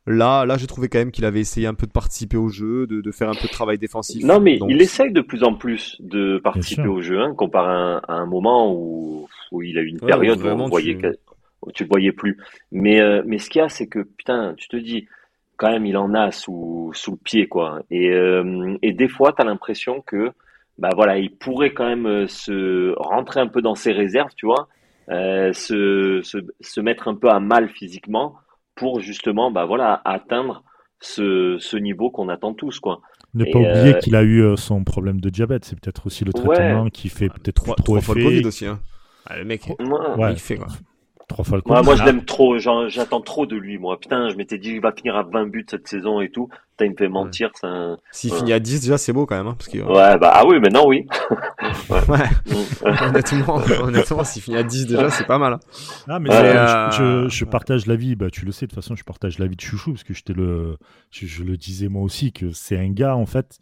Là, 0.05 0.45
là, 0.45 0.57
j'ai 0.57 0.67
trouvé 0.67 0.89
quand 0.89 0.99
même 0.99 1.11
qu'il 1.11 1.25
avait 1.25 1.39
essayé 1.39 1.67
un 1.67 1.73
peu 1.73 1.87
de 1.87 1.91
participer 1.91 2.37
au 2.37 2.49
jeu, 2.49 2.87
de, 2.87 3.01
de 3.01 3.11
faire 3.11 3.29
un 3.29 3.35
peu 3.35 3.47
de 3.47 3.51
travail 3.51 3.77
défensif. 3.77 4.23
Non, 4.23 4.39
mais 4.39 4.59
Donc, 4.59 4.69
il 4.69 4.81
essaye 4.81 5.11
de 5.11 5.21
plus 5.21 5.43
en 5.43 5.53
plus 5.55 5.95
de 6.01 6.37
participer 6.39 6.87
au 6.87 7.01
jeu, 7.01 7.19
hein, 7.21 7.33
comparé 7.35 7.69
à 7.71 7.73
un, 7.75 7.97
à 8.07 8.13
un 8.13 8.25
moment 8.25 8.73
où, 8.73 9.27
où 9.51 9.61
il 9.61 9.77
a 9.77 9.81
eu 9.81 9.87
une 9.87 10.01
Ouais, 10.01 10.13
période 10.15 10.39
où 10.39 10.41
où, 10.41 10.41
vraiment 10.41 10.65
on 10.65 10.69
voyait 10.69 10.95
tu- 10.95 11.17
où 11.61 11.71
tu 11.71 11.83
le 11.83 11.89
voyais 11.89 12.11
plus. 12.11 12.37
Mais, 12.71 12.99
euh, 13.01 13.21
mais 13.25 13.37
ce 13.37 13.49
qu'il 13.49 13.59
y 13.59 13.63
a, 13.63 13.69
c'est 13.69 13.87
que, 13.87 13.99
putain, 13.99 14.55
tu 14.57 14.67
te 14.67 14.75
dis, 14.77 15.07
quand 15.57 15.69
même, 15.71 15.85
il 15.85 15.95
en 15.97 16.13
a 16.13 16.31
sous, 16.31 16.91
sous 16.93 17.11
le 17.11 17.17
pied, 17.17 17.47
quoi. 17.47 17.81
Et, 17.91 18.09
euh, 18.11 18.75
et 18.81 18.93
des 18.93 19.07
fois, 19.07 19.31
tu 19.33 19.41
as 19.41 19.45
l'impression 19.45 20.01
que, 20.01 20.31
bah 20.77 20.89
voilà, 20.95 21.17
il 21.19 21.31
pourrait 21.37 21.73
quand 21.73 21.87
même 21.87 22.07
euh, 22.07 22.27
se 22.27 22.93
rentrer 22.97 23.39
un 23.39 23.47
peu 23.47 23.61
dans 23.61 23.75
ses 23.75 23.91
réserves, 23.93 24.31
tu 24.35 24.45
vois, 24.47 24.67
euh, 25.09 25.53
se, 25.53 26.21
se, 26.23 26.37
se 26.59 26.81
mettre 26.81 27.07
un 27.07 27.15
peu 27.15 27.29
à 27.29 27.39
mal 27.39 27.69
physiquement 27.69 28.35
pour 28.75 28.99
justement, 28.99 29.51
bah 29.51 29.65
voilà, 29.65 30.01
atteindre 30.05 30.63
ce, 30.99 31.57
ce 31.59 31.77
niveau 31.77 32.09
qu'on 32.11 32.29
attend 32.29 32.53
tous, 32.53 32.79
quoi. 32.79 33.01
Ne 33.33 33.45
Et, 33.45 33.51
pas 33.51 33.59
oublier 33.59 33.95
euh, 33.95 33.99
qu'il 33.99 34.15
a 34.15 34.23
eu 34.23 34.41
euh, 34.41 34.55
son 34.55 34.83
problème 34.83 35.21
de 35.21 35.29
diabète. 35.29 35.65
C'est 35.65 35.79
peut-être 35.79 36.05
aussi 36.07 36.25
le 36.25 36.31
Ouais. 36.35 36.55
traitement 36.55 36.89
qui 36.89 37.09
fait 37.09 37.29
peut-être 37.29 37.55
trois, 37.55 37.75
plus 37.75 37.83
trop 37.83 37.93
trois 37.93 38.01
fois 38.01 38.15
le 38.15 38.21
effet. 38.21 38.29
Covid 38.29 38.47
aussi. 38.47 38.65
Hein. 38.65 38.79
Ah, 39.25 39.37
le 39.37 39.45
mec, 39.45 39.63
Ouais. 39.67 39.75
Ouais. 40.17 40.33
il 40.33 40.39
fait 40.39 40.57
quoi. 40.57 40.67
Trois 41.31 41.45
fois 41.45 41.57
le 41.65 41.83
Moi, 41.83 41.95
je 41.95 42.03
l'aime 42.03 42.25
trop. 42.25 42.57
J'attends 42.59 43.21
trop 43.21 43.45
de 43.45 43.55
lui, 43.55 43.77
moi. 43.77 43.97
Putain, 43.99 44.29
je 44.29 44.35
m'étais 44.35 44.57
dit, 44.57 44.71
il 44.71 44.81
va 44.81 44.91
finir 44.91 45.15
à 45.15 45.23
20 45.23 45.45
buts 45.47 45.65
cette 45.69 45.87
saison 45.87 46.19
et 46.19 46.29
tout. 46.29 46.47
Putain, 46.71 46.85
il 46.85 46.91
me 46.91 46.95
fait 46.97 47.07
mentir. 47.07 47.51
un- 47.63 47.97
S'il 48.11 48.31
Ouais. 48.31 48.37
finit 48.39 48.53
à 48.53 48.59
10, 48.59 48.81
déjà, 48.81 48.97
c'est 48.97 49.13
beau 49.13 49.25
quand 49.25 49.35
même. 49.37 49.47
Hein, 49.47 49.55
parce 49.57 49.69
que, 49.69 49.77
Ouais, 49.77 50.17
bah, 50.17 50.31
ah 50.33 50.45
oui, 50.45 50.59
maintenant, 50.59 50.85
oui. 50.87 51.05
ouais. 51.89 52.29
Mm. 52.47 52.85
honnêtement, 53.09 53.61
honnêtement, 53.81 54.23
s'il 54.23 54.41
finit 54.41 54.57
à 54.57 54.63
10 54.63 54.85
déjà, 54.87 55.09
c'est 55.09 55.25
pas 55.27 55.37
mal. 55.37 55.53
hein. 55.53 55.59
Ah, 56.07 56.19
mais 56.19 56.29
Ouais, 56.29 56.35
euh, 56.35 56.91
je, 56.91 57.29
je, 57.29 57.29
je 57.29 57.45
partage 57.45 57.85
l'avis, 57.87 58.15
bah, 58.15 58.29
tu 58.29 58.45
le 58.45 58.51
sais, 58.51 58.65
de 58.65 58.71
toute 58.71 58.81
façon, 58.83 58.95
je 58.95 59.03
partage 59.03 59.39
l'avis 59.39 59.55
de 59.55 59.61
Chouchou, 59.61 59.91
parce 59.93 60.03
que 60.03 60.13
j'étais 60.13 60.33
le, 60.33 60.77
je, 61.11 61.25
je 61.27 61.43
le 61.43 61.55
disais 61.57 61.87
moi 61.87 62.01
aussi, 62.03 62.33
que 62.33 62.51
c'est 62.51 62.77
un 62.77 62.89
gars, 62.89 63.15
en 63.15 63.25
fait, 63.25 63.57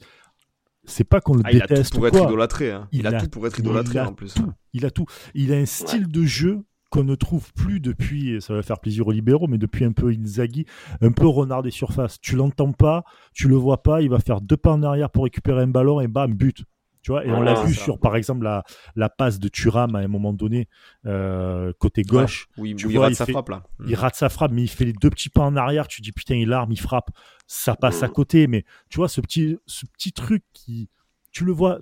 c'est 0.85 1.03
pas 1.03 1.21
qu'on 1.21 1.35
le 1.35 1.41
Ah, 1.45 1.51
il 1.51 1.61
a 1.61 1.67
tout 1.67 1.73
déteste 1.75 1.93
pour 1.93 2.03
ou 2.03 2.07
être 2.07 2.23
idolâtré. 2.23 2.71
Hein. 2.71 2.87
Il, 2.91 3.01
Il 3.01 3.07
a, 3.07 3.09
a- 3.11 3.21
tout 3.21 3.29
pour 3.29 3.45
être 3.45 3.59
idolâtré 3.59 3.99
en 3.99 4.13
plus. 4.13 4.33
tout. 4.33 4.51
Il 4.73 4.85
a 4.85 4.89
tout. 4.91 5.05
Il 5.35 5.53
a 5.53 5.57
un 5.57 5.65
style 5.67 6.07
de 6.07 6.23
jeu 6.23 6.61
qu'on 6.89 7.03
ne 7.03 7.15
trouve 7.15 7.51
plus 7.53 7.79
depuis, 7.79 8.41
ça 8.41 8.53
va 8.53 8.61
faire 8.61 8.79
plaisir 8.79 9.07
aux 9.07 9.11
libéraux, 9.11 9.47
mais 9.47 9.57
depuis 9.57 9.85
un 9.85 9.91
peu 9.91 10.09
Inzaghi, 10.09 10.65
un 11.01 11.11
peu 11.11 11.27
renard 11.27 11.63
des 11.63 11.71
surfaces. 11.71 12.19
Tu 12.19 12.35
l'entends 12.35 12.71
pas, 12.71 13.03
tu 13.33 13.47
le 13.47 13.55
vois 13.55 13.83
pas, 13.83 14.01
il 14.01 14.09
va 14.09 14.19
faire 14.19 14.41
deux 14.41 14.57
pas 14.57 14.71
en 14.71 14.83
arrière 14.83 15.09
pour 15.09 15.23
récupérer 15.23 15.63
un 15.63 15.67
ballon 15.67 15.99
et 16.01 16.07
bam, 16.07 16.33
but. 16.33 16.63
Tu 17.01 17.11
vois, 17.11 17.25
et 17.25 17.31
on 17.31 17.41
l'a 17.41 17.53
vu 17.63 17.73
sur, 17.73 17.97
par 17.97 18.17
exemple, 18.17 18.43
la, 18.43 18.63
la 18.95 19.07
passe 19.07 19.39
de 19.39 19.47
Thuram 19.47 19.95
à 19.95 19.99
un 19.99 20.07
moment 20.09 20.33
donné, 20.33 20.67
euh, 21.05 21.71
côté 21.79 22.01
gauche. 22.01 22.47
oui, 22.57 22.75
tu 22.75 22.89
il 22.91 22.99
rate 22.99 23.13
sa 23.13 23.25
frappe, 23.25 23.49
là. 23.49 23.63
Il 23.87 23.95
rate 23.95 24.15
sa 24.15 24.27
frappe, 24.27 24.51
mais 24.51 24.63
il 24.63 24.67
fait 24.67 24.83
les 24.83 24.93
deux 24.93 25.09
petits 25.09 25.29
pas 25.29 25.43
en 25.43 25.55
arrière. 25.55 25.87
Tu 25.87 26.01
dis, 26.01 26.11
putain, 26.11 26.35
il 26.35 26.51
arme, 26.51 26.73
il 26.73 26.79
frappe. 26.79 27.09
Ça 27.47 27.75
passe 27.75 28.03
à 28.03 28.09
côté. 28.09 28.47
Mais 28.47 28.65
tu 28.89 28.97
vois, 28.97 29.07
ce 29.07 29.21
petit, 29.21 29.57
ce 29.65 29.85
petit 29.85 30.11
truc 30.11 30.43
qui, 30.51 30.89
tu 31.31 31.45
le 31.45 31.53
vois, 31.53 31.79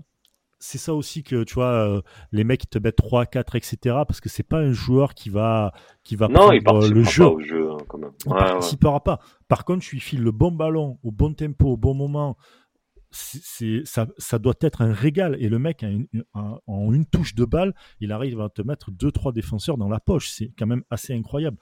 c'est 0.59 0.77
ça 0.77 0.93
aussi 0.93 1.23
que 1.23 1.43
tu 1.43 1.55
vois 1.55 1.71
euh, 1.71 2.01
les 2.31 2.43
mecs 2.43 2.61
qui 2.61 2.67
te 2.67 2.79
mettent 2.79 2.95
3 2.95 3.25
4 3.25 3.55
etc 3.55 3.77
parce 4.07 4.19
que 4.19 4.29
c'est 4.29 4.43
pas 4.43 4.57
un 4.57 4.71
joueur 4.71 5.13
qui 5.13 5.29
va 5.29 5.71
qui 6.03 6.15
va 6.15 6.27
non, 6.27 6.49
prendre 6.63 6.85
il 6.85 6.93
le 6.93 7.03
jeu, 7.03 7.23
pas 7.23 7.29
au 7.29 7.39
jeu 7.39 7.71
hein, 7.71 7.77
quand 7.87 7.97
même. 7.97 8.11
il 8.25 8.29
participera 8.31 9.03
pas. 9.03 9.19
Par 9.47 9.65
contre 9.65 9.83
tu 9.83 9.95
lui 9.95 10.01
files 10.01 10.23
le 10.23 10.31
bon 10.31 10.51
ballon 10.51 10.97
au 11.03 11.11
bon 11.11 11.33
tempo 11.33 11.67
au 11.67 11.77
bon 11.77 11.93
moment 11.93 12.37
c'est 13.11 13.83
ça, 13.85 14.07
ça 14.17 14.37
doit 14.37 14.55
être 14.61 14.81
un 14.81 14.91
régal. 14.91 15.37
Et 15.39 15.49
le 15.49 15.59
mec 15.59 15.85
en 16.33 16.93
une 16.93 17.05
touche 17.05 17.35
de 17.35 17.45
balle 17.45 17.73
il 17.99 18.11
arrive 18.11 18.41
à 18.41 18.49
te 18.49 18.61
mettre 18.61 18.91
deux 18.91 19.11
trois 19.11 19.31
défenseurs 19.31 19.77
dans 19.77 19.89
la 19.89 19.99
poche. 19.99 20.29
C'est 20.29 20.51
quand 20.57 20.67
même 20.67 20.83
assez 20.89 21.13
incroyable. 21.13 21.57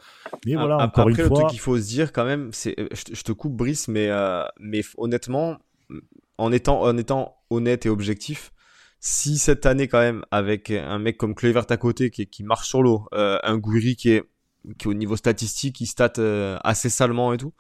Mais 0.46 0.56
voilà 0.56 0.78
encore 0.78 1.08
après, 1.08 1.12
une 1.12 1.16
fois 1.16 1.24
le 1.26 1.34
truc 1.36 1.50
qu'il 1.50 1.60
faut 1.60 1.78
se 1.78 1.88
dire 1.88 2.12
quand 2.12 2.26
même 2.26 2.50
c'est 2.52 2.80
euh, 2.80 2.88
je, 2.92 3.22
te 3.22 3.32
coupe 3.32 3.56
Brice 3.56 3.88
mais 3.88 4.10
euh, 4.10 4.44
mais 4.60 4.82
honnêtement 4.98 5.58
en 6.38 6.52
étant 6.52 6.82
en 6.82 6.98
étant 6.98 7.38
honnête 7.50 7.86
et 7.86 7.90
objectif 7.90 8.52
si 9.00 9.38
cette 9.38 9.66
année 9.66 9.88
quand 9.88 10.00
même 10.00 10.24
avec 10.32 10.72
un 10.72 11.00
mec 11.00 11.18
comme 11.18 11.36
Clevert 11.36 11.66
à 11.70 11.78
côté 11.78 12.10
qui, 12.10 12.26
qui 12.28 12.44
marche 12.44 12.68
sur 12.68 12.82
l'eau, 12.82 13.08
euh, 13.14 13.38
un 13.44 13.58
Gouiri 13.58 13.96
qui 13.96 14.12
est, 14.12 14.24
qui 14.78 14.88
au 14.88 14.94
niveau 14.94 15.16
statistique 15.16 15.76
qui 15.76 15.86
stat 15.86 16.14
euh, 16.18 16.58
assez 16.64 16.90
salement 16.90 17.32
et 17.34 17.38
tout, 17.38 17.54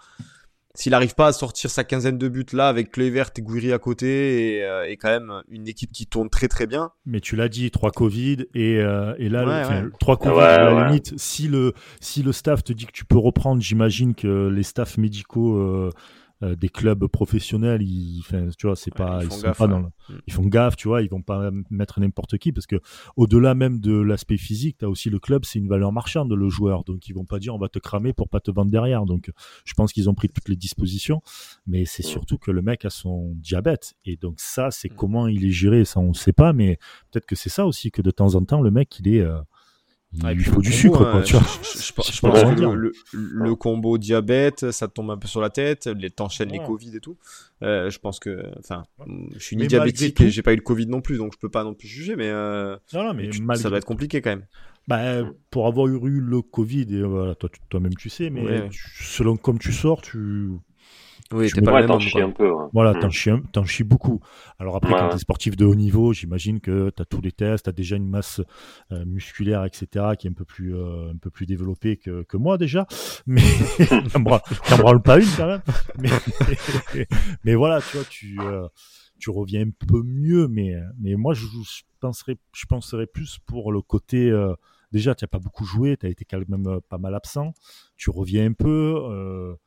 s'il 0.73 0.91
n'arrive 0.91 1.13
pas 1.13 1.27
à 1.27 1.33
sortir 1.33 1.69
sa 1.69 1.83
quinzaine 1.83 2.17
de 2.17 2.27
buts 2.27 2.45
là 2.51 2.67
avec 2.67 2.91
Clevert 2.91 3.29
et 3.37 3.41
Gouiri 3.41 3.71
à 3.73 3.79
côté 3.79 4.55
et, 4.57 4.63
euh, 4.63 4.89
et, 4.89 4.97
quand 4.97 5.09
même 5.09 5.31
une 5.47 5.67
équipe 5.67 5.91
qui 5.91 6.07
tourne 6.07 6.29
très 6.29 6.47
très 6.47 6.65
bien. 6.65 6.91
Mais 7.05 7.21
tu 7.21 7.35
l'as 7.35 7.47
dit, 7.47 7.69
trois 7.69 7.91
Covid 7.91 8.47
et, 8.55 8.73
et 8.73 9.29
là, 9.29 9.83
trois 9.99 10.17
Covid 10.17 10.39
à 10.39 10.71
la 10.71 10.87
limite. 10.87 11.13
Si 11.17 11.47
le 11.47 11.73
si 12.01 12.23
le 12.23 12.31
staff 12.31 12.63
te 12.63 12.73
dit 12.73 12.87
que 12.87 12.91
tu 12.91 13.05
peux 13.05 13.19
reprendre, 13.19 13.61
j'imagine 13.61 14.15
que 14.15 14.49
les 14.49 14.63
staffs 14.63 14.97
médicaux 14.97 15.91
euh, 16.43 16.55
des 16.55 16.67
clubs 16.67 17.07
professionnels, 17.07 17.81
ils, 17.81 18.23
tu 18.57 18.67
vois, 18.67 18.75
c'est 18.75 18.93
pas, 18.93 19.21
ils, 19.23 19.29
font 19.29 19.41
gaffe, 19.41 19.57
pas 19.57 19.67
dans 19.67 19.79
mm. 19.79 19.91
ils 20.27 20.33
font 20.33 20.45
gaffe, 20.45 20.75
tu 20.75 20.89
vois, 20.89 21.01
ils 21.01 21.09
vont 21.09 21.21
pas 21.21 21.49
mettre 21.69 22.01
n'importe 22.01 22.37
qui 22.37 22.51
parce 22.51 22.67
que 22.67 22.75
au-delà 23.15 23.55
même 23.55 23.79
de 23.79 23.93
l'aspect 23.93 24.35
physique, 24.35 24.77
tu 24.79 24.85
as 24.85 24.89
aussi 24.89 25.09
le 25.09 25.19
club, 25.19 25.45
c'est 25.45 25.59
une 25.59 25.69
valeur 25.69 25.93
marchande 25.93 26.33
le 26.33 26.49
joueur, 26.49 26.83
donc 26.83 27.07
ils 27.07 27.13
vont 27.13 27.23
pas 27.23 27.39
dire 27.39 27.55
on 27.55 27.57
va 27.57 27.69
te 27.69 27.79
cramer 27.79 28.11
pour 28.11 28.27
pas 28.27 28.41
te 28.41 28.51
vendre 28.51 28.69
derrière. 28.69 29.05
Donc 29.05 29.31
je 29.63 29.73
pense 29.75 29.93
qu'ils 29.93 30.09
ont 30.09 30.13
pris 30.13 30.27
toutes 30.27 30.49
les 30.49 30.57
dispositions, 30.57 31.21
mais 31.67 31.85
c'est 31.85 32.03
surtout 32.03 32.37
que 32.37 32.51
le 32.51 32.61
mec 32.61 32.83
a 32.83 32.89
son 32.89 33.33
diabète 33.35 33.95
et 34.03 34.17
donc 34.17 34.35
ça, 34.39 34.71
c'est 34.71 34.91
mm. 34.91 34.95
comment 34.95 35.27
il 35.27 35.45
est 35.45 35.51
géré, 35.51 35.85
ça 35.85 36.01
on 36.01 36.13
sait 36.13 36.33
pas, 36.33 36.51
mais 36.51 36.79
peut-être 37.11 37.25
que 37.25 37.35
c'est 37.35 37.49
ça 37.49 37.65
aussi 37.65 37.91
que 37.91 38.01
de 38.01 38.11
temps 38.11 38.35
en 38.35 38.43
temps 38.43 38.61
le 38.61 38.71
mec 38.71 38.99
il 38.99 39.07
est 39.07 39.21
euh, 39.21 39.39
ah, 40.23 40.31
il 40.31 40.43
faut 40.43 40.61
du 40.61 40.71
sucre, 40.71 41.11
quoi, 41.11 41.21
tu 41.21 41.33
vois. 41.33 41.43
Je, 41.43 41.91
pense 41.91 42.19
que 42.19 42.91
le, 43.13 43.55
combo 43.55 43.97
diabète, 43.97 44.71
ça 44.71 44.87
tombe 44.87 45.11
un 45.11 45.17
peu 45.17 45.27
sur 45.27 45.41
la 45.41 45.49
tête, 45.49 45.87
les 45.87 46.09
t'enchaînes 46.09 46.51
les 46.51 46.59
Covid 46.59 46.95
et 46.95 46.99
tout. 46.99 47.17
Euh, 47.63 47.89
je 47.89 47.99
pense 47.99 48.19
que, 48.19 48.51
enfin, 48.59 48.83
je 49.33 49.39
suis 49.39 49.55
ni 49.55 49.67
diabétique 49.67 50.19
et 50.21 50.29
j'ai 50.29 50.41
pas 50.41 50.53
eu 50.53 50.57
le 50.57 50.61
Covid 50.61 50.87
non 50.87 51.01
plus, 51.01 51.17
donc 51.17 51.33
je 51.33 51.39
peux 51.39 51.49
pas 51.49 51.63
non 51.63 51.73
plus 51.73 51.87
juger, 51.87 52.15
mais, 52.15 52.29
euh, 52.29 52.77
mais 52.93 53.55
ça 53.55 53.69
va 53.69 53.77
être 53.77 53.85
compliqué 53.85 54.21
quand 54.21 54.31
même. 54.31 54.45
Bah, 54.87 55.23
pour 55.49 55.65
avoir 55.65 55.87
eu 55.87 56.19
le 56.19 56.41
Covid, 56.41 56.85
et 56.95 57.01
voilà, 57.01 57.35
toi, 57.35 57.49
toi-même 57.69 57.95
tu 57.95 58.09
sais, 58.09 58.29
mais 58.29 58.69
selon 58.71 59.35
comme 59.35 59.59
tu 59.59 59.73
sors, 59.73 60.01
tu 60.01 60.49
oui, 61.31 61.51
t'es 61.51 61.61
pas 61.61 61.85
t'en 61.87 61.99
chies 61.99 62.21
un 62.21 62.29
peu. 62.29 62.51
Voilà, 62.71 62.93
mm. 62.93 62.99
t'en 62.99 63.09
chies, 63.09 63.31
t'en 63.51 63.65
chies 63.65 63.83
beaucoup. 63.83 64.19
Alors 64.59 64.75
après, 64.75 64.91
quand 64.91 65.09
t'es 65.09 65.17
sportif 65.17 65.55
de 65.55 65.65
haut 65.65 65.75
niveau, 65.75 66.13
j'imagine 66.13 66.59
que 66.59 66.91
t'as 66.91 67.05
tous 67.05 67.21
les 67.21 67.31
tests, 67.31 67.65
t'as 67.65 67.71
déjà 67.71 67.95
une 67.95 68.07
masse 68.07 68.41
euh, 68.91 69.05
musculaire, 69.05 69.65
etc., 69.65 69.87
qui 70.19 70.27
est 70.27 70.29
un 70.29 70.33
peu 70.33 70.45
plus, 70.45 70.75
euh, 70.75 71.11
un 71.11 71.17
peu 71.17 71.31
plus 71.31 71.47
développée 71.47 71.97
que, 71.97 72.23
que 72.23 72.37
moi 72.37 72.57
déjà. 72.57 72.85
Mais 73.25 73.41
t'en 74.13 74.77
branle 74.77 75.01
pas 75.01 75.19
une 75.19 75.27
quand 75.35 75.47
même. 75.47 75.61
Mais, 75.97 76.09
mais, 77.43 77.55
voilà, 77.55 77.81
tu 77.81 77.97
vois, 77.97 78.05
tu, 78.07 78.37
euh, 78.39 78.67
tu 79.19 79.29
reviens 79.31 79.61
un 79.61 79.71
peu 79.87 80.03
mieux. 80.03 80.47
Mais, 80.47 80.75
mais 80.99 81.15
moi, 81.15 81.33
je, 81.33 81.45
je 81.45 81.81
penserais, 81.99 82.37
je 82.53 82.65
penserais 82.67 83.07
plus 83.07 83.39
pour 83.45 83.71
le 83.71 83.81
côté. 83.81 84.31
déjà, 84.91 85.15
tu 85.15 85.23
n'as 85.23 85.27
pas 85.27 85.39
beaucoup 85.39 85.65
joué, 85.65 85.97
tu 85.97 86.05
as 86.05 86.09
été 86.09 86.23
quand 86.23 86.39
même 86.47 86.79
pas 86.87 86.97
mal 86.99 87.15
absent. 87.15 87.53
Tu 87.97 88.09
reviens 88.11 88.45
un 88.45 88.53
peu 88.53 89.57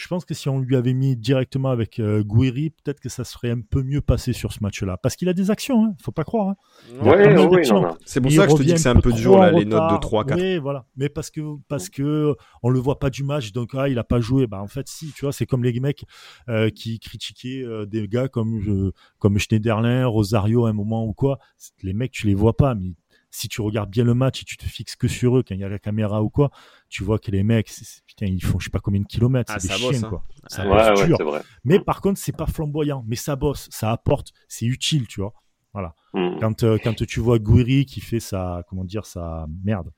je 0.00 0.08
pense 0.08 0.24
que 0.24 0.32
si 0.32 0.48
on 0.48 0.58
lui 0.60 0.76
avait 0.76 0.94
mis 0.94 1.14
directement 1.14 1.68
avec 1.68 2.00
euh, 2.00 2.24
Gouiri, 2.24 2.70
peut-être 2.70 3.00
que 3.00 3.10
ça 3.10 3.22
serait 3.22 3.50
un 3.50 3.60
peu 3.60 3.82
mieux 3.82 4.00
passé 4.00 4.32
sur 4.32 4.50
ce 4.50 4.62
match-là. 4.62 4.96
Parce 4.96 5.14
qu'il 5.14 5.28
a 5.28 5.34
des 5.34 5.50
actions, 5.50 5.84
hein, 5.84 5.94
faut 6.02 6.10
pas 6.10 6.24
croire. 6.24 6.48
Hein. 6.48 6.56
Oui, 7.02 7.66
c'est 8.06 8.20
pour 8.22 8.32
ça 8.32 8.46
que 8.46 8.52
je 8.52 8.56
te 8.56 8.62
dis 8.62 8.72
que 8.72 8.78
c'est 8.78 8.88
un 8.88 9.00
peu 9.00 9.12
dur, 9.12 9.38
là, 9.38 9.52
les 9.52 9.66
notes 9.66 9.90
de 9.90 9.96
3-4. 9.96 10.34
Oui, 10.36 10.58
voilà. 10.58 10.86
Mais 10.96 11.10
parce 11.10 11.30
que, 11.30 11.42
parce 11.68 11.90
que 11.90 12.34
on 12.62 12.70
le 12.70 12.78
voit 12.78 12.98
pas 12.98 13.10
du 13.10 13.24
match, 13.24 13.52
donc 13.52 13.72
ah, 13.74 13.90
il 13.90 13.98
a 13.98 14.04
pas 14.04 14.20
joué. 14.20 14.46
Bah, 14.46 14.62
en 14.62 14.68
fait, 14.68 14.88
si, 14.88 15.12
tu 15.12 15.26
vois, 15.26 15.32
c'est 15.32 15.44
comme 15.44 15.64
les 15.64 15.78
mecs 15.80 16.06
euh, 16.48 16.70
qui 16.70 16.98
critiquaient 16.98 17.62
euh, 17.62 17.84
des 17.84 18.08
gars 18.08 18.28
comme, 18.28 18.92
comme 19.18 19.38
Schneiderlin, 19.38 20.06
Rosario 20.06 20.64
à 20.64 20.70
un 20.70 20.72
moment 20.72 21.04
ou 21.04 21.12
quoi. 21.12 21.38
Les 21.82 21.92
mecs, 21.92 22.12
tu 22.12 22.26
les 22.26 22.34
vois 22.34 22.56
pas, 22.56 22.74
mais 22.74 22.92
si 23.30 23.48
tu 23.48 23.60
regardes 23.60 23.90
bien 23.90 24.04
le 24.04 24.14
match 24.14 24.42
et 24.42 24.44
tu 24.44 24.56
te 24.56 24.64
fixes 24.64 24.96
que 24.96 25.08
sur 25.08 25.38
eux 25.38 25.44
quand 25.46 25.54
il 25.54 25.60
y 25.60 25.64
a 25.64 25.68
la 25.68 25.78
caméra 25.78 26.22
ou 26.22 26.28
quoi, 26.28 26.50
tu 26.88 27.04
vois 27.04 27.18
que 27.18 27.30
les 27.30 27.42
mecs, 27.42 27.70
putain, 28.06 28.26
ils 28.26 28.42
font 28.42 28.58
je 28.58 28.64
sais 28.64 28.70
pas 28.70 28.80
combien 28.80 29.00
de 29.00 29.06
kilomètres, 29.06 29.52
c'est 29.58 29.70
ah, 29.70 29.76
des 29.76 29.82
chiens, 29.82 30.04
hein. 30.04 30.08
quoi. 30.08 30.24
Ça 30.48 30.68
ouais, 30.68 31.06
vrai. 31.22 31.42
Mais 31.64 31.78
par 31.78 32.00
contre, 32.00 32.18
c'est 32.18 32.36
pas 32.36 32.46
flamboyant, 32.46 33.04
mais 33.06 33.16
ça 33.16 33.36
bosse, 33.36 33.68
ça 33.70 33.92
apporte, 33.92 34.32
c'est 34.48 34.66
utile, 34.66 35.06
tu 35.06 35.20
vois. 35.20 35.34
Voilà. 35.72 35.94
Hmm. 36.14 36.38
Quand, 36.40 36.64
euh, 36.64 36.78
quand 36.82 37.06
tu 37.06 37.20
vois 37.20 37.38
Gouiri 37.38 37.86
qui 37.86 38.00
fait 38.00 38.18
sa, 38.18 38.64
comment 38.68 38.84
dire, 38.84 39.06
sa 39.06 39.46
merde, 39.64 39.92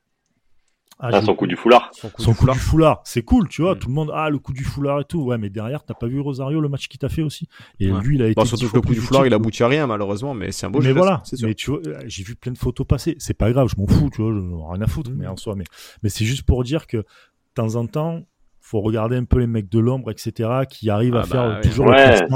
ah, 1.05 1.09
ah, 1.11 1.21
son 1.21 1.35
coup 1.35 1.47
du 1.47 1.57
foulard. 1.57 1.91
Son 1.91 2.33
coup, 2.33 2.45
du 2.49 2.57
foulard, 2.57 3.01
c'est 3.03 3.23
cool, 3.23 3.49
tu 3.49 3.61
vois. 3.61 3.75
Mm. 3.75 3.79
Tout 3.79 3.87
le 3.89 3.93
monde, 3.93 4.11
ah, 4.13 4.29
le 4.29 4.39
coup 4.39 4.53
du 4.53 4.63
foulard 4.63 5.01
et 5.01 5.03
tout. 5.03 5.21
Ouais, 5.21 5.37
mais 5.37 5.49
derrière, 5.49 5.83
t'as 5.83 5.93
pas 5.93 6.07
vu 6.07 6.21
Rosario, 6.21 6.61
le 6.61 6.69
match 6.69 6.87
qu'il 6.87 6.97
t'a 6.97 7.09
fait 7.09 7.21
aussi? 7.21 7.49
Et 7.81 7.87
lui, 7.87 8.15
il 8.15 8.21
a 8.21 8.27
été. 8.27 8.35
Bah, 8.35 8.45
surtout 8.45 8.69
que 8.69 8.75
le 8.75 8.81
coup 8.81 8.93
du 8.93 9.01
foulard, 9.01 9.27
il 9.27 9.33
aboutit 9.33 9.63
à 9.63 9.67
rien, 9.67 9.85
malheureusement, 9.85 10.33
mais 10.33 10.53
c'est 10.53 10.65
un 10.65 10.69
beau 10.69 10.79
Mais 10.81 10.93
voilà. 10.93 11.21
Mais 11.41 11.55
tu 11.55 11.71
vois, 11.71 11.81
j'ai 12.05 12.23
vu 12.23 12.35
plein 12.35 12.53
de 12.53 12.57
photos 12.57 12.87
passer. 12.87 13.15
C'est 13.19 13.33
pas 13.33 13.51
grave, 13.51 13.67
je 13.67 13.75
m'en 13.81 13.87
fous, 13.87 14.09
tu 14.13 14.21
vois, 14.21 14.71
rien 14.71 14.81
à 14.81 14.87
foutre, 14.87 15.11
mm. 15.11 15.15
mais 15.15 15.27
en 15.27 15.35
soi, 15.35 15.55
mais, 15.55 15.65
mais 16.03 16.09
c'est 16.09 16.23
juste 16.23 16.43
pour 16.43 16.63
dire 16.63 16.87
que, 16.87 16.97
de 16.97 17.05
temps 17.53 17.75
en 17.75 17.85
temps, 17.85 18.21
faut 18.61 18.79
regarder 18.79 19.17
un 19.17 19.25
peu 19.25 19.39
les 19.39 19.47
mecs 19.47 19.69
de 19.69 19.79
l'ombre, 19.79 20.09
etc., 20.09 20.49
qui 20.69 20.89
arrivent 20.89 21.17
à 21.17 21.21
ah 21.21 21.27
faire 21.27 21.49
bah 21.49 21.61
toujours 21.61 21.87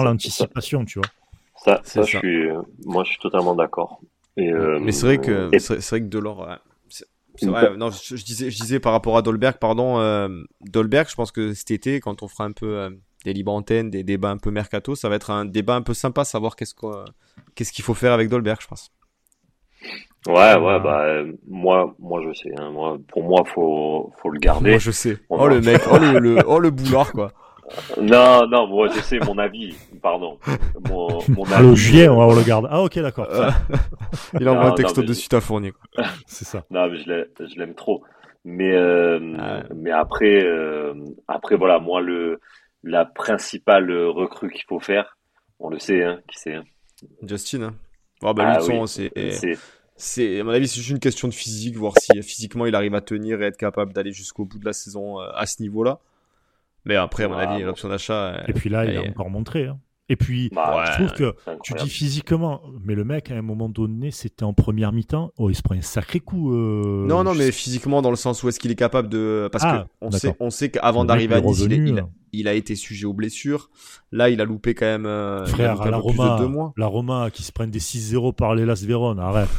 l'anticipation, 0.03 0.83
tu 0.83 0.99
vois. 0.99 1.07
Ça, 1.63 1.79
ça, 1.83 2.01
je 2.01 2.17
suis, 2.17 2.49
moi, 2.85 3.05
je 3.05 3.11
suis 3.11 3.19
totalement 3.19 3.55
d'accord. 3.55 4.01
Et, 4.35 4.51
euh, 4.51 4.79
mais 4.81 4.91
c'est 4.91 5.05
vrai 5.05 5.17
que, 5.19 5.49
c'est 5.57 5.89
vrai 5.89 6.01
que 6.01 6.07
Delors, 6.07 6.47
non, 7.45 7.89
je, 7.91 8.23
disais, 8.23 8.49
je 8.49 8.59
disais 8.59 8.79
par 8.79 8.91
rapport 8.91 9.17
à 9.17 9.21
Dolberg, 9.21 9.57
pardon, 9.57 9.99
euh, 9.99 10.43
Dolberg, 10.61 11.07
je 11.09 11.15
pense 11.15 11.31
que 11.31 11.53
cet 11.53 11.71
été, 11.71 11.99
quand 11.99 12.23
on 12.23 12.27
fera 12.27 12.45
un 12.45 12.51
peu 12.51 12.77
euh, 12.77 12.89
des 13.25 13.33
libres 13.33 13.53
antennes, 13.53 13.89
des 13.89 14.03
débats 14.03 14.29
un 14.29 14.37
peu 14.37 14.51
mercato, 14.51 14.95
ça 14.95 15.09
va 15.09 15.15
être 15.15 15.31
un 15.31 15.45
débat 15.45 15.75
un 15.75 15.81
peu 15.81 15.93
sympa, 15.93 16.25
savoir 16.25 16.55
qu'est-ce 16.55 16.73
qu'est-ce 17.55 17.71
qu'il 17.71 17.83
faut 17.83 17.93
faire 17.93 18.13
avec 18.13 18.29
Dolberg, 18.29 18.59
je 18.61 18.67
pense. 18.67 18.91
Ouais, 20.27 20.55
ouais, 20.55 20.79
bah 20.79 21.23
moi, 21.47 21.95
moi 21.99 22.21
je 22.27 22.33
sais. 22.33 22.51
Hein, 22.57 22.71
moi, 22.71 22.97
pour 23.07 23.23
moi, 23.23 23.43
faut, 23.45 24.11
faut 24.21 24.29
le 24.29 24.39
garder. 24.39 24.71
Moi 24.71 24.79
je 24.79 24.91
sais. 24.91 25.17
oh 25.29 25.47
le 25.47 25.61
mec, 25.61 25.81
oh 25.89 25.97
le, 25.97 26.19
le, 26.19 26.39
oh 26.47 26.59
le 26.59 26.71
boulard 26.71 27.11
quoi. 27.11 27.31
Non, 28.01 28.47
non, 28.47 28.67
moi 28.67 28.87
je 28.87 28.99
sais 29.01 29.19
mon 29.19 29.37
avis, 29.37 29.75
pardon. 30.01 30.37
Mon, 30.89 31.19
mon 31.29 31.43
avis, 31.51 31.75
juillet, 31.75 32.07
on, 32.07 32.33
le 32.33 32.43
garde. 32.43 32.67
Ah 32.69 32.81
ok, 32.81 32.99
d'accord. 32.99 33.27
Il 34.39 34.47
envoie 34.47 34.67
un 34.67 34.73
texto 34.73 35.01
de 35.01 35.13
suite 35.13 35.33
à 35.33 35.41
fournir. 35.41 35.73
C'est 36.25 36.45
ça. 36.45 36.63
Non, 36.69 36.87
mais 36.89 36.97
je 36.97 37.59
l'aime 37.59 37.75
trop. 37.75 38.03
Mais, 38.45 38.71
euh, 38.71 39.35
ah 39.39 39.63
mais 39.75 39.91
après, 39.91 40.41
euh, 40.45 40.93
après 41.27 41.57
voilà, 41.57 41.79
moi 41.79 41.99
le 41.99 42.39
la 42.83 43.03
principale 43.03 43.91
recrue 43.91 44.49
qu'il 44.49 44.63
faut 44.69 44.79
faire, 44.79 45.17
on 45.59 45.69
le 45.69 45.79
sait, 45.79 46.03
hein, 46.03 46.21
qui 46.29 46.39
c'est. 46.39 46.53
Hein. 46.53 46.63
Justin. 47.23 47.63
Hein. 47.63 47.73
Oh, 48.23 48.33
bah, 48.33 48.45
lui, 48.45 48.73
ah 48.73 48.87
c'est 48.87 49.11
c'est 49.97 50.39
à 50.39 50.43
mon 50.43 50.51
avis 50.51 50.67
c'est 50.67 50.77
juste 50.77 50.91
une 50.91 50.99
question 50.99 51.27
de 51.27 51.33
physique 51.33 51.75
voir 51.75 51.93
si 51.99 52.21
physiquement 52.21 52.67
il 52.67 52.75
arrive 52.75 52.93
à 52.93 53.01
tenir 53.01 53.41
et 53.41 53.45
être 53.47 53.57
capable 53.57 53.93
d'aller 53.93 54.11
jusqu'au 54.11 54.45
bout 54.45 54.59
de 54.59 54.65
la 54.65 54.73
saison 54.73 55.19
euh, 55.19 55.27
à 55.33 55.47
ce 55.47 55.61
niveau-là 55.63 55.99
mais 56.87 56.95
après, 56.95 57.25
à 57.25 57.27
mon 57.27 57.37
avis, 57.37 57.63
l'option 57.63 57.89
d'achat. 57.89 58.43
Et 58.47 58.53
puis 58.53 58.69
là, 58.69 58.85
il 58.85 58.97
a 58.97 59.01
encore 59.01 59.29
montré. 59.29 59.65
Hein. 59.65 59.79
Et 60.09 60.15
puis, 60.15 60.49
bah, 60.53 60.85
je 60.85 61.03
trouve 61.03 61.13
que 61.13 61.35
tu 61.63 61.73
dis 61.73 61.89
physiquement, 61.89 62.61
mais 62.85 62.95
le 62.95 63.03
mec, 63.03 63.29
à 63.29 63.35
un 63.35 63.41
moment 63.41 63.67
donné, 63.67 64.11
c'était 64.11 64.45
en 64.45 64.53
première 64.53 64.93
mi-temps. 64.93 65.33
Oh, 65.37 65.49
il 65.49 65.55
se 65.55 65.61
prend 65.61 65.75
un 65.75 65.81
sacré 65.81 66.21
coup. 66.21 66.53
Euh, 66.53 67.05
non, 67.05 67.25
non, 67.25 67.35
mais 67.35 67.51
physiquement, 67.51 68.01
dans 68.01 68.09
le 68.09 68.15
sens 68.15 68.41
où 68.41 68.47
est-ce 68.47 68.59
qu'il 68.59 68.71
est 68.71 68.75
capable 68.75 69.09
de. 69.09 69.49
Parce 69.51 69.65
ah, 69.65 69.87
qu'on 69.99 70.11
sait, 70.11 70.35
on 70.39 70.49
sait 70.49 70.69
qu'avant 70.69 71.03
d'arriver 71.03 71.35
à 71.35 71.41
Nice, 71.41 71.61
hein. 71.99 72.09
il, 72.31 72.47
a 72.47 72.53
été 72.53 72.75
sujet 72.75 73.05
aux 73.05 73.13
blessures. 73.13 73.69
Là, 74.13 74.29
il 74.29 74.39
a 74.39 74.45
loupé 74.45 74.75
quand 74.75 74.85
même. 74.85 75.05
Euh, 75.05 75.45
Frère, 75.45 75.81
à 75.81 75.89
la 75.89 75.97
Roma, 75.97 76.39
mois. 76.47 76.73
la 76.77 76.87
Roma 76.87 77.29
qui 77.29 77.43
se 77.43 77.51
prennent 77.51 77.71
des 77.71 77.79
6-0 77.79 78.33
par 78.33 78.55
l'Elas 78.55 78.83
Vérone, 78.85 79.19
arrête. 79.19 79.49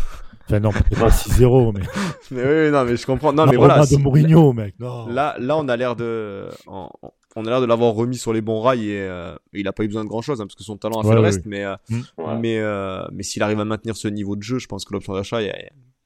Enfin, 0.46 0.60
non, 0.60 0.70
pas 0.72 1.08
6-0, 1.08 1.74
mais. 1.74 1.82
mais 2.30 2.42
oui, 2.42 2.72
non, 2.72 2.86
mais 2.86 2.96
je 2.96 3.04
comprends. 3.04 3.34
Non, 3.34 3.44
mais 3.44 3.56
voilà. 3.56 3.84
de 3.84 3.96
Mourinho, 3.96 4.54
mec. 4.54 4.76
Non. 4.80 5.06
Là, 5.08 5.36
là, 5.38 5.58
on 5.58 5.68
a 5.68 5.76
l'air 5.76 5.94
de. 5.94 6.48
on 6.66 6.88
a 7.36 7.42
l'air 7.42 7.60
de 7.60 7.66
l'avoir 7.66 7.92
remis 7.94 8.16
sur 8.16 8.32
les 8.32 8.40
bons 8.40 8.60
rails 8.60 8.88
et, 8.90 9.00
euh, 9.00 9.34
il 9.52 9.68
a 9.68 9.72
pas 9.72 9.84
eu 9.84 9.86
besoin 9.86 10.04
de 10.04 10.08
grand 10.08 10.22
chose 10.22 10.40
hein, 10.40 10.44
parce 10.46 10.54
que 10.56 10.64
son 10.64 10.76
talent 10.76 11.00
a 11.00 11.02
fait 11.02 11.08
Ouais, 11.10 11.14
le 11.14 11.20
reste. 11.20 11.46
Mais 11.46 11.64
euh, 11.64 11.74
Mm. 11.90 12.00
Ouais. 12.18 12.36
mais 12.40 12.58
euh, 12.58 13.02
mais 13.12 13.22
s'il 13.22 13.42
arrive 13.42 13.60
à 13.60 13.64
maintenir 13.64 13.96
ce 13.96 14.08
niveau 14.08 14.34
de 14.36 14.42
jeu, 14.42 14.58
je 14.58 14.66
pense 14.66 14.84
que 14.84 14.92
l'option 14.92 15.12
d'achat, 15.14 15.38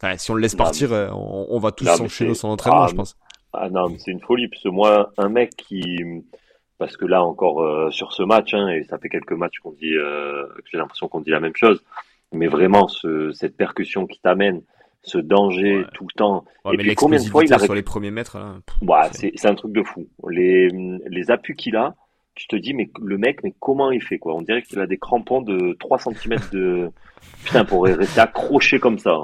enfin, 0.03 0.17
si 0.19 0.31
on 0.31 0.35
le 0.35 0.41
laisse 0.43 0.55
Non, 0.55 0.65
partir, 0.65 0.91
on, 0.93 1.47
on 1.49 1.59
va 1.59 1.73
tous 1.73 1.85
s'enchaîner 1.87 2.35
son 2.35 2.49
entraînement, 2.49 2.83
Ah, 2.83 2.89
je 2.89 2.95
pense. 2.95 3.17
Ah 3.53 3.69
non, 3.71 3.89
mais 3.91 3.99
c'est 3.99 4.11
une 4.11 4.21
folie. 4.21 4.49
Parce 4.49 4.63
que 4.63 4.69
moi, 4.71 5.13
un 5.19 5.29
mec 5.29 5.51
qui, 5.57 5.83
parce 6.79 6.97
que 6.97 7.05
là 7.07 7.23
encore 7.23 7.63
euh, 7.63 7.91
sur 7.91 8.13
ce 8.13 8.23
match, 8.23 8.55
hein, 8.55 8.69
et 8.69 8.85
ça 8.85 8.99
fait 8.99 9.09
quelques 9.09 9.33
matchs 9.33 9.59
qu'on 9.63 9.73
dit, 9.73 9.95
euh, 9.95 10.47
que 10.57 10.63
j'ai 10.71 10.79
l'impression 10.79 11.07
qu'on 11.09 11.21
dit 11.21 11.31
la 11.31 11.41
même 11.41 11.55
chose, 11.55 11.83
mais 12.33 12.47
vraiment 12.49 12.89
ce, 12.89 13.31
cette 13.33 13.57
percussion 13.57 14.07
qui 14.07 14.21
t'amène, 14.21 14.63
ce 15.03 15.19
danger 15.19 15.79
Ouais. 15.79 15.85
tout 15.95 16.05
le 16.05 16.15
temps. 16.17 16.45
Ouais, 16.65 16.75
et 16.75 16.77
mais 16.77 16.83
puis 16.85 16.95
combien 16.95 17.19
de 17.19 17.25
fois 17.29 17.45
il 17.45 17.53
a 17.53 17.59
sur 17.59 17.75
les 17.75 17.83
premiers 17.83 18.11
mètres, 18.11 18.39
là, 18.39 18.55
Ouais, 18.83 19.09
c'est- 19.13 19.19
c'est 19.19 19.33
c'est 19.37 19.49
un 19.49 19.55
truc 19.55 19.73
de 19.73 19.83
fou. 19.83 20.07
Les, 20.31 20.69
les 21.09 21.31
appuis 21.31 21.55
qu'il 21.57 21.77
a, 21.77 21.95
tu 22.35 22.47
te 22.47 22.57
dis, 22.57 22.73
mais 22.73 22.89
le 23.01 23.19
mec, 23.19 23.43
mais 23.45 23.53
comment 23.61 23.91
il 23.91 24.03
fait 24.03 24.19
quoi? 24.19 24.35
On 24.35 24.43
dirait 24.43 24.63
qu'il 24.63 24.79
a 24.81 24.87
des 24.87 24.99
crampons 24.99 25.43
de 25.43 25.77
3 25.81 25.99
cm 25.99 26.37
de. 26.53 26.89
Putain, 27.45 27.65
pour 27.65 27.85
rester 27.85 28.21
accroché 28.21 28.79
comme 28.81 28.99
ça. 28.99 29.21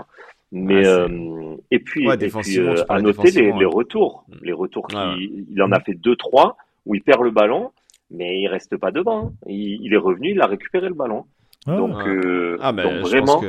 Mais 0.50 0.76
Ouais, 0.76 0.84
c'est- 0.84 0.88
euh, 0.90 1.56
et 1.70 1.78
puis, 1.78 2.08
Ouais, 2.08 2.14
et 2.14 2.28
puis 2.28 2.58
euh, 2.58 2.82
à 2.88 3.00
noter 3.00 3.22
les, 3.22 3.30
défensivement, 3.30 3.58
les 3.60 3.66
retours, 3.66 4.24
Mm. 4.28 4.34
les 4.42 4.52
retours 4.52 4.86
qu'il 4.88 5.44
il 5.50 5.62
en 5.62 5.70
a 5.72 5.80
fait 5.80 5.94
deux 5.94 6.16
trois 6.16 6.56
où 6.86 6.94
il 6.94 7.02
perd 7.02 7.22
le 7.22 7.30
ballon, 7.30 7.70
mais 8.10 8.40
il 8.40 8.48
reste 8.48 8.76
pas 8.78 8.90
devant. 8.90 9.26
hein. 9.26 9.32
Il, 9.46 9.80
il 9.82 9.92
est 9.92 9.98
revenu, 9.98 10.30
il 10.32 10.40
a 10.40 10.46
récupéré 10.46 10.88
le 10.88 10.94
ballon. 10.94 11.24
Ah, 11.66 11.76
donc, 11.76 11.96
ouais. 11.98 12.08
euh, 12.08 12.56
Ah, 12.60 12.72
ben, 12.72 12.84
donc 12.84 13.06
vraiment, 13.08 13.40
que- 13.40 13.46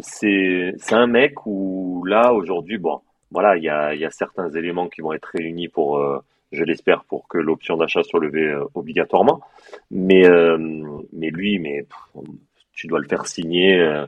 c'est 0.00 0.74
un 0.92 1.06
mec 1.06 1.46
où 1.46 2.04
là 2.06 2.32
aujourd'hui 2.32 2.78
bon 2.78 3.00
voilà 3.30 3.56
il 3.56 3.64
y 3.64 3.68
a 3.68 4.10
certains 4.10 4.50
éléments 4.50 4.88
qui 4.88 5.00
vont 5.00 5.12
être 5.12 5.30
réunis 5.34 5.68
pour 5.68 5.98
euh, 5.98 6.18
je 6.52 6.64
l'espère 6.64 7.04
pour 7.04 7.28
que 7.28 7.38
l'option 7.38 7.76
d'achat 7.76 8.02
soit 8.02 8.20
levée 8.20 8.48
euh, 8.48 8.64
obligatoirement 8.74 9.40
mais 9.90 10.26
euh, 10.26 10.58
mais 11.12 11.30
lui 11.30 11.58
mais 11.58 11.86
tu 12.72 12.86
dois 12.86 13.00
le 13.00 13.08
faire 13.08 13.26
signer 13.26 14.04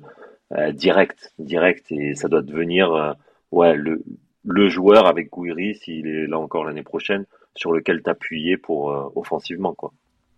direct 0.73 1.33
direct 1.39 1.91
et 1.91 2.15
ça 2.15 2.29
doit 2.29 2.43
devenir 2.43 3.17
ouais 3.51 3.75
le 3.75 4.03
le 4.45 4.69
joueur 4.69 5.07
avec 5.07 5.31
Gouiri 5.31 5.75
s'il 5.75 6.07
est 6.07 6.27
là 6.27 6.39
encore 6.39 6.65
l'année 6.65 6.83
prochaine 6.83 7.25
sur 7.55 7.73
lequel 7.73 8.03
t'appuyer 8.03 8.57
pour 8.57 9.13
offensivement 9.17 9.75
quoi 9.75 9.93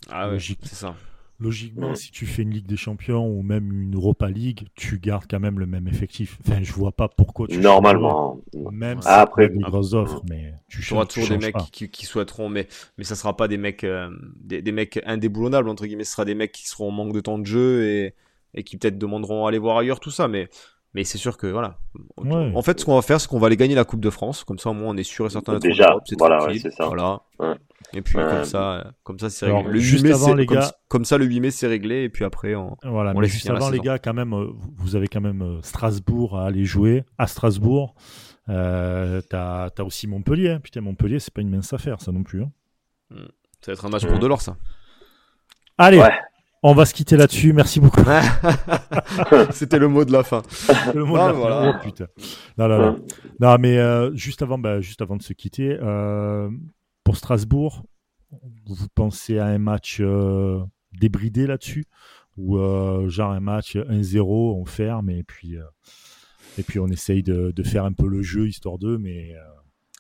Ah 0.09 0.31
ouais, 0.31 0.39
c'est 0.39 0.75
ça. 0.75 0.95
Logiquement, 1.41 1.89
Ouais. 1.91 1.97
si 1.97 2.11
tu 2.11 2.27
fais 2.27 2.43
une 2.43 2.51
Ligue 2.51 2.67
des 2.67 2.77
Champions 2.77 3.27
ou 3.27 3.43
même 3.43 3.73
une 3.83 3.95
Europa 3.95 4.29
League, 4.29 4.69
tu 4.75 4.99
gardes 4.99 5.25
quand 5.29 5.41
même 5.41 5.59
le 5.59 5.65
même 5.67 5.89
effectif. 5.89 6.39
Enfin, 6.47 6.63
je 6.63 6.71
vois 6.73 6.93
pas 6.93 7.09
pourquoi 7.09 7.47
tu 7.49 7.59
normalement 7.59 8.43
même 8.71 8.99
Ouais. 8.99 9.03
si 9.03 9.09
Après- 9.09 9.49
des 9.49 9.59
grosses 9.59 9.95
offres, 9.95 10.23
mais 10.29 10.53
tu 10.69 10.83
Tu 10.83 10.93
auras 10.93 11.07
tu 11.07 11.21
toujours 11.21 11.39
des 11.39 11.47
mecs 11.47 11.57
qui, 11.73 11.89
qui 11.89 12.05
souhaiteront, 12.05 12.51
mais, 12.51 12.69
mais 12.99 13.05
ça 13.05 13.15
sera 13.17 13.37
pas 13.37 13.49
des 13.49 13.57
mecs, 13.57 13.85
euh, 13.85 14.11
des, 14.37 14.61
des 14.61 14.73
mecs 14.73 15.01
indéboulonnables, 15.07 15.69
entre 15.71 15.87
guillemets. 15.87 16.05
Ce 16.05 16.13
sera 16.13 16.27
des 16.27 16.35
mecs 16.35 16.53
qui 16.53 16.69
seront 16.69 16.89
en 16.89 16.93
manque 16.93 17.15
de 17.15 17.21
temps 17.21 17.39
de 17.39 17.47
jeu 17.47 17.85
et, 17.87 18.15
et 18.53 18.63
qui 18.63 18.77
peut-être 18.77 18.99
demanderont 18.99 19.47
à 19.47 19.49
aller 19.49 19.59
voir 19.59 19.79
ailleurs, 19.79 19.99
tout 20.01 20.11
ça. 20.11 20.29
Mais, 20.29 20.49
mais 20.95 21.05
c'est 21.05 21.19
sûr 21.19 21.37
que, 21.37 21.47
voilà. 21.47 21.79
Ouais. 22.19 22.53
En 22.55 22.63
fait, 22.63 22.81
ce 22.81 22.85
qu'on 22.85 22.95
va 22.97 23.03
faire, 23.03 23.21
c'est 23.21 23.29
qu'on 23.29 23.39
va 23.39 23.47
aller 23.47 23.57
gagner 23.57 23.75
la 23.75 23.85
Coupe 23.85 24.01
de 24.01 24.11
France. 24.11 24.45
Comme 24.45 24.59
ça, 24.59 24.71
au 24.71 24.75
moins, 24.75 24.89
on 24.89 24.97
est 24.97 25.03
sûr 25.03 25.27
et 25.27 25.31
certain 25.31 25.53
d'être 25.55 25.65
en 25.65 25.69
Déjà, 25.69 25.91
Europe, 25.91 26.03
c'est 26.07 26.19
voilà, 26.19 26.39
tranquille. 26.39 26.57
ouais, 26.65 26.71
c'est 26.71 26.77
ça. 26.77 26.87
Voilà. 26.87 27.21
Ouais. 27.39 27.55
Et 27.95 28.03
puis, 28.03 28.15
comme 28.15 28.45
ça, 28.45 28.73
euh, 28.73 28.85
comme 29.03 29.19
ça, 29.19 29.31
c'est 29.31 29.47
réglé. 29.47 29.63
Le 29.73 29.79
8 29.79 29.81
juste 29.81 30.05
mai, 30.05 30.13
avant, 30.13 30.27
c'est- 30.27 30.35
les 30.37 30.47
comme, 30.47 30.59
gars- 30.59 30.73
comme 30.89 31.05
ça, 31.05 31.19
le 31.19 31.25
8 31.25 31.41
mai, 31.41 31.51
c'est 31.51 31.67
réglé. 31.67 32.03
Et 32.05 32.09
puis 32.09 32.25
après, 32.25 32.55
on, 32.55 32.77
Voilà, 32.85 33.11
On 33.11 33.15
mais 33.15 33.23
laisse 33.23 33.33
juste 33.33 33.49
la 33.49 33.57
avant, 33.57 33.67
les 33.71 33.79
saison. 33.79 33.83
gars, 33.85 33.99
quand 33.99 34.15
même, 34.15 34.33
euh, 34.35 34.49
vous 34.77 34.97
avez 34.97 35.09
quand 35.09 35.21
même 35.21 35.43
euh, 35.43 35.63
Strasbourg 35.63 36.39
à 36.39 36.47
aller 36.47 36.65
jouer. 36.65 37.05
À 37.19 37.27
Strasbourg, 37.27 37.95
euh, 38.49 39.21
t'as 39.29 39.71
as 39.77 39.85
aussi 39.85 40.07
Montpellier. 40.07 40.51
hein. 40.51 40.61
Putain, 40.61 40.81
Montpellier, 40.83 41.19
c'est 41.19 41.33
pas 41.35 41.41
une 41.41 41.51
mince 41.51 41.73
affaire, 41.73 42.01
ça 42.01 42.13
non 42.13 42.23
plus. 42.23 42.43
hein. 42.43 42.51
ça 43.61 43.69
va 43.69 43.73
être 43.73 43.85
un 43.85 43.89
match 43.91 44.07
pour 44.07 44.19
Delors, 44.19 44.41
ça. 44.43 44.57
Allez, 45.79 45.99
Ouais. 45.99 46.13
On 46.63 46.75
va 46.75 46.85
se 46.85 46.95
quitter 46.95 47.17
là-dessus. 47.17 47.53
Merci 47.53 47.81
beaucoup. 47.81 48.03
C'était 49.51 49.79
le 49.79 49.89
mot 49.89 50.05
de 50.05 50.13
la 50.13 50.23
fin. 50.23 50.43
Le 50.95 51.05
mot 51.05 51.17
de 51.17 51.33
fin. 51.33 51.73
Oh, 51.75 51.83
putain. 51.83 52.07
Non, 52.59 52.69
non, 52.69 52.79
non. 52.79 53.05
Non, 53.41 53.57
mais 53.59 53.79
euh, 53.79 54.15
juste, 54.15 54.43
avant, 54.43 54.59
bah, 54.59 54.81
juste 54.81 55.01
avant 55.03 55.17
de 55.17 55.23
se 55.23 55.33
quitter, 55.33 55.77
euh, 55.81 56.51
pour 57.05 57.17
Strasbourg, 57.17 57.85
vous 58.67 58.77
pensez 58.95 59.39
à 59.39 59.47
un 59.47 59.59
match 59.59 59.99
euh, 60.01 60.61
débridé 60.93 61.47
là-dessus? 61.47 61.85
Ou 62.37 62.59
euh, 62.59 63.09
genre 63.09 63.33
un 63.33 63.41
match 63.41 63.77
1-0, 63.77 64.21
on 64.23 64.65
ferme 64.65 65.11
et 65.11 65.23
puis, 65.25 65.57
euh, 65.57 65.63
et 66.59 66.63
puis 66.63 66.79
on 66.79 66.87
essaye 66.87 67.23
de, 67.23 67.51
de 67.51 67.63
faire 67.63 67.85
un 67.85 67.93
peu 67.93 68.07
le 68.07 68.23
jeu 68.23 68.49
histoire 68.49 68.79
d'eux, 68.79 68.99
mais 68.99 69.35
euh, 69.35 69.39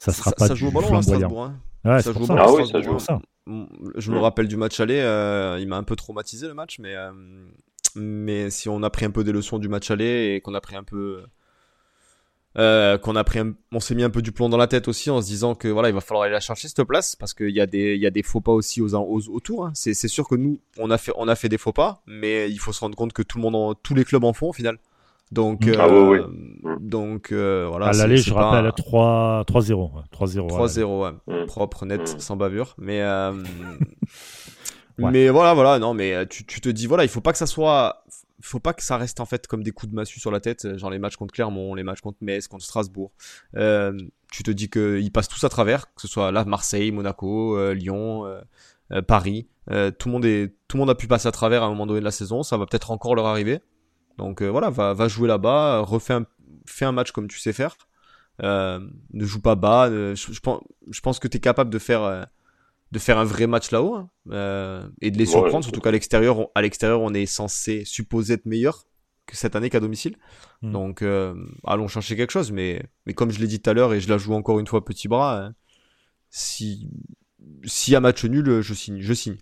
ça 0.01 0.13
sera 0.13 0.33
pas 0.33 0.47
ça 0.49 0.55
du 0.55 0.61
joue 0.61 0.69
au 0.69 0.71
ballon 0.71 0.87
à 0.87 1.03
flamboyant. 1.03 1.29
Strasbourg. 1.29 1.45
hein. 1.45 1.61
Ouais, 1.85 2.03
ça 2.03 2.13
joue 2.13 2.27
ça. 2.27 2.35
Ah 2.39 2.47
oui, 2.53 2.63
ça 2.73 2.81
joue. 2.83 2.99
Mm, 3.47 3.65
Je 3.97 4.11
me 4.13 4.19
rappelle 4.19 4.49
du 4.49 4.57
match 4.57 4.79
aller, 4.81 5.01
euh, 5.01 5.59
il 5.61 5.67
m'a 5.69 5.77
un 5.77 5.83
peu 5.83 5.97
traumatisé 5.97 6.47
le 6.47 6.55
match, 6.55 6.79
mais, 6.79 6.95
euh, 6.95 7.11
mais 7.97 8.51
si 8.51 8.69
on 8.69 8.83
a 8.83 8.91
pris 8.91 9.07
un 9.07 9.11
peu 9.11 9.25
des 9.25 9.33
leçons 9.33 9.59
du 9.59 9.69
match 9.69 9.91
aller 9.91 10.35
et 10.37 10.41
qu'on 10.41 10.55
a 10.55 10.61
pris 10.61 10.77
un 10.77 10.85
peu. 10.85 11.23
euh, 12.59 12.99
qu'on 12.99 13.15
a 13.15 13.23
pris 13.23 13.39
un- 13.39 13.55
on 13.71 13.79
s'est 13.79 13.95
mis 13.95 14.03
un 14.03 14.11
peu 14.11 14.23
du 14.23 14.33
plomb 14.33 14.49
dans 14.49 14.57
la 14.57 14.67
tête 14.67 14.89
aussi 14.89 15.09
en 15.09 15.23
se 15.23 15.27
disant 15.29 15.55
que 15.55 15.69
voilà 15.69 15.89
il 15.89 15.95
va 15.95 16.01
falloir 16.01 16.25
aller 16.25 16.33
la 16.33 16.41
chercher 16.41 16.67
cette 16.67 16.83
place 16.83 17.15
parce 17.15 17.33
qu'il 17.33 17.51
y 17.51 17.61
a 17.61 17.67
des 17.67 17.95
il 17.95 18.01
y 18.03 18.07
a 18.07 18.11
des 18.11 18.25
faux 18.25 18.41
pas 18.41 18.51
aussi 18.51 18.83
aux, 18.83 18.93
aux 18.97 19.29
autour 19.29 19.67
hein. 19.67 19.71
c'est 19.75 19.95
c'est 19.95 20.09
sûr 20.09 20.27
que 20.29 20.35
nous 20.35 20.59
on 20.77 20.91
a 20.91 20.99
fait 20.99 21.13
on 21.17 21.29
a 21.29 21.37
fait 21.37 21.49
des 21.49 21.59
faux 21.59 21.73
pas 21.73 22.03
mais 22.07 22.51
il 22.51 22.59
faut 22.59 22.73
se 22.73 22.81
rendre 22.81 22.97
compte 22.97 23.13
que 23.13 23.23
tout 23.23 23.39
le 23.39 23.43
monde 23.43 23.55
en- 23.55 23.75
tous 23.77 23.95
les 23.95 24.03
clubs 24.05 24.25
en 24.25 24.33
font 24.33 24.49
au 24.49 24.53
final 24.53 24.79
donc 25.33 25.65
Mm. 25.67 25.75
Ah 25.79 25.87
euh, 25.87 26.09
oui, 26.09 26.19
oui. 26.65 26.73
donc 26.81 27.31
euh, 27.33 27.67
voilà 27.69 27.87
à 27.89 27.93
l'aller, 27.93 28.17
je 28.17 28.33
rappelle, 28.35 28.71
3 28.77 29.45
3-0. 29.47 29.93
ouais, 29.95 30.03
3-0. 30.13 30.55
à 30.55 30.59
l'aller. 30.59 30.69
3-0, 30.69 31.03
ouais. 31.03 31.43
Mm. 31.43 31.47
propre, 31.47 31.87
net, 31.87 32.01
Mm. 32.03 32.19
sans 32.21 32.37
bavure. 32.37 32.75
Mais, 32.79 33.01
euh, 33.03 33.33
Ouais. 34.99 35.11
mais 35.13 35.29
voilà, 35.31 35.55
voilà, 35.55 35.79
non, 35.79 35.95
mais 35.95 36.27
tu, 36.27 36.45
tu 36.45 36.61
te 36.61 36.69
dis, 36.69 36.87
voilà, 36.87 37.05
il 37.05 37.09
faut 37.09 37.23
pas 37.23 37.33
que 37.33 37.39
ça 37.39 37.47
soit, 37.47 38.05
faut 38.43 38.61
pas 38.61 38.75
que 38.75 38.83
ça 38.83 38.99
reste 38.99 39.21
en 39.21 39.25
fait 39.25 39.47
comme 39.47 39.63
des 39.63 39.71
coups 39.71 39.91
de 39.91 39.97
massue 39.97 40.21
sur 40.21 40.31
la 40.31 40.41
tête, 40.41 40.77
genre 40.77 40.91
les 40.91 40.99
matchs 40.99 41.17
contre 41.17 41.33
Clermont, 41.33 41.75
les 41.75 41.85
matchs 41.85 42.03
contre 42.03 42.19
Metz, 42.21 42.49
contre 42.49 42.65
Strasbourg. 42.65 43.11
Euh, 43.57 43.93
tu 44.31 44.43
te 44.43 44.51
dis 44.51 44.69
qu'ils 44.69 45.11
passent 45.11 45.29
tous 45.29 45.43
à 45.45 45.49
travers, 45.49 45.87
que 45.95 46.03
ce 46.03 46.09
soit 46.09 46.31
là 46.33 46.45
Marseille, 46.45 46.91
Monaco, 46.93 47.57
euh, 47.57 47.73
Lyon, 47.73 48.27
euh, 48.27 48.41
euh, 48.93 49.01
Paris. 49.01 49.49
Euh, 49.71 49.91
tout 49.91 50.09
le 50.09 50.13
monde 50.13 50.25
est, 50.27 50.53
tout 50.69 50.77
le 50.77 50.81
monde 50.81 50.91
a 50.91 50.95
pu 50.95 51.07
passer 51.07 51.29
à 51.29 51.33
travers 51.33 51.63
à 51.63 51.67
un 51.67 51.71
moment 51.71 51.87
donné 51.87 52.01
de 52.01 52.05
la 52.05 52.11
saison. 52.11 52.43
Ça 52.43 52.59
va 52.59 52.67
peut-être 52.67 52.91
encore 52.91 53.15
leur 53.15 53.25
arriver. 53.27 53.61
Donc 54.21 54.43
euh, 54.43 54.49
voilà, 54.49 54.69
va, 54.69 54.93
va 54.93 55.09
jouer 55.09 55.27
là-bas, 55.29 55.81
refais 55.81 56.13
un, 56.13 56.27
fais 56.67 56.85
un 56.85 56.93
match 56.93 57.11
comme 57.13 57.27
tu 57.27 57.39
sais 57.39 57.55
faire. 57.55 57.77
Euh, 58.43 58.79
ne 59.13 59.25
joue 59.25 59.41
pas 59.41 59.55
bas. 59.55 59.89
euh, 59.89 60.15
je, 60.15 60.33
je 60.33 60.41
pense, 60.41 60.61
je 60.91 61.01
pense 61.01 61.19
que 61.19 61.27
tu 61.27 61.39
es 61.39 61.41
capable 61.41 61.71
de 61.71 61.79
faire, 61.79 62.03
euh, 62.03 62.23
de 62.93 62.99
faire 62.99 63.19
un 63.19 63.25
vrai 63.25 63.47
match 63.47 63.71
là-haut 63.71 63.95
hein, 63.95 64.11
euh, 64.31 64.87
et 65.01 65.11
de 65.11 65.17
les 65.19 65.25
Ouais. 65.25 65.31
surprendre. 65.33 65.65
Surtout 65.65 65.81
qu'à 65.81 65.91
l'extérieur, 65.91 66.39
on, 66.39 66.49
à 66.55 66.61
l'extérieur, 66.63 67.01
on 67.01 67.15
est 67.15 67.25
censé 67.27 67.85
supposer 67.87 68.35
être 68.35 68.47
meilleur 68.47 68.85
que 69.27 69.37
cette 69.37 69.57
année 69.57 69.71
qu'à 69.71 69.81
domicile. 69.81 70.17
Mm. 70.63 70.73
Donc 70.73 71.03
euh, 71.03 71.35
allons 71.67 71.89
chercher 71.89 72.15
quelque 72.17 72.31
chose. 72.33 72.53
Mais, 72.53 72.83
mais 73.07 73.15
comme 73.15 73.31
je 73.31 73.41
l'ai 73.41 73.47
dit 73.47 73.61
tout 73.61 73.71
à 73.71 73.73
l'heure 73.73 73.95
et 73.95 74.01
je 74.01 74.09
la 74.09 74.19
joue 74.19 74.35
encore 74.35 74.59
une 74.61 74.67
fois 74.67 74.85
petit 74.85 75.09
bras, 75.09 75.39
hein, 75.39 75.55
si 76.31 76.89
s'il 77.65 77.93
y 77.93 77.97
a 77.97 78.01
match 78.01 78.25
nul, 78.25 78.61
je 78.61 78.75
signe, 78.75 79.01
je 79.01 79.13
signe. 79.15 79.37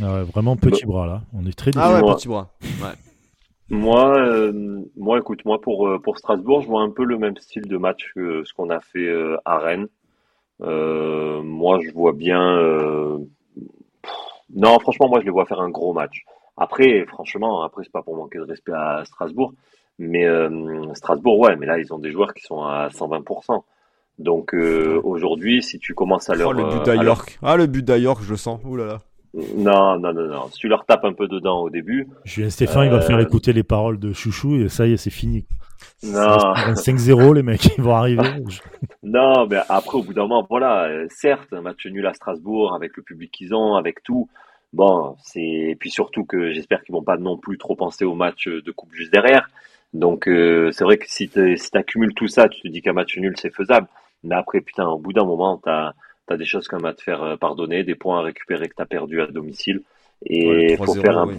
Ah 0.00 0.14
ouais, 0.14 0.22
vraiment 0.22 0.56
petit 0.56 0.86
bras 0.86 1.06
là. 1.06 1.24
On 1.32 1.44
est 1.46 1.56
très 1.56 1.72
Ah 1.76 1.92
ouais, 1.94 2.14
petit 2.14 2.28
bras. 2.28 2.54
Ouais. 2.80 2.92
Moi, 3.70 4.18
euh, 4.18 4.82
moi, 4.96 5.18
écoute, 5.18 5.44
moi 5.44 5.60
pour 5.60 5.86
euh, 5.88 5.98
pour 5.98 6.18
Strasbourg, 6.18 6.60
je 6.62 6.66
vois 6.68 6.82
un 6.82 6.90
peu 6.90 7.04
le 7.04 7.18
même 7.18 7.36
style 7.36 7.66
de 7.68 7.76
match 7.76 8.12
que 8.14 8.42
ce 8.44 8.52
qu'on 8.52 8.68
a 8.70 8.80
fait 8.80 9.06
euh, 9.06 9.36
à 9.44 9.58
Rennes. 9.58 9.88
Euh, 10.62 11.42
moi, 11.42 11.80
je 11.82 11.92
vois 11.92 12.12
bien. 12.12 12.58
euh, 12.58 13.18
non, 14.54 14.78
franchement, 14.80 15.08
moi, 15.08 15.20
je 15.20 15.24
les 15.24 15.30
vois 15.30 15.46
faire 15.46 15.60
un 15.60 15.70
gros 15.70 15.92
match. 15.92 16.24
Après, 16.56 17.04
franchement, 17.06 17.62
après, 17.62 17.84
c'est 17.84 17.92
pas 17.92 18.02
pour 18.02 18.16
manquer 18.16 18.38
de 18.38 18.44
respect 18.44 18.72
à 18.72 19.04
Strasbourg, 19.04 19.54
mais 19.98 20.24
euh, 20.26 20.92
Strasbourg, 20.94 21.38
ouais, 21.38 21.56
mais 21.56 21.66
là, 21.66 21.78
ils 21.78 21.92
ont 21.94 21.98
des 21.98 22.10
joueurs 22.10 22.34
qui 22.34 22.42
sont 22.42 22.62
à 22.62 22.88
120%. 22.90 23.64
Donc 24.18 24.54
euh, 24.54 25.00
aujourd'hui, 25.02 25.62
si 25.62 25.78
tu 25.78 25.94
commences 25.94 26.28
à 26.28 26.34
leur, 26.34 26.50
Oh, 26.50 26.52
le 26.52 26.64
but 26.64 26.74
leur- 26.74 26.82
d'Ayork. 26.84 27.38
Ah, 27.42 27.56
le 27.56 27.66
but 27.66 27.82
d'Ayork, 27.84 28.22
je 28.22 28.30
le 28.30 28.36
sens. 28.36 28.60
Ouh 28.64 28.76
là 28.76 28.84
là. 28.86 28.98
Non, 29.34 29.98
non, 29.98 30.12
non, 30.12 30.26
non. 30.26 30.48
Si 30.50 30.58
tu 30.58 30.68
leur 30.68 30.84
tapes 30.84 31.04
un 31.04 31.12
peu 31.12 31.28
dedans 31.28 31.60
au 31.60 31.70
début, 31.70 32.08
Julien 32.24 32.50
Stéphane, 32.50 32.84
il 32.86 32.90
va 32.90 32.96
Euh, 32.96 33.00
faire 33.00 33.20
écouter 33.20 33.52
les 33.52 33.62
paroles 33.62 33.98
de 33.98 34.12
Chouchou 34.12 34.56
et 34.56 34.68
ça 34.68 34.86
y 34.86 34.92
est, 34.92 34.96
c'est 34.96 35.10
fini. 35.10 35.46
Non. 36.02 36.12
Ça 36.12 36.26
va 36.26 36.38
se 36.38 36.56
faire 36.56 36.68
un 36.68 36.74
5-0, 36.74 37.34
les 37.34 37.42
mecs, 37.42 37.76
ils 37.76 37.82
vont 37.82 37.94
arriver. 37.94 38.22
Non, 39.02 39.46
mais 39.46 39.58
après, 39.68 39.96
au 39.98 40.02
bout 40.02 40.12
d'un 40.12 40.22
moment, 40.22 40.46
voilà, 40.48 40.84
euh, 40.84 41.06
certes, 41.10 41.52
un 41.52 41.62
match 41.62 41.86
nul 41.86 42.06
à 42.06 42.12
Strasbourg, 42.12 42.74
avec 42.74 42.96
le 42.96 43.02
public 43.02 43.30
qu'ils 43.32 43.54
ont, 43.54 43.74
avec 43.74 44.02
tout. 44.02 44.28
Bon, 44.72 45.16
c'est, 45.22 45.40
et 45.40 45.76
puis 45.76 45.90
surtout 45.90 46.24
que 46.24 46.52
j'espère 46.52 46.82
qu'ils 46.82 46.94
vont 46.94 47.02
pas 47.02 47.16
non 47.16 47.36
plus 47.38 47.58
trop 47.58 47.74
penser 47.76 48.04
au 48.04 48.14
match 48.14 48.46
de 48.46 48.70
coupe 48.72 48.92
juste 48.92 49.12
derrière. 49.12 49.48
Donc, 49.94 50.28
euh, 50.28 50.70
c'est 50.72 50.84
vrai 50.84 50.98
que 50.98 51.06
si 51.08 51.28
tu 51.28 51.56
si 51.56 51.70
t'accumules 51.70 52.14
tout 52.14 52.28
ça, 52.28 52.48
tu 52.48 52.60
te 52.60 52.68
dis 52.68 52.82
qu'un 52.82 52.92
match 52.92 53.16
nul, 53.16 53.34
c'est 53.36 53.52
faisable. 53.54 53.88
Mais 54.22 54.34
après, 54.36 54.60
putain, 54.60 54.86
au 54.86 54.98
bout 54.98 55.12
d'un 55.12 55.24
moment, 55.24 55.56
t'as, 55.64 55.92
t'as 56.30 56.36
des 56.36 56.44
choses 56.44 56.68
comme 56.68 56.84
à 56.84 56.94
te 56.94 57.02
faire 57.02 57.24
euh, 57.24 57.36
pardonner, 57.36 57.82
des 57.82 57.96
points 57.96 58.20
à 58.20 58.22
récupérer 58.22 58.68
que 58.68 58.74
t'as 58.76 58.86
perdu 58.86 59.20
à 59.20 59.26
domicile. 59.26 59.82
Et 60.24 60.48
Ouais, 60.48 60.76
faut 60.76 60.94
3-0, 60.94 61.00
faire 61.00 61.18
un, 61.18 61.26
oui. 61.26 61.34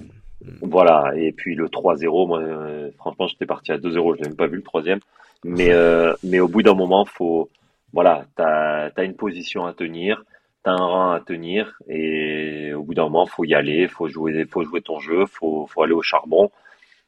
voilà, 0.62 1.14
et 1.16 1.32
puis 1.32 1.56
le 1.56 1.70
3-0, 1.70 2.28
moi, 2.28 2.42
euh, 2.42 2.92
franchement, 2.98 3.28
j'étais 3.28 3.46
parti 3.46 3.72
à 3.72 3.78
2-0, 3.78 4.18
je 4.18 4.22
l'ai 4.22 4.28
même 4.28 4.36
pas 4.36 4.48
vu 4.48 4.58
le 4.58 4.64
troisième. 4.64 5.00
Mais, 5.46 5.72
euh, 5.72 6.14
mais 6.24 6.42
au 6.42 6.50
bout 6.50 6.62
d'un 6.62 6.74
moment, 6.74 7.06
faut, 7.06 7.50
voilà, 7.94 8.26
t'as, 8.36 8.90
t'as 8.90 9.06
une 9.06 9.16
position 9.16 9.66
à 9.66 9.74
tenir, 9.74 10.26
t'as 10.64 10.72
un 10.72 10.86
rang 10.86 11.12
à 11.12 11.22
tenir 11.22 11.74
et 11.88 12.74
au 12.74 12.84
bout 12.84 12.94
d'un 12.94 13.04
moment, 13.04 13.26
faut 13.26 13.46
y 13.46 13.54
aller, 13.56 13.88
faut 13.88 14.10
jouer, 14.10 14.46
faut 14.46 14.64
jouer 14.64 14.82
ton 14.82 15.00
jeu, 15.00 15.26
faut, 15.26 15.68
faut 15.68 15.84
aller 15.84 15.94
au 15.94 16.02
charbon. 16.02 16.52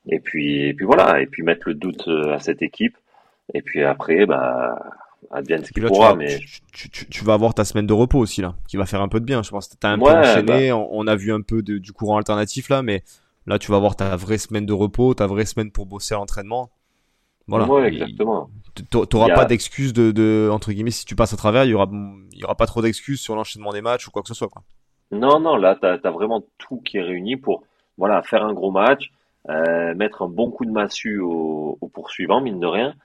Et 0.07 0.19
puis, 0.19 0.69
et 0.69 0.73
puis 0.73 0.86
voilà, 0.86 1.21
et 1.21 1.25
puis 1.27 1.43
mettre 1.43 1.67
le 1.67 1.73
doute 1.73 2.07
à 2.07 2.39
cette 2.39 2.61
équipe. 2.61 2.95
Et 3.53 3.61
puis 3.61 3.84
après, 3.84 4.25
bah, 4.25 4.79
advienne 5.34 5.63
ce 5.63 5.71
qu'il 5.71 5.84
pourra. 5.86 6.11
Tu, 6.11 6.17
mais 6.17 6.39
tu, 6.71 6.89
tu, 6.89 7.09
tu, 7.09 7.23
vas 7.23 7.34
avoir 7.34 7.53
ta 7.53 7.65
semaine 7.65 7.88
de 7.88 7.93
repos 7.93 8.19
aussi 8.19 8.41
là, 8.41 8.55
qui 8.67 8.77
va 8.77 8.86
faire 8.86 9.01
un 9.01 9.07
peu 9.07 9.19
de 9.19 9.25
bien. 9.25 9.43
Je 9.43 9.49
pense 9.49 9.67
que 9.67 9.75
t'as 9.79 9.89
un 9.89 9.99
peu 9.99 10.09
enchaîné. 10.09 10.69
Bah. 10.69 10.77
On, 10.91 11.07
a 11.07 11.15
vu 11.15 11.34
un 11.34 11.41
peu 11.41 11.61
de, 11.61 11.77
du 11.77 11.91
courant 11.91 12.17
alternatif 12.17 12.69
là, 12.69 12.81
mais 12.81 13.03
là 13.47 13.59
tu 13.59 13.71
vas 13.71 13.77
avoir 13.77 13.95
ta 13.95 14.15
vraie 14.15 14.38
semaine 14.38 14.65
de 14.65 14.73
repos, 14.73 15.13
ta 15.13 15.27
vraie 15.27 15.45
semaine 15.45 15.71
pour 15.71 15.86
bosser 15.86 16.13
à 16.13 16.17
l'entraînement. 16.17 16.69
Voilà. 17.47 17.65
Ouais, 17.65 17.88
exactement. 17.88 18.49
T'auras 18.89 19.31
a... 19.31 19.36
pas 19.36 19.45
d'excuses 19.45 19.93
de, 19.93 20.11
de, 20.11 20.49
entre 20.51 20.71
guillemets, 20.71 20.91
si 20.91 21.05
tu 21.05 21.15
passes 21.15 21.34
à 21.34 21.38
travers, 21.38 21.65
il 21.65 21.71
y 21.71 21.73
aura, 21.73 21.89
il 21.91 22.39
y 22.39 22.43
aura 22.43 22.55
pas 22.55 22.65
trop 22.65 22.81
d'excuses 22.81 23.19
sur 23.19 23.36
l'enchaînement 23.36 23.73
des 23.73 23.81
matchs 23.81 24.07
ou 24.07 24.11
quoi 24.11 24.21
que 24.21 24.29
ce 24.29 24.34
soit, 24.34 24.47
quoi. 24.47 24.63
Non, 25.11 25.39
non, 25.39 25.57
là, 25.57 25.77
t'as 25.79 25.97
as 26.03 26.11
vraiment 26.11 26.43
tout 26.57 26.77
qui 26.77 26.97
est 26.97 27.01
réuni 27.01 27.36
pour, 27.36 27.63
voilà, 27.97 28.23
faire 28.23 28.43
un 28.43 28.53
gros 28.53 28.71
match, 28.71 29.11
euh, 29.49 29.93
mettre 29.93 30.23
un 30.23 30.27
bon 30.27 30.49
coup 30.49 30.65
de 30.65 30.71
massue 30.71 31.19
aux, 31.19 31.77
aux 31.79 31.88
poursuivants, 31.89 32.41
mine 32.41 32.59
de 32.59 32.65
rien, 32.65 32.95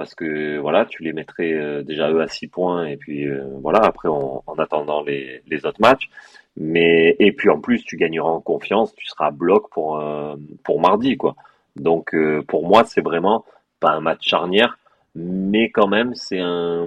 parce 0.00 0.14
que, 0.14 0.56
voilà, 0.56 0.86
tu 0.86 1.02
les 1.02 1.12
mettrais 1.12 1.52
euh, 1.52 1.82
déjà 1.82 2.10
eux 2.10 2.22
à 2.22 2.26
6 2.26 2.48
points, 2.48 2.86
et 2.86 2.96
puis, 2.96 3.28
euh, 3.28 3.44
voilà, 3.60 3.80
après, 3.80 4.08
en 4.08 4.54
attendant 4.56 5.02
les, 5.02 5.42
autres 5.66 5.78
matchs. 5.78 6.08
Mais, 6.56 7.16
et 7.18 7.32
puis, 7.32 7.50
en 7.50 7.60
plus, 7.60 7.84
tu 7.84 7.98
gagneras 7.98 8.30
en 8.30 8.40
confiance, 8.40 8.94
tu 8.94 9.04
seras 9.04 9.30
bloc 9.30 9.68
pour, 9.68 9.98
euh, 10.00 10.36
pour 10.64 10.80
mardi, 10.80 11.18
quoi. 11.18 11.36
Donc, 11.76 12.16
pour 12.48 12.66
moi, 12.66 12.84
c'est 12.84 13.02
vraiment, 13.02 13.44
pas 13.78 13.90
un 13.90 14.00
match 14.00 14.26
charnière, 14.26 14.78
mais 15.14 15.68
quand 15.68 15.86
même, 15.86 16.14
c'est 16.14 16.40
un, 16.40 16.86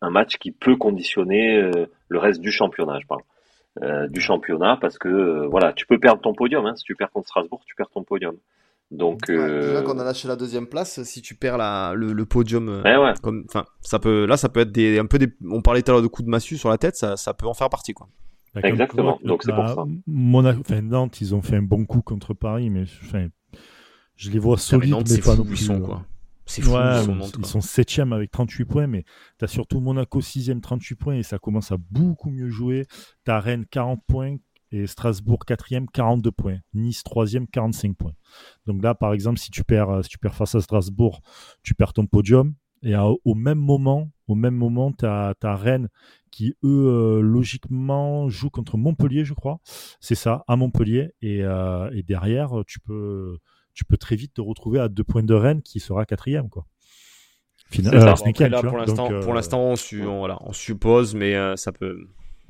match 0.00 0.38
qui 0.38 0.50
peut 0.50 0.76
conditionner 0.76 1.70
le 2.08 2.18
reste 2.18 2.40
du 2.40 2.50
championnat, 2.50 2.98
je 2.98 3.06
parle. 3.06 4.08
Du 4.10 4.20
championnat, 4.22 4.78
parce 4.80 4.96
que 4.96 5.46
voilà, 5.46 5.74
tu 5.74 5.86
peux 5.86 5.98
perdre 5.98 6.22
ton 6.22 6.32
podium. 6.32 6.64
Hein, 6.64 6.76
si 6.76 6.84
tu 6.84 6.94
perds 6.94 7.10
contre 7.10 7.28
Strasbourg, 7.28 7.60
tu 7.66 7.74
perds 7.74 7.90
ton 7.90 8.04
podium. 8.04 8.36
Donc, 8.94 9.22
ouais, 9.28 9.60
déjà 9.60 9.82
qu'on 9.82 9.98
a 9.98 10.04
lâché 10.04 10.28
la 10.28 10.36
deuxième 10.36 10.66
place, 10.66 11.02
si 11.02 11.20
tu 11.20 11.34
perds 11.34 11.58
la, 11.58 11.94
le, 11.94 12.12
le 12.12 12.26
podium, 12.26 12.68
ouais, 12.84 12.96
ouais. 12.96 13.12
comme, 13.22 13.44
enfin, 13.48 13.64
ça 13.80 13.98
peut, 13.98 14.24
là, 14.24 14.36
ça 14.36 14.48
peut 14.48 14.60
être 14.60 14.72
des, 14.72 14.98
un 14.98 15.06
peu 15.06 15.18
des, 15.18 15.28
on 15.50 15.62
parlait 15.62 15.82
tout 15.82 15.90
à 15.90 15.94
l'heure 15.94 16.02
de 16.02 16.06
coups 16.06 16.26
de 16.26 16.30
massue 16.30 16.56
sur 16.56 16.68
la 16.68 16.78
tête, 16.78 16.96
ça, 16.96 17.16
ça 17.16 17.34
peut 17.34 17.46
en 17.46 17.54
faire 17.54 17.70
partie, 17.70 17.92
quoi. 17.92 18.08
Exactement. 18.62 19.18
Donc 19.24 19.42
c'est 19.42 19.52
pour 19.52 19.68
ça. 19.68 19.84
Monaco, 20.06 20.60
enfin, 20.60 20.80
Nantes, 20.80 21.20
ils 21.20 21.34
ont 21.34 21.42
fait 21.42 21.56
un 21.56 21.62
bon 21.62 21.84
coup 21.86 22.02
contre 22.02 22.34
Paris, 22.34 22.70
mais 22.70 22.84
enfin, 23.02 23.26
je 24.16 24.30
les 24.30 24.38
vois 24.38 24.58
solides, 24.58 24.90
Nantes, 24.90 25.10
mais 25.10 25.18
pas 25.18 25.34
non 25.34 25.44
plus. 25.44 25.56
Sont, 25.56 25.80
quoi. 25.80 26.04
C'est 26.46 26.62
fou, 26.62 26.72
ouais, 26.72 27.02
ils 27.38 27.46
sont 27.46 27.60
7 27.60 28.00
avec 28.12 28.30
38 28.30 28.64
points, 28.66 28.86
mais 28.86 29.04
tu 29.38 29.44
as 29.44 29.48
surtout 29.48 29.80
Monaco 29.80 30.20
6 30.20 30.52
38 30.60 30.94
points 30.94 31.14
et 31.16 31.22
ça 31.22 31.38
commence 31.38 31.72
à 31.72 31.78
beaucoup 31.90 32.30
mieux 32.30 32.50
jouer. 32.50 32.86
Tu 33.24 33.30
as 33.30 33.40
Rennes 33.40 33.64
40 33.70 34.02
points 34.06 34.36
et 34.74 34.86
Strasbourg 34.86 35.44
4 35.46 35.66
42 35.92 36.30
points. 36.32 36.58
Nice 36.72 37.02
3 37.02 37.26
45 37.52 37.96
points. 37.96 38.14
Donc 38.66 38.82
là, 38.82 38.94
par 38.94 39.12
exemple, 39.12 39.38
si 39.38 39.50
tu 39.50 39.64
perds, 39.64 40.04
si 40.04 40.10
tu 40.10 40.18
perds 40.18 40.34
face 40.34 40.54
à 40.54 40.60
Strasbourg, 40.60 41.20
tu 41.62 41.74
perds 41.74 41.92
ton 41.92 42.06
podium. 42.06 42.54
Et 42.82 42.94
à, 42.94 43.06
au 43.06 43.34
même 43.34 43.58
moment, 43.58 44.10
au 44.28 44.34
même 44.34 44.54
moment, 44.54 44.92
tu 44.92 45.06
as, 45.06 45.34
as, 45.42 45.56
Rennes 45.56 45.88
qui, 46.30 46.54
eux, 46.64 46.86
euh, 46.86 47.20
logiquement, 47.20 48.28
jouent 48.28 48.50
contre 48.50 48.76
Montpellier, 48.76 49.24
je 49.24 49.32
crois. 49.32 49.60
C'est 50.00 50.14
ça, 50.14 50.44
à 50.48 50.56
Montpellier. 50.56 51.12
Et, 51.22 51.42
euh, 51.44 51.88
et 51.94 52.02
derrière, 52.02 52.52
tu 52.66 52.80
peux 52.80 53.38
tu 53.74 53.84
peux 53.84 53.96
très 53.96 54.16
vite 54.16 54.34
te 54.34 54.40
retrouver 54.40 54.80
à 54.80 54.88
deux 54.88 55.04
points 55.04 55.22
de 55.22 55.34
Rennes 55.34 55.60
qui 55.60 55.80
sera 55.80 56.06
quatrième 56.06 56.48
quoi. 56.48 56.66
Finalement, 57.70 57.98
euh, 57.98 58.14
bon, 58.14 58.48
là, 58.48 58.62
pour 58.62 59.34
l'instant, 59.34 59.60
euh... 59.60 59.72
on, 59.72 59.76
su, 59.76 60.06
on, 60.06 60.18
voilà, 60.18 60.38
on 60.42 60.52
suppose, 60.52 61.14
mais 61.14 61.34
euh, 61.34 61.56
ça 61.56 61.72
peut, 61.72 62.08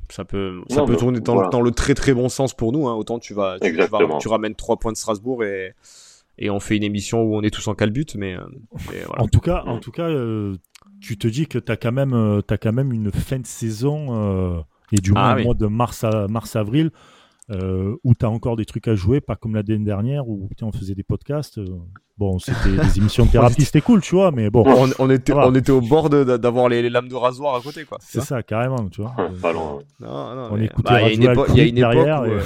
ça 0.09 0.25
peut, 0.25 0.61
ça 0.69 0.77
non, 0.77 0.85
peut 0.85 0.95
tourner 0.95 1.19
dans, 1.19 1.35
voilà. 1.35 1.49
dans, 1.49 1.61
le 1.61 1.71
très 1.71 1.93
très 1.93 2.13
bon 2.13 2.29
sens 2.29 2.53
pour 2.53 2.71
nous. 2.71 2.87
Hein. 2.87 2.95
Autant 2.95 3.19
tu 3.19 3.33
vas, 3.33 3.57
tu, 3.59 3.71
tu, 3.71 3.77
vas, 3.77 4.17
tu 4.19 4.27
ramènes 4.27 4.55
trois 4.55 4.77
points 4.77 4.91
de 4.91 4.97
Strasbourg 4.97 5.43
et 5.43 5.73
et 6.37 6.49
on 6.49 6.59
fait 6.59 6.75
une 6.75 6.83
émission 6.83 7.21
où 7.21 7.37
on 7.37 7.43
est 7.43 7.49
tous 7.49 7.65
en 7.69 7.75
calbut, 7.75 8.07
mais, 8.17 8.35
euh, 8.35 8.41
mais 8.91 8.99
voilà. 9.07 9.23
En 9.23 9.27
tout 9.29 9.39
cas, 9.39 9.63
en 9.65 9.79
tout 9.79 9.91
cas, 9.91 10.09
euh, 10.09 10.57
tu 10.99 11.17
te 11.17 11.29
dis 11.29 11.47
que 11.47 11.57
t'as 11.57 11.77
quand 11.77 11.93
même, 11.93 12.13
as 12.13 12.57
quand 12.57 12.73
même 12.73 12.91
une 12.91 13.09
fin 13.09 13.39
de 13.39 13.45
saison 13.45 14.63
et 14.91 14.97
du 14.97 15.13
ah, 15.15 15.27
moins 15.27 15.35
oui. 15.35 15.43
mois 15.45 15.53
de 15.53 15.67
mars 15.67 16.03
à 16.03 16.27
mars 16.27 16.55
avril 16.55 16.91
euh, 17.51 17.95
où 18.03 18.15
tu 18.15 18.25
as 18.25 18.29
encore 18.29 18.55
des 18.55 18.65
trucs 18.65 18.87
à 18.87 18.95
jouer, 18.95 19.21
pas 19.21 19.35
comme 19.35 19.53
l'année 19.53 19.77
dernière 19.77 20.27
où 20.27 20.49
on 20.61 20.71
faisait 20.71 20.95
des 20.95 21.03
podcasts. 21.03 21.59
Euh, 21.59 21.77
bon, 22.17 22.39
c'était 22.39 22.75
des 22.75 22.97
émissions 22.97 23.25
de 23.27 23.31
thérapie, 23.31 23.63
c'était 23.63 23.81
cool, 23.81 24.01
tu 24.01 24.15
vois, 24.15 24.31
mais 24.31 24.49
bon. 24.49 24.63
On, 24.65 24.89
on 24.97 25.09
était, 25.11 25.31
voilà. 25.31 25.49
on 25.49 25.55
était 25.55 25.71
au 25.71 25.81
bord 25.81 26.09
d'avoir 26.09 26.69
les, 26.69 26.81
les, 26.81 26.89
lames 26.89 27.07
de 27.07 27.15
rasoir 27.15 27.55
à 27.55 27.61
côté, 27.61 27.85
quoi. 27.85 27.99
C'est 28.01 28.21
ça, 28.21 28.41
carrément, 28.41 28.89
tu 28.89 29.01
vois. 29.01 29.15
pas 29.41 29.53
loin. 29.53 29.79
Non, 29.99 30.35
non, 30.35 30.49
on 30.51 30.57
écoutait 30.59 30.93
bah, 30.93 31.11
il 31.11 31.21
y, 31.21 31.25
y, 31.25 31.27
a 31.27 31.31
une 31.31 31.31
époque 31.31 31.49
où, 31.49 31.57
et... 31.57 32.31
euh, 32.31 32.41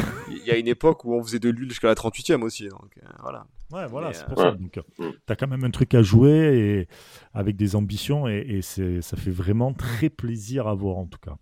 y 0.45 0.51
a 0.51 0.57
une 0.57 0.67
époque 0.67 1.05
où 1.05 1.15
on 1.15 1.23
faisait 1.23 1.39
de 1.39 1.49
l'huile 1.49 1.69
jusqu'à 1.69 1.87
la 1.87 1.95
38e 1.95 2.41
aussi, 2.41 2.67
donc 2.67 2.89
euh, 2.97 3.07
voilà. 3.21 3.45
Ouais, 3.71 3.87
voilà, 3.87 4.11
c'est 4.13 4.25
pour 4.25 4.39
ça. 4.39 4.51
Donc, 4.51 4.79
t'as 5.27 5.35
quand 5.35 5.47
même 5.47 5.63
un 5.63 5.69
truc 5.69 5.93
à 5.93 6.01
jouer 6.01 6.57
et 6.57 6.87
avec 7.35 7.55
des 7.55 7.75
ambitions 7.75 8.27
et, 8.27 8.43
et 8.49 8.61
ça 8.63 9.15
fait 9.15 9.31
vraiment 9.31 9.73
très 9.73 10.09
plaisir 10.09 10.67
à 10.67 10.73
voir 10.73 10.97
en 10.97 11.05
tout 11.05 11.19
cas. 11.19 11.35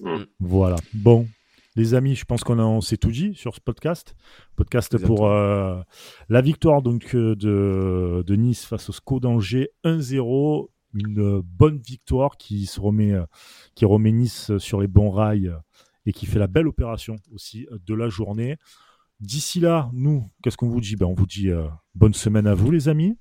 Mm. 0.00 0.24
Voilà. 0.40 0.76
Bon, 0.94 1.26
les 1.76 1.94
amis, 1.94 2.14
je 2.14 2.24
pense 2.24 2.44
qu'on 2.44 2.58
on 2.58 2.80
s'est 2.80 2.96
tout 2.96 3.10
dit 3.10 3.34
sur 3.34 3.54
ce 3.54 3.60
podcast. 3.60 4.14
Podcast 4.56 4.94
Exactement. 4.94 5.16
pour 5.16 5.30
euh, 5.30 5.80
la 6.28 6.40
victoire 6.40 6.82
donc 6.82 7.14
euh, 7.14 7.34
de, 7.34 8.22
de, 8.26 8.36
Nice 8.36 8.64
face 8.64 8.88
au 8.88 8.92
SCO 8.92 9.20
d'Angers 9.20 9.70
1-0. 9.84 10.68
Une 10.94 11.40
bonne 11.40 11.78
victoire 11.78 12.36
qui 12.36 12.66
se 12.66 12.80
remet, 12.80 13.12
euh, 13.12 13.24
qui 13.74 13.84
remet 13.84 14.12
Nice 14.12 14.56
sur 14.58 14.80
les 14.80 14.86
bons 14.86 15.10
rails 15.10 15.52
et 16.06 16.12
qui 16.12 16.26
fait 16.26 16.38
la 16.38 16.46
belle 16.46 16.68
opération 16.68 17.16
aussi 17.32 17.66
de 17.86 17.94
la 17.94 18.08
journée. 18.08 18.56
D'ici 19.20 19.60
là, 19.60 19.90
nous, 19.92 20.28
qu'est-ce 20.42 20.56
qu'on 20.56 20.68
vous 20.68 20.80
dit? 20.80 20.96
Ben, 20.96 21.06
On 21.06 21.14
vous 21.14 21.26
dit 21.26 21.48
euh, 21.48 21.66
bonne 21.94 22.14
semaine 22.14 22.46
à 22.46 22.54
vous, 22.54 22.70
les 22.70 22.88
amis. 22.88 23.16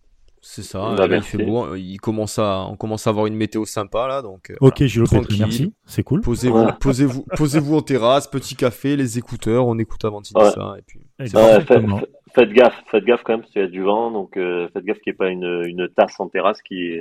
C'est 0.45 0.61
ça, 0.61 0.93
bah, 0.97 1.07
il 1.09 1.21
fait 1.21 1.37
beau, 1.37 1.73
il 1.75 1.99
commence 1.99 2.37
à, 2.37 2.67
on 2.69 2.75
commence 2.75 3.07
à 3.07 3.11
avoir 3.11 3.27
une 3.27 3.35
météo 3.35 3.63
sympa 3.63 4.09
là, 4.09 4.21
donc. 4.21 4.51
Euh, 4.51 4.55
ok, 4.59 4.83
Gilles 4.83 5.05
merci, 5.39 5.73
c'est 5.85 6.03
cool. 6.03 6.19
Posez-vous, 6.19 6.65
ouais. 6.65 6.73
posez-vous, 6.81 7.25
posez-vous 7.37 7.77
en 7.77 7.81
terrasse, 7.81 8.27
petit 8.27 8.57
café, 8.57 8.97
les 8.97 9.17
écouteurs, 9.17 9.65
on 9.65 9.79
écoute 9.79 10.03
avant 10.03 10.19
de 10.19 10.27
ouais. 10.35 10.51
ça 10.51 10.75
et 10.77 10.81
puis. 10.81 10.99
Ouais, 11.17 11.61
faites, 11.61 11.85
faites, 12.35 12.51
gaffe, 12.51 12.83
faites 12.91 13.05
gaffe 13.05 13.23
quand 13.23 13.33
même 13.33 13.39
parce 13.39 13.53
qu'il 13.53 13.61
y 13.61 13.65
a 13.65 13.69
du 13.69 13.83
vent, 13.83 14.11
donc 14.11 14.35
euh, 14.35 14.67
faites 14.73 14.83
gaffe 14.83 14.99
qu'il 14.99 15.11
n'y 15.11 15.15
ait 15.15 15.17
pas 15.17 15.29
une, 15.29 15.63
une 15.65 15.87
tasse 15.87 16.19
en 16.19 16.27
terrasse 16.27 16.61
qui, 16.61 16.99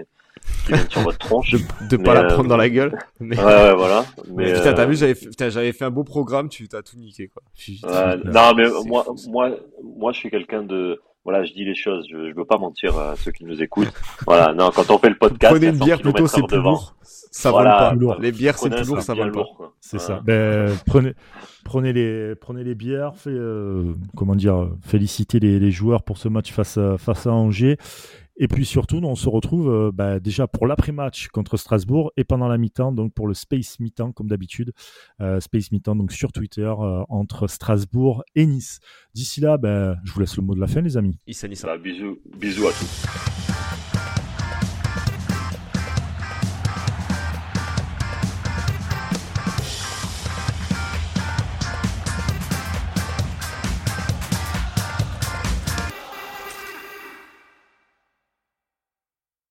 qui 0.64 0.72
vient 0.72 0.88
sur 0.88 1.00
votre 1.00 1.18
tronche. 1.18 1.50
de, 1.50 1.58
de 1.88 1.96
pas 1.96 2.14
la 2.14 2.24
prendre 2.26 2.48
dans 2.48 2.56
la 2.56 2.70
gueule. 2.70 2.96
Mais... 3.18 3.36
Ouais, 3.36 3.44
ouais, 3.44 3.74
voilà. 3.74 4.04
Mais, 4.32 4.52
putain, 4.52 4.72
t'as 4.72 4.86
vu, 4.86 4.94
j'avais, 4.94 5.16
j'avais 5.36 5.72
fait 5.72 5.84
un 5.84 5.90
beau 5.90 6.04
programme, 6.04 6.48
tu 6.48 6.68
t'as 6.68 6.82
tout 6.82 6.96
niqué 6.96 7.26
quoi. 7.26 7.42
non, 8.24 8.54
mais 8.54 8.68
moi, 8.86 9.04
moi, 9.26 9.50
moi, 9.82 10.12
je 10.12 10.18
suis 10.18 10.30
quelqu'un 10.30 10.62
de 10.62 11.00
voilà, 11.24 11.44
je 11.44 11.52
dis 11.52 11.64
les 11.64 11.74
choses, 11.74 12.06
je, 12.10 12.30
je 12.30 12.34
veux 12.34 12.44
pas 12.44 12.58
mentir 12.58 12.98
à 12.98 13.14
ceux 13.16 13.30
qui 13.30 13.44
nous 13.44 13.62
écoutent. 13.62 13.92
Voilà, 14.26 14.52
non, 14.52 14.70
quand 14.70 14.90
on 14.90 14.98
fait 14.98 15.08
le 15.08 15.16
podcast, 15.16 15.54
prenez 15.54 15.68
une 15.68 15.78
bière 15.78 16.00
plutôt, 16.00 16.26
c'est 16.26 16.42
plus 16.46 16.60
lourd. 16.60 16.94
Ça 17.02 17.50
voilà, 17.50 17.70
vole 17.70 17.88
pas. 17.88 17.94
Lourd. 17.94 18.16
Les 18.20 18.32
bières, 18.32 18.58
c'est 18.58 18.70
plus 18.70 18.86
lourd, 18.86 19.02
ça 19.02 19.14
vole 19.14 19.32
pas. 19.32 19.44
C'est 19.80 19.98
ça. 19.98 20.20
Ben, 20.24 20.70
prenez, 20.86 21.14
prenez 21.64 21.92
les, 21.92 22.34
prenez 22.34 22.64
les 22.64 22.74
bières, 22.74 23.14
fait, 23.14 23.30
euh, 23.30 23.94
comment 24.16 24.34
dire, 24.34 24.68
félicitez 24.82 25.40
les, 25.40 25.58
les, 25.58 25.70
joueurs 25.70 26.02
pour 26.02 26.18
ce 26.18 26.28
match 26.28 26.52
face 26.52 26.76
à, 26.78 26.98
face 26.98 27.26
à 27.26 27.32
Angers. 27.32 27.78
Et 28.42 28.48
puis 28.48 28.66
surtout, 28.66 28.96
on 28.96 29.14
se 29.14 29.28
retrouve 29.28 29.70
euh, 29.70 29.92
bah, 29.94 30.18
déjà 30.18 30.48
pour 30.48 30.66
l'après-match 30.66 31.28
contre 31.28 31.56
Strasbourg 31.56 32.10
et 32.16 32.24
pendant 32.24 32.48
la 32.48 32.58
mi-temps, 32.58 32.90
donc 32.90 33.14
pour 33.14 33.28
le 33.28 33.34
Space 33.34 33.78
mi-temps 33.78 34.10
comme 34.10 34.26
d'habitude. 34.26 34.72
Euh, 35.20 35.38
Space 35.38 35.70
mi-temps 35.70 35.94
donc 35.94 36.10
sur 36.10 36.32
Twitter 36.32 36.62
euh, 36.62 37.04
entre 37.08 37.46
Strasbourg 37.46 38.24
et 38.34 38.44
Nice. 38.44 38.80
D'ici 39.14 39.40
là, 39.40 39.58
bah, 39.58 39.94
je 40.02 40.12
vous 40.12 40.18
laisse 40.18 40.36
le 40.36 40.42
mot 40.42 40.56
de 40.56 40.60
la 40.60 40.66
fin, 40.66 40.80
les 40.80 40.96
amis. 40.96 41.16
Issa, 41.28 41.46
Issa. 41.46 41.68
Bah, 41.68 41.78
bisous, 41.78 42.18
bisous 42.36 42.66
à 42.66 42.72
tous. 42.72 43.51